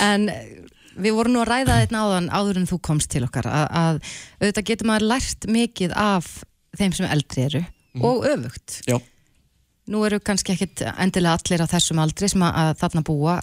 En 0.04 0.28
við 0.96 1.14
vorum 1.16 1.34
nú 1.34 1.42
að 1.42 1.50
ræða 1.50 1.78
þetta 1.82 2.02
áðan 2.04 2.28
áður 2.34 2.60
en 2.62 2.68
þú 2.70 2.78
komst 2.86 3.10
til 3.12 3.24
okkar 3.26 3.48
að, 3.50 3.64
að 3.74 3.96
auðvitað 4.40 4.68
getur 4.70 4.88
maður 4.90 5.08
lært 5.10 5.48
mikið 5.50 5.94
af 5.98 6.28
þeim 6.78 6.94
sem 6.96 7.08
eldri 7.10 7.46
eru 7.48 7.64
og 8.02 8.24
öfugt 8.30 8.80
Já, 8.90 8.96
Nú 9.92 10.00
eru 10.08 10.20
kannski 10.24 10.54
ekkit 10.54 10.86
endilega 10.94 11.36
allir 11.36 11.64
á 11.64 11.68
þessum 11.68 12.00
aldri 12.00 12.30
sem 12.32 12.42
að, 12.44 12.58
að 12.62 12.74
þarna 12.80 13.04
búa 13.04 13.38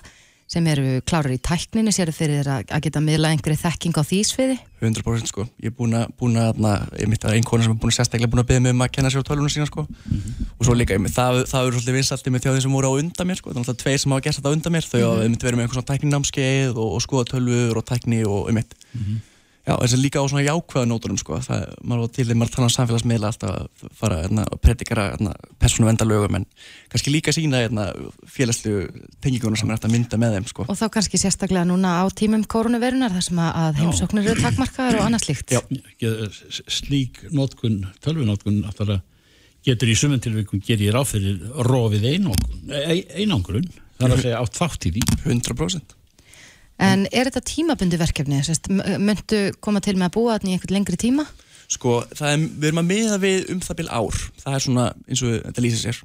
sem 0.52 0.66
eru 0.68 1.00
klárar 1.08 1.32
í 1.32 1.40
tækninni, 1.40 1.94
séru 1.96 2.12
fyrir 2.12 2.42
þér 2.42 2.50
að, 2.52 2.64
að 2.76 2.82
geta 2.88 3.02
miðla 3.04 3.30
einhverju 3.32 3.60
þekking 3.62 3.96
á 3.96 4.04
því 4.04 4.20
sviði 4.28 4.58
100% 4.82 5.32
sko. 5.32 5.46
ég 5.64 5.72
er 5.72 5.76
búin 5.78 5.96
að, 5.96 6.12
búin 6.20 6.36
að 6.42 6.60
na, 6.66 6.74
ég 7.00 7.08
mitt 7.08 7.24
að 7.24 7.38
einn 7.38 7.48
kona 7.48 7.64
sem 7.64 7.72
er 7.72 7.80
búin 7.80 7.94
að 7.94 8.00
sérstaklega 8.02 8.32
búin 8.34 8.44
að 8.44 8.50
beða 8.50 8.66
mig 8.66 8.76
um 8.76 8.84
að 8.84 8.92
kenna 8.98 9.14
sér 9.14 9.24
á 9.24 9.28
tölvunum 9.30 9.54
sína 9.54 9.70
sko. 9.70 9.86
og 9.88 10.68
svo 10.68 10.76
líka, 10.76 11.00
það, 11.08 11.40
það 11.54 11.70
eru 11.70 11.78
svolítið 11.78 11.98
vinsaldi 12.02 12.36
með 12.36 12.46
þjóðin 12.48 12.66
sem 12.66 12.76
voru 12.76 12.92
á 12.92 13.00
undan 13.00 13.32
mér 13.32 13.40
sko. 13.40 13.54
það 13.54 13.62
er 13.62 13.64
alltaf 13.64 13.82
tveir 13.86 14.04
sem 14.04 14.16
hafa 14.16 14.28
gert 14.28 14.42
þetta 14.42 14.56
undan 14.58 14.76
mér 14.76 14.90
þau 14.90 15.00
hafa 15.00 15.28
mm 15.30 15.42
verið 15.42 15.58
með 15.58 15.66
einhvern 15.66 15.78
svona 15.80 15.92
tækninámskeið 15.94 16.76
og, 16.76 16.96
og 16.98 17.06
skoða 17.06 17.30
tölvur 17.32 17.80
og 17.80 17.88
tækni 17.88 18.24
og 18.28 18.52
ég 18.52 18.60
mitt 18.60 18.76
Já, 19.62 19.76
þess 19.78 19.94
að 19.94 20.02
líka 20.02 20.22
á 20.22 20.26
svona 20.26 20.42
jákvæða 20.42 20.88
nótunum 20.90 21.18
sko, 21.22 21.38
það, 21.46 21.68
maður 21.86 22.02
var 22.02 22.12
til 22.16 22.24
þegar 22.26 22.38
maður 22.40 22.54
tala 22.56 22.66
um 22.66 22.72
samfélagsmiðla 22.74 23.30
alltaf 23.30 23.52
að 23.52 23.92
fara 24.00 24.16
hérna, 24.24 24.46
að 24.48 24.62
predikara 24.66 25.04
hérna, 25.12 25.34
persónu 25.62 25.86
vendalögum 25.86 26.38
en 26.40 26.48
kannski 26.90 27.14
líka 27.14 27.34
sína 27.36 27.62
hérna, 27.62 27.86
félagslegu 28.26 28.88
tenginguna 29.22 29.60
sem 29.62 29.70
er 29.70 29.78
hægt 29.78 29.86
að 29.86 29.94
mynda 29.94 30.20
með 30.24 30.40
þeim 30.40 30.50
sko. 30.50 30.66
og 30.66 30.80
þá 30.82 30.84
kannski 30.98 31.22
sérstaklega 31.22 31.68
núna 31.70 31.94
á 32.02 32.06
tímum 32.10 32.48
koronavirunar 32.50 33.14
þar 33.14 33.28
sem 33.28 33.44
að, 33.46 33.78
heimsóknir 33.84 34.32
eru 34.34 34.48
takmarkaðar 34.48 35.00
og 35.04 35.06
annað 35.12 35.28
slíkt. 35.28 35.54
Já. 35.54 35.62
Slík 36.82 37.22
notkun, 37.30 37.84
tölvunotkun 38.02 38.64
náttúrulega 38.66 39.06
getur 39.62 39.94
í 39.94 39.98
sumum 40.00 40.18
tilvíkum 40.18 40.66
gerir 40.66 40.98
ráð 40.98 41.14
fyrir 41.14 41.42
rofið 41.70 42.10
einangrun, 42.16 43.70
e- 43.70 44.02
er 44.02 44.10
að 44.10 44.24
segja 44.26 44.42
átt 44.42 44.58
þátt 44.58 44.90
í 44.90 44.98
því. 44.98 45.10
100% 45.30 46.01
En 46.82 47.06
er 47.12 47.30
þetta 47.30 47.44
tímabundi 47.46 48.00
verkefni? 48.02 48.42
Sest, 48.46 48.68
myndu 48.72 49.42
koma 49.64 49.82
til 49.84 49.98
með 50.00 50.10
að 50.10 50.16
búa 50.18 50.36
þarna 50.36 50.52
í 50.52 50.56
einhvern 50.58 50.78
lengri 50.80 51.00
tíma? 51.02 51.26
Sko, 51.72 52.02
er, 52.04 52.42
við 52.42 52.68
erum 52.68 52.82
að 52.82 52.88
miða 52.90 53.18
við 53.22 53.52
um 53.54 53.62
það 53.64 53.78
bil 53.80 53.90
ár 53.96 54.18
það 54.42 54.56
er 54.58 54.64
svona 54.66 54.86
eins 55.08 55.22
og 55.24 55.36
þetta 55.38 55.64
lýsir 55.64 55.84
sér 55.86 56.00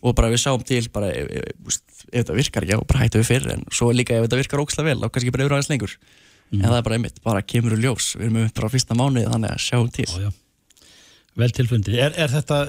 og 0.00 0.14
bara 0.16 0.30
við 0.32 0.40
sjáum 0.40 0.62
til 0.64 0.86
bara 0.94 1.10
ef, 1.12 1.26
ef, 1.28 1.50
ef, 1.50 1.80
ef 2.06 2.22
þetta 2.22 2.36
virkar 2.38 2.64
ekki, 2.64 2.72
já, 2.72 2.86
bara 2.88 3.02
hættu 3.02 3.20
við 3.20 3.28
fyrr 3.28 3.50
en 3.52 3.66
svo 3.68 3.90
líka 3.92 4.16
ef 4.16 4.24
þetta 4.24 4.38
virkar 4.40 4.62
ókslega 4.64 4.88
vel, 4.88 5.02
þá 5.02 5.12
kannski 5.12 5.34
bara 5.34 5.44
yfir 5.44 5.56
aðeins 5.58 5.68
lengur 5.74 5.96
en 6.54 6.64
það 6.64 6.78
er 6.78 6.86
bara 6.86 6.96
einmitt, 6.96 7.20
bara 7.26 7.44
kemur 7.44 7.76
úr 7.76 7.84
ljós 7.84 8.14
við 8.16 8.30
erum 8.30 8.40
upp 8.46 8.56
bara 8.56 8.70
á 8.70 8.74
fyrsta 8.78 8.96
mánuði 8.96 9.28
þannig 9.28 9.52
að 9.52 9.62
sjáum 9.66 9.92
til 9.92 10.08
já. 10.08 10.30
Vel 11.34 11.50
tilfundi. 11.50 11.96
Er, 11.98 12.14
er 12.14 12.30
þetta 12.30 12.60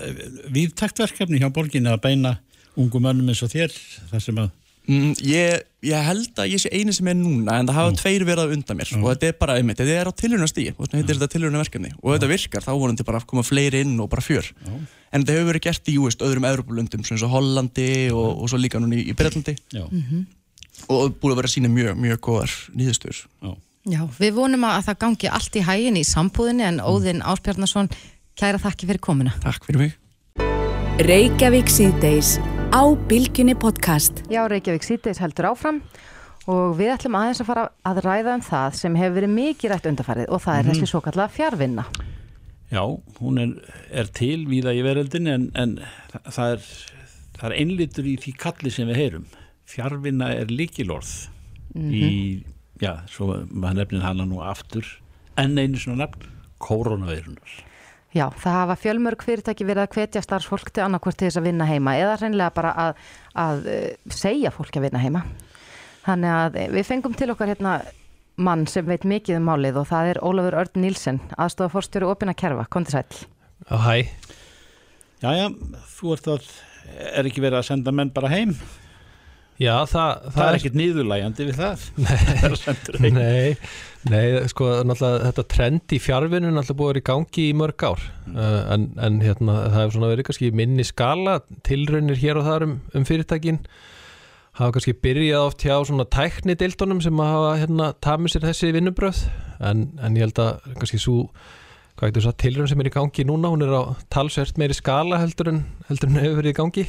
viðtakt 0.50 1.00
verkefni 1.04 1.38
hjá 1.38 1.52
borginni 1.54 1.92
að 1.92 2.02
beina 2.02 2.32
ungum 2.76 3.04
mönnum 3.06 3.30
eins 3.30 3.44
og 3.46 3.52
þér 3.54 3.76
þar 4.10 4.24
sem 4.26 4.40
að 4.42 4.50
mm, 4.88 5.16
ég, 5.26 5.64
ég 5.86 6.08
held 6.10 6.42
að 6.42 6.52
ég 6.54 6.62
sé 6.62 6.72
eini 6.74 6.94
sem 6.96 7.10
er 7.12 7.18
núna 7.20 7.58
en 7.60 7.70
það 7.70 7.80
hafa 7.80 7.96
tveir 8.02 8.26
verið 8.28 8.44
að 8.46 8.56
undan 8.58 8.80
mér 8.80 8.94
og 9.00 9.08
þetta 9.10 9.28
er 9.30 9.36
bara 9.42 9.58
einmitt, 9.60 9.82
þetta 9.82 9.98
er 10.02 10.10
á 10.10 10.14
tilhörna 10.22 10.48
stíi 10.52 10.72
og 10.76 10.86
þetta 10.86 11.02
er 11.04 11.12
þetta 11.12 11.32
tilhörna 11.36 11.62
verkefni 11.64 11.92
og 12.00 12.16
þetta 12.16 12.32
virkar, 12.32 12.66
þá 12.66 12.72
vonandi 12.74 13.08
bara 13.08 13.22
að 13.22 13.28
koma 13.32 13.46
fleiri 13.46 13.84
inn 13.86 13.98
og 14.04 14.10
bara 14.14 14.26
fjör. 14.26 14.50
En 14.66 15.24
þetta 15.24 15.38
hefur 15.38 15.52
verið 15.52 15.66
gert 15.68 15.92
í 15.92 15.98
jú, 15.98 16.08
veist, 16.10 16.24
öðrum 16.26 16.48
Evropalundum 16.50 17.06
eins 17.06 17.26
og 17.26 17.32
Hollandi 17.32 17.92
og, 18.14 18.32
og 18.44 18.52
svo 18.52 18.60
líka 18.60 18.82
núna 18.84 18.98
í, 18.98 19.06
í 19.12 19.18
Breitlandi 19.18 19.56
já, 19.76 19.86
og 20.90 21.16
búið 21.22 21.36
að 21.36 21.40
vera 21.40 21.52
að 21.52 21.56
sína 21.56 21.72
mjög, 21.72 21.94
mjög 22.02 22.24
góðar 22.26 22.58
nýðustur 22.76 23.22
já. 23.22 23.54
Já, 23.86 24.02
við 24.18 24.34
vonum 24.34 24.64
að 24.66 24.88
það 24.88 24.98
gangi 25.04 25.30
allt 25.30 25.58
í 25.60 25.62
hægin 25.62 26.00
í 26.00 26.02
sambúðinni 26.10 26.66
en 26.66 26.82
Óðinn 26.82 27.22
Áspjarnason, 27.22 27.92
kæra 28.34 28.58
þakki 28.64 28.90
fyrir 28.90 29.04
komuna. 29.06 29.36
Takk 29.46 29.70
fyrir 29.70 29.84
mig. 29.84 29.94
Reykjavík 31.06 31.70
síðdeis 31.70 32.40
á 32.76 32.84
Bilginni 33.08 33.54
podcast. 33.56 34.20
Já, 34.28 34.42
Reykjavík 34.52 34.84
síðdeis 34.84 35.22
heldur 35.24 35.48
áfram 35.54 35.78
og 36.52 36.74
við 36.76 36.90
ætlum 36.92 37.16
aðeins 37.16 37.40
að 37.40 37.48
fara 37.48 37.62
að 37.88 38.02
ræða 38.04 38.34
um 38.36 38.42
það 38.44 38.74
sem 38.82 38.98
hefur 39.00 39.14
verið 39.16 39.32
mikið 39.32 39.72
rætt 39.72 39.86
undarfarið 39.92 40.34
og 40.36 40.42
það 40.44 40.58
er 40.58 40.68
þessi 40.70 40.90
svo 40.92 41.00
kallega 41.06 41.32
fjárvinna. 41.32 41.86
Já, 42.74 42.82
hún 43.22 43.40
er, 43.40 43.54
er 43.96 44.12
til 44.12 44.44
víða 44.50 44.74
í 44.76 44.82
veröldin 44.84 45.32
en, 45.32 45.46
en 45.56 45.78
það, 46.26 46.58
er, 46.58 46.68
það 47.38 47.48
er 47.48 47.56
einlitur 47.62 48.10
í 48.12 48.18
því 48.26 48.34
kalli 48.44 48.74
sem 48.76 48.92
við 48.92 49.00
heyrum. 49.06 49.30
Fjarvinna 49.72 50.34
er 50.36 50.52
líkilorð 50.52 51.14
í, 51.80 52.12
já, 52.84 52.92
svo 53.08 53.30
maður 53.54 53.86
nefnir 53.86 54.04
hana 54.04 54.28
nú 54.28 54.44
aftur, 54.44 54.98
enn 55.40 55.56
einu 55.56 55.80
svona 55.80 56.10
nefn, 56.10 56.28
koronaveirunar. 56.60 57.56
Já, 58.16 58.30
það 58.40 58.54
hafa 58.56 58.76
fjölmörg 58.80 59.24
fyrirtæki 59.28 59.66
verið 59.68 59.84
að 59.84 59.98
hvetja 59.98 60.22
starfsfólk 60.24 60.70
til 60.72 60.86
annarkvort 60.86 61.18
til 61.20 61.28
þess 61.28 61.40
að 61.42 61.50
vinna 61.50 61.66
heima 61.68 61.98
eða 62.00 62.14
reynilega 62.22 62.54
bara 62.56 62.72
að, 62.80 63.02
að 63.44 63.66
uh, 63.68 64.14
segja 64.16 64.54
fólki 64.56 64.80
að 64.80 64.88
vinna 64.88 65.02
heima. 65.04 65.24
Þannig 66.06 66.36
að 66.38 66.58
eh, 66.62 66.70
við 66.72 66.88
fengum 66.88 67.18
til 67.18 67.28
okkar 67.34 67.52
hérna 67.52 67.74
mann 68.36 68.64
sem 68.72 68.88
veit 68.88 69.04
mikið 69.10 69.40
um 69.40 69.50
málið 69.50 69.82
og 69.82 69.90
það 69.90 70.12
er 70.14 70.22
Ólafur 70.24 70.58
Örn 70.62 70.80
Nílsen, 70.84 71.20
aðstofa 71.36 71.74
fórstjóru 71.74 72.12
opina 72.14 72.36
kerfa, 72.38 72.68
kom 72.72 72.88
til 72.88 72.96
sæl. 72.96 73.20
Já, 73.66 73.76
hæ. 73.84 73.96
Jæja, 75.26 75.52
þú 75.98 76.16
ert 76.16 76.32
að, 76.36 76.50
er 77.12 77.28
ekki 77.28 77.44
verið 77.44 77.60
að 77.60 77.70
senda 77.72 77.96
menn 77.96 78.14
bara 78.16 78.32
heim? 78.32 78.56
Já, 78.56 78.85
það, 79.88 80.30
Það 80.36 80.46
er 80.46 80.58
ekkert 80.58 80.78
nýðurlægjandi 80.80 81.46
við 81.48 81.60
það. 81.62 81.84
Það 82.42 82.48
er 82.50 82.98
heim 83.06 83.16
Nei, 83.16 83.56
nei, 84.12 84.26
sko, 84.52 84.70
þetta 84.92 85.46
trend 85.52 85.96
í 85.96 86.00
fjárvinu 86.04 86.52
náttúrulega 86.52 86.80
búið 86.82 86.90
að 86.90 86.92
vera 86.92 87.02
í 87.02 87.08
gangi 87.10 87.46
í 87.48 87.56
mörg 87.56 87.86
ár. 87.88 88.06
Uh, 88.28 88.62
en, 88.76 88.88
en 89.00 89.20
hérna, 89.24 89.58
það 89.70 89.78
hefur 89.80 89.96
svona 89.96 90.12
verið 90.12 90.30
kannski 90.30 90.52
minni 90.60 90.86
skala, 90.88 91.38
tilraunir 91.68 92.20
hér 92.20 92.42
og 92.42 92.50
þar 92.50 92.68
um, 92.68 92.80
um 92.92 93.08
fyrirtækin. 93.08 93.62
Hafa 94.60 94.76
kannski 94.76 94.96
byrjað 95.04 95.50
oft 95.50 95.64
hjá 95.64 95.76
svona 95.88 96.08
tækni 96.08 96.56
deildunum 96.60 97.00
sem 97.04 97.20
að 97.20 97.32
hafa 97.34 97.56
hérna 97.64 97.92
tamið 98.04 98.36
sér 98.36 98.50
þessi 98.50 98.74
vinnubröð 98.76 99.26
en, 99.60 99.88
en 100.00 100.16
ég 100.16 100.28
held 100.28 100.40
að 100.40 100.68
kannski 100.80 101.00
svo 101.00 101.26
það 101.96 102.38
tilraun 102.40 102.68
sem 102.68 102.80
er 102.84 102.90
í 102.90 102.94
gangi 102.96 103.26
núna 103.28 103.52
hún 103.52 103.64
er 103.64 103.72
á 103.72 103.96
talsvert 104.12 104.58
meiri 104.60 104.76
skala 104.76 105.20
heldur 105.22 105.52
en 105.52 105.62
heldur 105.90 106.12
en 106.12 106.20
hefur 106.20 106.40
verið 106.40 106.52
í 106.52 106.58
gangi 106.60 106.86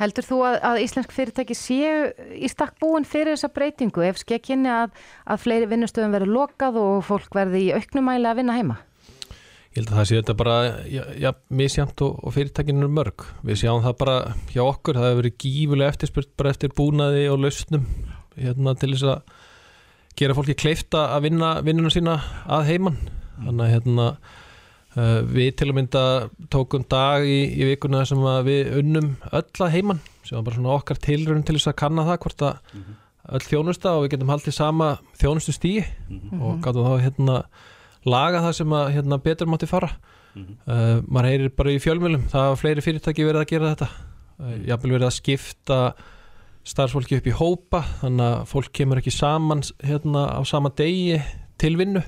Heldur 0.00 0.26
þú 0.26 0.40
að, 0.48 0.56
að 0.66 0.80
íslensk 0.82 1.12
fyrirtæki 1.14 1.54
séu 1.54 2.08
í 2.34 2.48
stakk 2.50 2.80
búin 2.82 3.06
fyrir 3.06 3.36
þessa 3.36 3.52
breytingu 3.54 4.02
ef 4.08 4.18
skekkinni 4.24 4.72
að, 4.72 4.96
að 5.30 5.44
fleiri 5.44 5.68
vinnustöðum 5.70 6.16
verður 6.16 6.34
lokað 6.34 6.80
og 6.80 7.04
fólk 7.06 7.36
verði 7.36 7.68
í 7.68 7.70
auknumæli 7.76 8.26
að 8.30 8.40
vinna 8.40 8.58
heima? 8.58 8.80
Ég 9.74 9.82
held 9.82 9.90
að 9.90 9.98
það 9.98 10.06
sé 10.06 10.18
þetta 10.20 10.34
bara 10.38 10.56
ja, 10.86 11.04
ja, 11.18 11.30
misjamt 11.50 12.02
og, 12.06 12.18
og 12.22 12.34
fyrirtækinu 12.34 12.86
er 12.86 12.92
mörg. 12.94 13.24
Við 13.46 13.64
sjáum 13.64 13.82
það 13.82 13.96
bara 14.04 14.18
hjá 14.52 14.62
okkur, 14.62 14.98
það 14.98 15.08
hefur 15.08 15.20
verið 15.22 15.38
gífulega 15.42 15.94
eftirspurt 15.94 16.30
bara 16.38 16.52
eftir 16.54 16.74
búnaði 16.78 17.24
og 17.32 17.40
lausnum 17.42 17.88
hérna, 18.38 18.74
til 18.78 18.92
þess 18.92 19.08
að 19.10 19.34
gera 20.18 20.36
fólki 20.38 20.54
kleifta 20.58 21.08
að 21.16 21.26
vinna 21.26 21.50
vinnuna 21.66 21.90
sína 21.90 22.14
að 22.46 22.70
heiman. 22.70 23.00
Þannig 23.40 23.64
að 23.64 23.72
hérna, 23.74 24.06
við 24.94 25.48
til 25.58 25.68
að 25.68 25.76
mynda 25.78 26.02
tókum 26.54 26.84
dag 26.86 27.24
í, 27.26 27.38
í 27.50 27.66
vikuna 27.72 28.04
sem 28.06 28.20
að 28.30 28.44
við 28.46 28.74
unnum 28.78 29.08
öll 29.34 29.64
að 29.66 29.72
heiman 29.74 30.02
sem 30.24 30.36
var 30.38 30.44
bara 30.46 30.58
svona 30.58 30.76
okkar 30.78 31.00
tilrönd 31.02 31.46
til 31.48 31.56
þess 31.58 31.72
að 31.72 31.80
kanna 31.82 32.04
það 32.06 32.20
hvort 32.24 32.44
að 32.46 32.82
öll 33.34 33.44
þjónusta 33.44 33.94
og 33.96 34.04
við 34.04 34.14
getum 34.14 34.32
haldið 34.32 34.56
sama 34.56 34.90
þjónustu 35.20 35.54
stíi 35.56 35.84
og 36.38 36.60
gátum 36.64 36.86
þá 36.86 37.04
hérna 37.04 37.38
laga 38.08 38.42
það 38.44 38.56
sem 38.58 38.74
að 38.76 38.90
hérna, 38.98 39.20
betur 39.24 39.50
mátti 39.50 39.68
fara. 39.68 39.90
Uh, 40.34 40.98
maður 41.06 41.30
heyrir 41.30 41.52
bara 41.54 41.72
í 41.72 41.80
fjölmjölum 41.82 42.26
það 42.32 42.48
hafa 42.48 42.58
fleiri 42.60 42.84
fyrirtæki 42.84 43.26
verið 43.26 43.44
að 43.44 43.50
gera 43.52 43.72
þetta. 43.72 43.88
Uh, 44.34 44.54
jafnvel 44.68 44.94
verið 44.96 45.08
að 45.08 45.16
skipta 45.18 45.78
starfsfólki 46.64 47.18
upp 47.20 47.28
í 47.28 47.36
hópa 47.38 47.82
þannig 48.00 48.26
að 48.26 48.46
fólk 48.50 48.72
kemur 48.74 49.00
ekki 49.00 49.12
saman 49.14 49.62
hérna, 49.84 50.26
á 50.34 50.40
sama 50.48 50.72
degi 50.74 51.20
til 51.60 51.74
vinnu. 51.80 52.02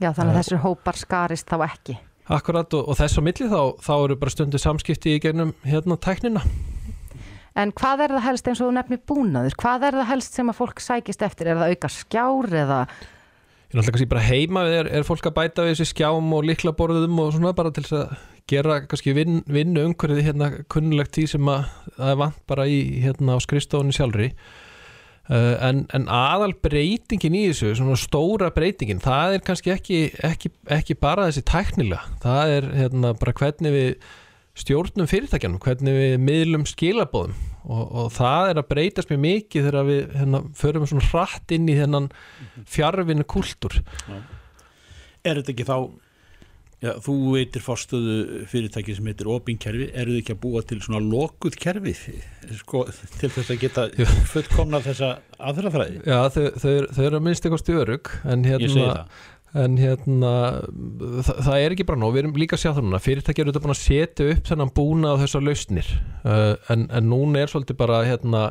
Já, 0.00 0.10
þannig 0.16 0.32
að 0.32 0.38
þessir 0.40 0.62
hópar 0.64 0.98
skarist 0.98 1.50
þá 1.50 1.66
ekki. 1.66 1.98
Akkurat 2.30 2.76
og, 2.78 2.88
og 2.88 2.98
þess 2.98 3.18
á 3.18 3.22
milli 3.26 3.48
þá, 3.50 3.62
þá 3.82 3.94
eru 3.98 4.18
bara 4.20 4.34
stundu 4.34 4.60
samskipti 4.60 5.16
í 5.16 5.22
gegnum 5.22 5.54
hérna 5.66 5.98
tæknina 6.00 6.44
En 7.58 7.72
hvað 7.76 8.04
er 8.04 8.12
það 8.14 8.26
helst 8.28 8.48
eins 8.48 8.60
og 8.62 8.68
þú 8.68 8.74
nefnir 8.76 9.00
búnaður? 9.10 9.56
Hvað 9.58 9.86
er 9.88 9.96
það 9.98 10.10
helst 10.12 10.36
sem 10.38 10.52
að 10.52 10.58
fólk 10.60 10.82
sækist 10.84 11.24
eftir? 11.26 11.50
Er 11.50 11.58
það 11.58 11.74
auka 11.74 11.90
skjár 11.92 12.54
eða... 12.62 12.78
Ég 13.70 13.74
náttúrulega 13.74 13.94
kannski 13.96 14.10
bara 14.10 14.26
heima 14.26 14.62
er, 14.70 14.88
er 14.90 15.06
fólk 15.06 15.26
að 15.28 15.36
bæta 15.36 15.66
við 15.66 15.74
þessi 15.74 15.90
skjám 15.92 16.30
og 16.34 16.46
likla 16.46 16.72
borðum 16.78 17.20
og 17.22 17.34
svona 17.34 17.52
bara 17.58 17.74
til 17.74 17.84
þess 17.86 17.98
að 17.98 18.14
gera 18.50 18.80
kannski 18.86 19.14
vin, 19.14 19.42
vinnu 19.50 19.84
umhverfið 19.90 20.24
hérna 20.26 20.48
kunnulegt 20.70 21.14
því 21.14 21.26
sem 21.34 21.50
að 21.50 21.68
það 21.98 22.14
er 22.14 22.18
vant 22.22 22.40
bara 22.50 22.66
í 22.70 22.80
hérna 23.02 23.36
á 23.38 23.38
skrifstofunni 23.42 23.94
sjálfri 23.94 24.30
uh, 24.30 24.69
en, 25.28 25.84
en 25.94 26.08
aðal 26.10 26.54
breytingin 26.62 27.36
í 27.38 27.44
þessu, 27.50 27.74
svona 27.78 27.98
stóra 28.00 28.50
breytingin 28.54 29.02
það 29.02 29.36
er 29.36 29.44
kannski 29.46 29.74
ekki, 29.74 30.00
ekki, 30.26 30.50
ekki 30.78 30.96
bara 30.98 31.28
þessi 31.28 31.44
tæknilega, 31.50 32.16
það 32.24 32.56
er 32.56 32.68
hérna 32.80 33.14
bara 33.20 33.36
hvernig 33.38 33.76
við 33.76 33.92
stjórnum 34.60 35.08
fyrirtækjanum, 35.08 35.60
hvernig 35.62 35.96
við 35.96 36.16
miðlum 36.24 36.66
skilabóðum 36.68 37.36
og, 37.70 37.84
og 37.84 38.12
það 38.16 38.50
er 38.50 38.60
að 38.60 38.68
breytast 38.72 39.12
mjög 39.12 39.22
mikið 39.24 39.66
þegar 39.68 39.88
við 39.88 40.14
hérna, 40.18 40.42
förum 40.58 40.86
svona 40.90 41.08
hratt 41.12 41.54
inn 41.54 41.68
í 41.70 41.78
þennan 41.78 42.10
fjárvinnu 42.70 43.26
kultúr 43.30 43.80
Er 45.20 45.36
þetta 45.36 45.52
ekki 45.52 45.68
þá 45.68 45.76
Já, 46.80 46.94
þú 47.04 47.14
veitir 47.34 47.60
fórstöðu 47.60 48.44
fyrirtæki 48.48 48.94
sem 48.96 49.08
heitir 49.10 49.28
opinkerfi, 49.28 49.90
eru 50.00 50.14
þið 50.14 50.20
ekki 50.22 50.32
að 50.32 50.38
búa 50.40 50.62
til 50.64 50.78
svona 50.80 51.00
lokuð 51.04 51.58
kerfi 51.60 51.92
sko, 52.62 52.86
til 53.20 53.28
þess 53.34 53.52
að 53.52 53.58
geta 53.66 53.84
fullkomna 54.30 54.80
þessa 54.86 55.10
aðrafræði? 55.36 56.00
Já, 56.08 56.16
þau, 56.32 56.46
þau, 56.62 56.70
þau 56.96 57.02
eru 57.04 57.18
að 57.18 57.26
minnst 57.26 57.44
eitthvað 57.44 57.60
stjörug 57.60 58.12
en 58.32 58.46
hérna, 58.48 58.86
en 59.60 59.76
hérna 59.82 60.32
það, 60.70 61.42
það 61.50 61.66
er 61.66 61.76
ekki 61.76 61.86
bara 61.92 62.00
nóg, 62.00 62.14
við 62.16 62.22
erum 62.22 62.40
líka 62.40 62.56
að 62.56 62.64
sjá 62.64 62.70
það 62.70 62.88
núna. 62.88 63.02
Fyrirtæki 63.10 63.44
eru 63.44 63.52
þetta 63.52 63.64
búin 63.66 63.76
að 63.76 63.82
setja 63.82 64.30
upp 64.32 64.42
þennan 64.48 64.74
búna 64.80 65.12
á 65.12 65.20
þessar 65.20 65.46
lausnir. 65.50 65.92
Uh, 66.24 66.54
en, 66.72 66.88
en 66.88 67.08
núna 67.12 67.44
er 67.44 67.52
svolítið 67.52 67.80
bara 67.84 68.00
hérna, 68.08 68.46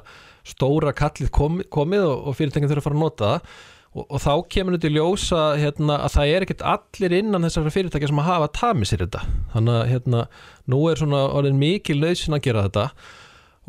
stóra 0.45 0.93
kallið 0.93 1.33
kom, 1.33 1.63
komið 1.73 2.05
og, 2.05 2.29
og 2.29 2.37
fyrirtækin 2.37 2.69
þurfa 2.69 2.85
að 2.85 2.89
fara 2.91 2.99
að 2.99 3.05
nota 3.07 3.33
það 3.33 3.51
og, 3.95 4.03
og 4.05 4.19
þá 4.21 4.33
kemur 4.53 4.75
þetta 4.75 4.89
í 4.89 4.97
ljósa 4.97 5.45
hérna, 5.59 6.01
að 6.05 6.17
það 6.17 6.33
er 6.33 6.45
ekkert 6.45 6.65
allir 6.73 7.15
innan 7.19 7.47
þessar 7.47 7.71
fyrirtækja 7.73 8.11
sem 8.11 8.21
að 8.21 8.29
hafa 8.29 8.51
tamið 8.59 8.91
sér 8.91 9.05
þetta. 9.05 9.23
Þannig 9.55 9.79
að 9.79 9.89
hérna, 9.93 10.25
nú 10.69 10.83
er 10.89 11.01
svona 11.01 11.23
orðin 11.39 11.61
mikil 11.61 11.97
nöðsin 12.01 12.37
að 12.37 12.45
gera 12.49 12.67
þetta. 12.67 12.85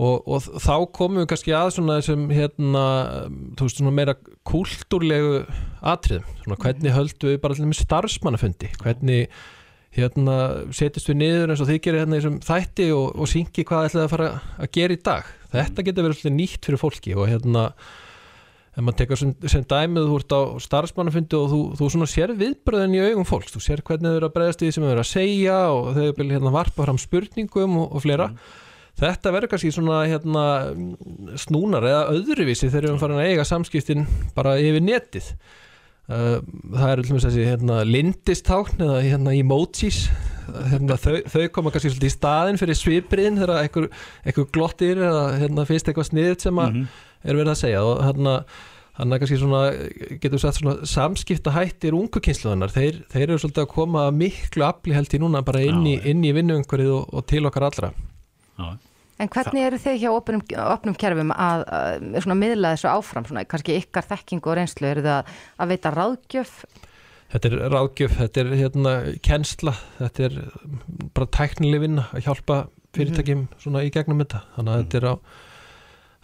Og, 0.01 0.29
og 0.33 0.45
þá 0.65 0.75
komum 0.97 1.21
við 1.21 1.31
kannski 1.33 1.53
að 1.53 1.71
svona 1.77 1.99
þessum 1.99 2.29
hérna, 2.33 2.85
þú 3.59 3.67
veist, 3.67 3.81
svona 3.81 3.97
meira 3.97 4.15
kúltúrlegu 4.49 5.41
atriðum, 5.93 6.29
svona 6.45 6.61
hvernig 6.63 6.95
höldum 6.97 7.35
við 7.35 7.41
bara 7.43 7.57
allir 7.57 7.69
með 7.69 7.83
starfsmannafundi, 7.83 8.71
hvernig 8.81 9.43
hérna 9.97 10.37
setjast 10.77 11.11
við 11.11 11.19
niður 11.21 11.53
eins 11.53 11.61
og 11.61 11.69
þið 11.69 11.81
gerir 11.85 12.05
hérna 12.05 12.17
í 12.17 12.23
þessum 12.23 12.39
þætti 12.47 12.87
og, 12.95 13.07
og 13.11 13.31
syngi 13.31 13.65
hvað 13.67 13.89
ætlaði 13.89 14.07
að 14.07 14.13
fara 14.15 14.29
að 14.57 14.73
gera 14.77 14.95
í 14.95 15.03
dag? 15.11 15.33
Þetta 15.51 15.85
getur 15.89 16.07
verið 16.07 16.21
svolítið 16.21 16.37
nýtt 16.37 16.69
fyrir 16.69 16.81
fólki 16.81 17.17
og 17.19 17.29
hérna 17.29 17.65
ef 18.81 18.87
maður 18.87 18.99
tekur 19.03 19.21
sem, 19.21 19.35
sem 19.53 19.67
dæmið 19.69 20.09
þú 20.09 20.17
ert 20.21 20.35
á 20.35 20.41
starfsmannafundi 20.65 21.39
og 21.39 21.47
þú, 21.53 21.61
þú 21.79 21.91
svona 21.95 22.09
sér 22.11 22.33
viðbröðin 22.39 22.97
í 22.97 23.05
augum 23.11 23.29
fólks, 23.29 23.53
þú 23.55 23.63
sér 23.65 23.85
hvernig 23.87 24.09
þau 24.11 24.19
eru 24.19 24.31
að 24.31 24.35
bregðast 24.39 24.65
í 24.65 24.67
því 24.67 24.75
sem 24.77 24.87
þau 24.87 24.93
eru 24.95 25.05
að 25.05 25.11
segja 25.11 25.61
og 25.75 25.89
þau 25.97 26.03
eru 26.09 26.29
hérna 26.33 26.55
varpa 26.55 26.87
fram 26.87 27.01
spurningum 27.01 27.79
og, 27.83 27.95
og 27.95 28.05
fleira. 28.05 28.31
Þetta 29.01 29.33
verður 29.33 29.53
kannski 29.55 29.73
svona 29.73 30.03
hérna 30.11 30.45
snúnar 31.41 31.87
eða 31.89 32.15
öðruvísi 32.17 32.69
þegar 32.69 32.83
við 32.83 32.91
erum 32.91 33.03
farin 33.03 33.21
að 33.21 33.29
eiga 33.31 33.49
samskiptin 33.49 34.07
bara 34.37 34.59
yfir 34.61 34.85
netið. 34.85 35.31
Uh, 36.11 36.41
það 36.75 36.93
eru 36.97 37.21
þessi 37.23 37.47
hérna, 37.47 37.85
lindistákn 37.87 38.83
eða 38.83 38.99
hérna, 39.05 39.35
emojis. 39.39 40.03
Hérna, 40.51 40.97
þau, 40.99 41.21
þau 41.31 41.45
koma 41.55 41.71
kannski 41.71 41.93
svolítið 41.93 42.11
í 42.11 42.17
staðin 42.17 42.59
fyrir 42.59 42.77
svipriðin 42.77 43.39
þegar 43.39 43.61
einhver, 43.61 43.87
einhver 44.27 44.49
glottir 44.51 44.99
eða 44.99 45.23
hérna, 45.39 45.67
finnst 45.69 45.87
eitthvað 45.87 46.09
sniðt 46.11 46.49
sem 46.49 46.59
að 46.59 46.81
er 47.25 47.39
verið 47.39 47.55
að 47.55 47.63
segja 47.65 47.87
og 47.87 48.05
hérna 48.05 48.43
Þannig 49.01 49.17
að 49.17 49.21
kannski 49.23 49.37
svona, 49.41 49.61
getur 50.21 50.35
við 50.35 50.41
sagt 50.43 50.59
svona 50.59 50.89
samskipta 50.91 51.53
hættir 51.55 51.95
ungu 51.97 52.21
kynsluðunar, 52.21 52.73
þeir, 52.75 52.99
þeir 53.09 53.23
eru 53.23 53.39
svolítið 53.41 53.63
að 53.63 53.71
koma 53.73 54.03
miklu 54.13 54.67
afli 54.67 54.93
held 54.93 55.15
í 55.17 55.21
núna 55.23 55.41
bara 55.47 55.63
inn 55.65 55.87
í, 55.89 55.95
inn 56.11 56.21
í 56.27 56.35
vinnuumhverfið 56.37 56.91
og, 56.93 57.07
og 57.17 57.25
til 57.31 57.41
okkar 57.49 57.65
allra. 57.71 57.91
Já. 58.59 58.67
En 59.21 59.29
hvernig 59.33 59.67
eru 59.71 59.79
þið 59.81 59.97
hjá 60.01 60.11
opnum, 60.13 60.43
opnum 60.65 60.99
kerfum 61.01 61.33
að, 61.33 61.65
að 61.77 62.05
svona, 62.25 62.37
miðla 62.43 62.75
þessu 62.75 62.89
áfram, 62.91 63.27
svona, 63.29 63.47
kannski 63.49 63.77
ykkar 63.77 64.07
þekkingu 64.09 64.53
og 64.53 64.57
reynslu, 64.57 64.89
eru 64.91 65.05
þið 65.05 65.13
að, 65.17 65.35
að 65.61 65.73
veita 65.73 65.93
ráðgjöf? 65.97 66.55
Þetta 67.31 67.51
er 67.51 67.59
ráðgjöf, 67.73 68.17
þetta 68.17 68.43
er 68.43 68.55
hérna 68.59 68.95
kennsla, 69.25 69.75
þetta 70.01 70.27
er 70.29 70.39
bara 71.17 71.31
tæknileg 71.37 71.85
vinna 71.85 72.09
að 72.11 72.27
hjálpa 72.27 72.63
fyrirtækjum 72.97 73.45
svona 73.61 73.85
í 73.87 73.93
gegnum 73.95 74.25
þetta. 74.25 74.43
Þannig 74.57 74.73
að 74.73 74.83
þetta 74.85 75.01
er 75.01 75.09
á, 75.09 75.15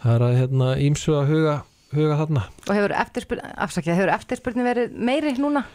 það 0.03 0.13
er 0.15 0.25
að 0.27 0.37
hérna 0.41 0.69
ímsu 0.87 1.15
að 1.17 1.33
huga, 1.33 1.57
huga 1.95 2.21
þarna. 2.21 2.45
Og 2.67 2.71
hefur 2.77 2.95
eftirspurn, 3.03 3.43
afsakið, 3.67 3.97
hefur 3.97 4.13
eftirspurnin 4.17 4.67
verið 4.67 4.95
meiri 5.09 5.35
núna? 5.41 5.65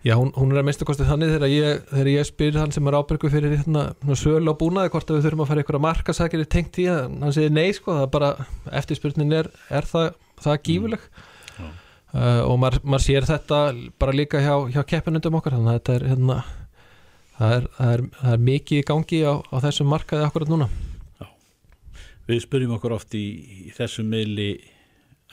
Já, 0.00 0.14
hún, 0.16 0.30
hún 0.32 0.54
er 0.54 0.62
að 0.62 0.64
minnstu 0.70 0.86
kostið 0.88 1.10
þannig 1.10 1.34
þegar 1.34 1.50
ég, 1.52 1.80
þegar 1.90 2.08
ég 2.08 2.24
spyr 2.30 2.54
hann 2.56 2.70
sem 2.72 2.86
er 2.88 2.94
ábyrgu 2.96 3.28
fyrir 3.28 3.52
hérna, 3.58 3.82
sölu 4.16 4.48
á 4.48 4.56
búnaði 4.56 4.92
hvort 4.94 5.10
að 5.12 5.18
við 5.18 5.26
þurfum 5.26 5.42
að 5.44 5.50
fara 5.50 5.60
einhverja 5.60 5.82
markasækir 5.84 6.44
tengt 6.48 6.78
í 6.80 6.86
það, 6.88 7.10
hann 7.20 7.34
segir 7.36 7.52
nei 7.52 7.66
sko, 7.76 7.98
það 7.98 8.06
er 8.06 8.14
bara 8.14 8.30
eftirspurnin 8.80 9.34
er, 9.36 9.50
er 9.68 9.88
það, 9.90 10.14
það 10.40 10.62
gífuleg 10.70 11.04
Mm. 11.60 11.72
uh, 12.14 12.42
og 12.48 12.56
maður, 12.62 12.78
maður 12.88 13.02
sér 13.04 13.26
þetta 13.28 13.56
bara 14.00 14.14
líka 14.16 14.40
hjá, 14.40 14.54
hjá 14.72 14.80
keppinundum 14.88 15.34
okkar 15.36 15.58
þannig 15.58 15.74
að 15.74 15.78
þetta 15.80 15.96
er 15.98 16.04
hérna 16.08 16.36
það 17.36 17.54
er, 17.56 17.66
það 17.76 17.92
er, 17.92 18.02
það 18.22 18.32
er 18.32 18.44
mikið 18.46 18.78
í 18.80 18.86
gangi 18.88 19.20
á, 19.28 19.32
á 19.44 19.56
þessum 19.66 19.90
markaði 19.92 20.24
akkurat 20.24 20.52
núna 20.54 20.68
Við 22.30 22.44
spyrjum 22.44 22.76
okkur 22.76 22.94
oft 22.94 23.14
í, 23.18 23.24
í 23.66 23.72
þessum 23.74 24.10
meili 24.12 24.52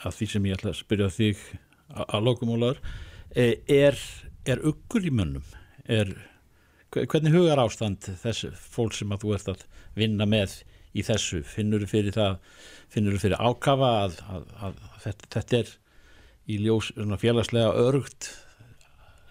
að 0.02 0.16
því 0.16 0.26
sem 0.32 0.48
ég 0.48 0.58
ætla 0.58 0.72
að 0.72 0.80
spyrja 0.80 1.10
þig 1.14 1.44
að, 1.46 2.04
að 2.04 2.24
lokumólaður 2.26 2.80
er, 3.38 4.00
er 4.48 4.64
uggur 4.66 5.06
í 5.06 5.12
mönnum? 5.14 5.44
Er, 5.86 6.10
hvernig 6.90 7.36
hugar 7.36 7.62
ástand 7.62 8.08
þess 8.22 8.48
fólk 8.74 8.96
sem 8.96 9.14
að 9.14 9.24
þú 9.24 9.36
ert 9.36 9.52
að 9.54 9.64
vinna 9.98 10.26
með 10.28 10.58
í 10.96 11.04
þessu? 11.06 11.44
Finnur 11.46 11.84
þú 11.84 11.90
fyrir 11.92 12.16
það 12.16 12.38
finnur 12.92 13.16
þú 13.16 13.24
fyrir 13.26 13.46
ákafa 13.46 13.92
að, 14.02 14.18
að, 14.26 14.50
að, 14.58 14.82
að 14.88 15.00
þetta, 15.06 15.32
þetta 15.36 15.62
er 15.62 15.72
í 16.48 16.60
ljós 16.64 16.92
félagslega 17.20 17.72
örugt 17.86 18.30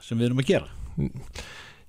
sem 0.05 0.19
við 0.19 0.29
erum 0.29 0.43
að 0.43 0.51
gera 0.53 1.07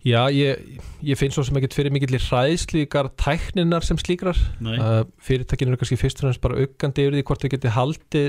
Já, 0.08 0.22
ég, 0.32 0.80
ég 1.04 1.18
finn 1.18 1.32
svo 1.34 1.42
sem 1.44 1.56
ekkert 1.58 1.74
fyrir 1.76 1.92
mikill 1.92 2.16
hræðslíkar 2.16 3.10
tækninar 3.20 3.84
sem 3.84 3.98
slíkrar. 4.00 4.38
Uh, 4.62 5.02
fyrirtækinu 5.24 5.74
er 5.74 5.80
kannski 5.80 5.98
fyrst 6.00 6.22
og 6.22 6.28
fremst 6.28 6.42
bara 6.44 6.62
aukandi 6.62 7.04
yfir 7.04 7.18
því 7.18 7.24
hvort 7.28 7.44
þau 7.44 7.52
geti 7.52 7.72
haldið 7.74 8.28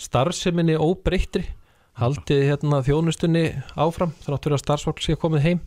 starfseminni 0.00 0.78
óbreyttri 0.80 1.44
haldið 2.00 2.46
hérna 2.48 2.80
þjónustunni 2.86 3.44
áfram 3.78 4.14
þannig 4.24 4.56
að 4.56 4.62
starfsfólk 4.62 5.02
sé 5.04 5.16
komið 5.20 5.46
heim. 5.46 5.62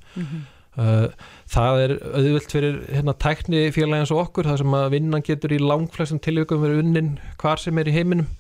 Uh, 0.73 1.11
það 1.53 1.83
er 1.83 1.91
auðvöld 2.01 2.49
fyrir 2.49 2.79
hérna 2.89 3.13
tækni 3.21 3.67
félagi 3.75 4.01
eins 4.01 4.13
og 4.13 4.23
okkur 4.23 4.49
það 4.49 4.63
sem 4.63 4.77
að 4.79 4.87
vinnan 4.95 5.25
getur 5.25 5.53
í 5.53 5.61
langflestum 5.61 6.21
tilvíkum 6.23 6.63
verið 6.63 6.81
unnin 6.81 7.11
hvar 7.41 7.61
sem 7.61 7.77
er 7.77 7.91
í 7.91 7.93
heiminum. 7.93 8.31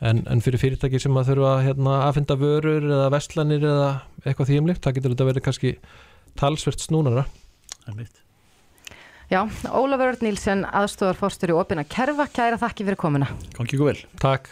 En, 0.00 0.22
en 0.32 0.40
fyrir 0.44 0.60
fyrirtæki 0.60 1.00
sem 1.00 1.16
að 1.16 1.32
þurfa 1.32 1.56
hérna, 1.64 1.96
að 2.06 2.14
finna 2.18 2.36
vörur 2.40 2.86
eða 2.88 3.08
vestlanir 3.12 3.64
eða 3.68 3.88
eitthvað 4.24 4.48
þýjumlikt, 4.48 4.84
það 4.84 4.94
getur 4.96 5.14
þetta 5.14 5.26
verið 5.28 5.44
kannski 5.44 5.72
talsvert 6.38 6.82
snúnara. 6.82 7.26
Já, 9.30 9.44
Ólafur 9.70 10.10
Örn 10.10 10.24
Nílsen, 10.26 10.64
aðstofar 10.66 11.18
fórstur 11.18 11.52
í 11.52 11.58
opina 11.58 11.84
kerfa, 11.86 12.26
kæra 12.26 12.58
þakki 12.58 12.86
fyrir 12.88 12.98
komuna. 12.98 13.28
Gangi 13.54 13.76
ykkur 13.76 13.92
vel. 13.92 14.00
Takk 14.18 14.50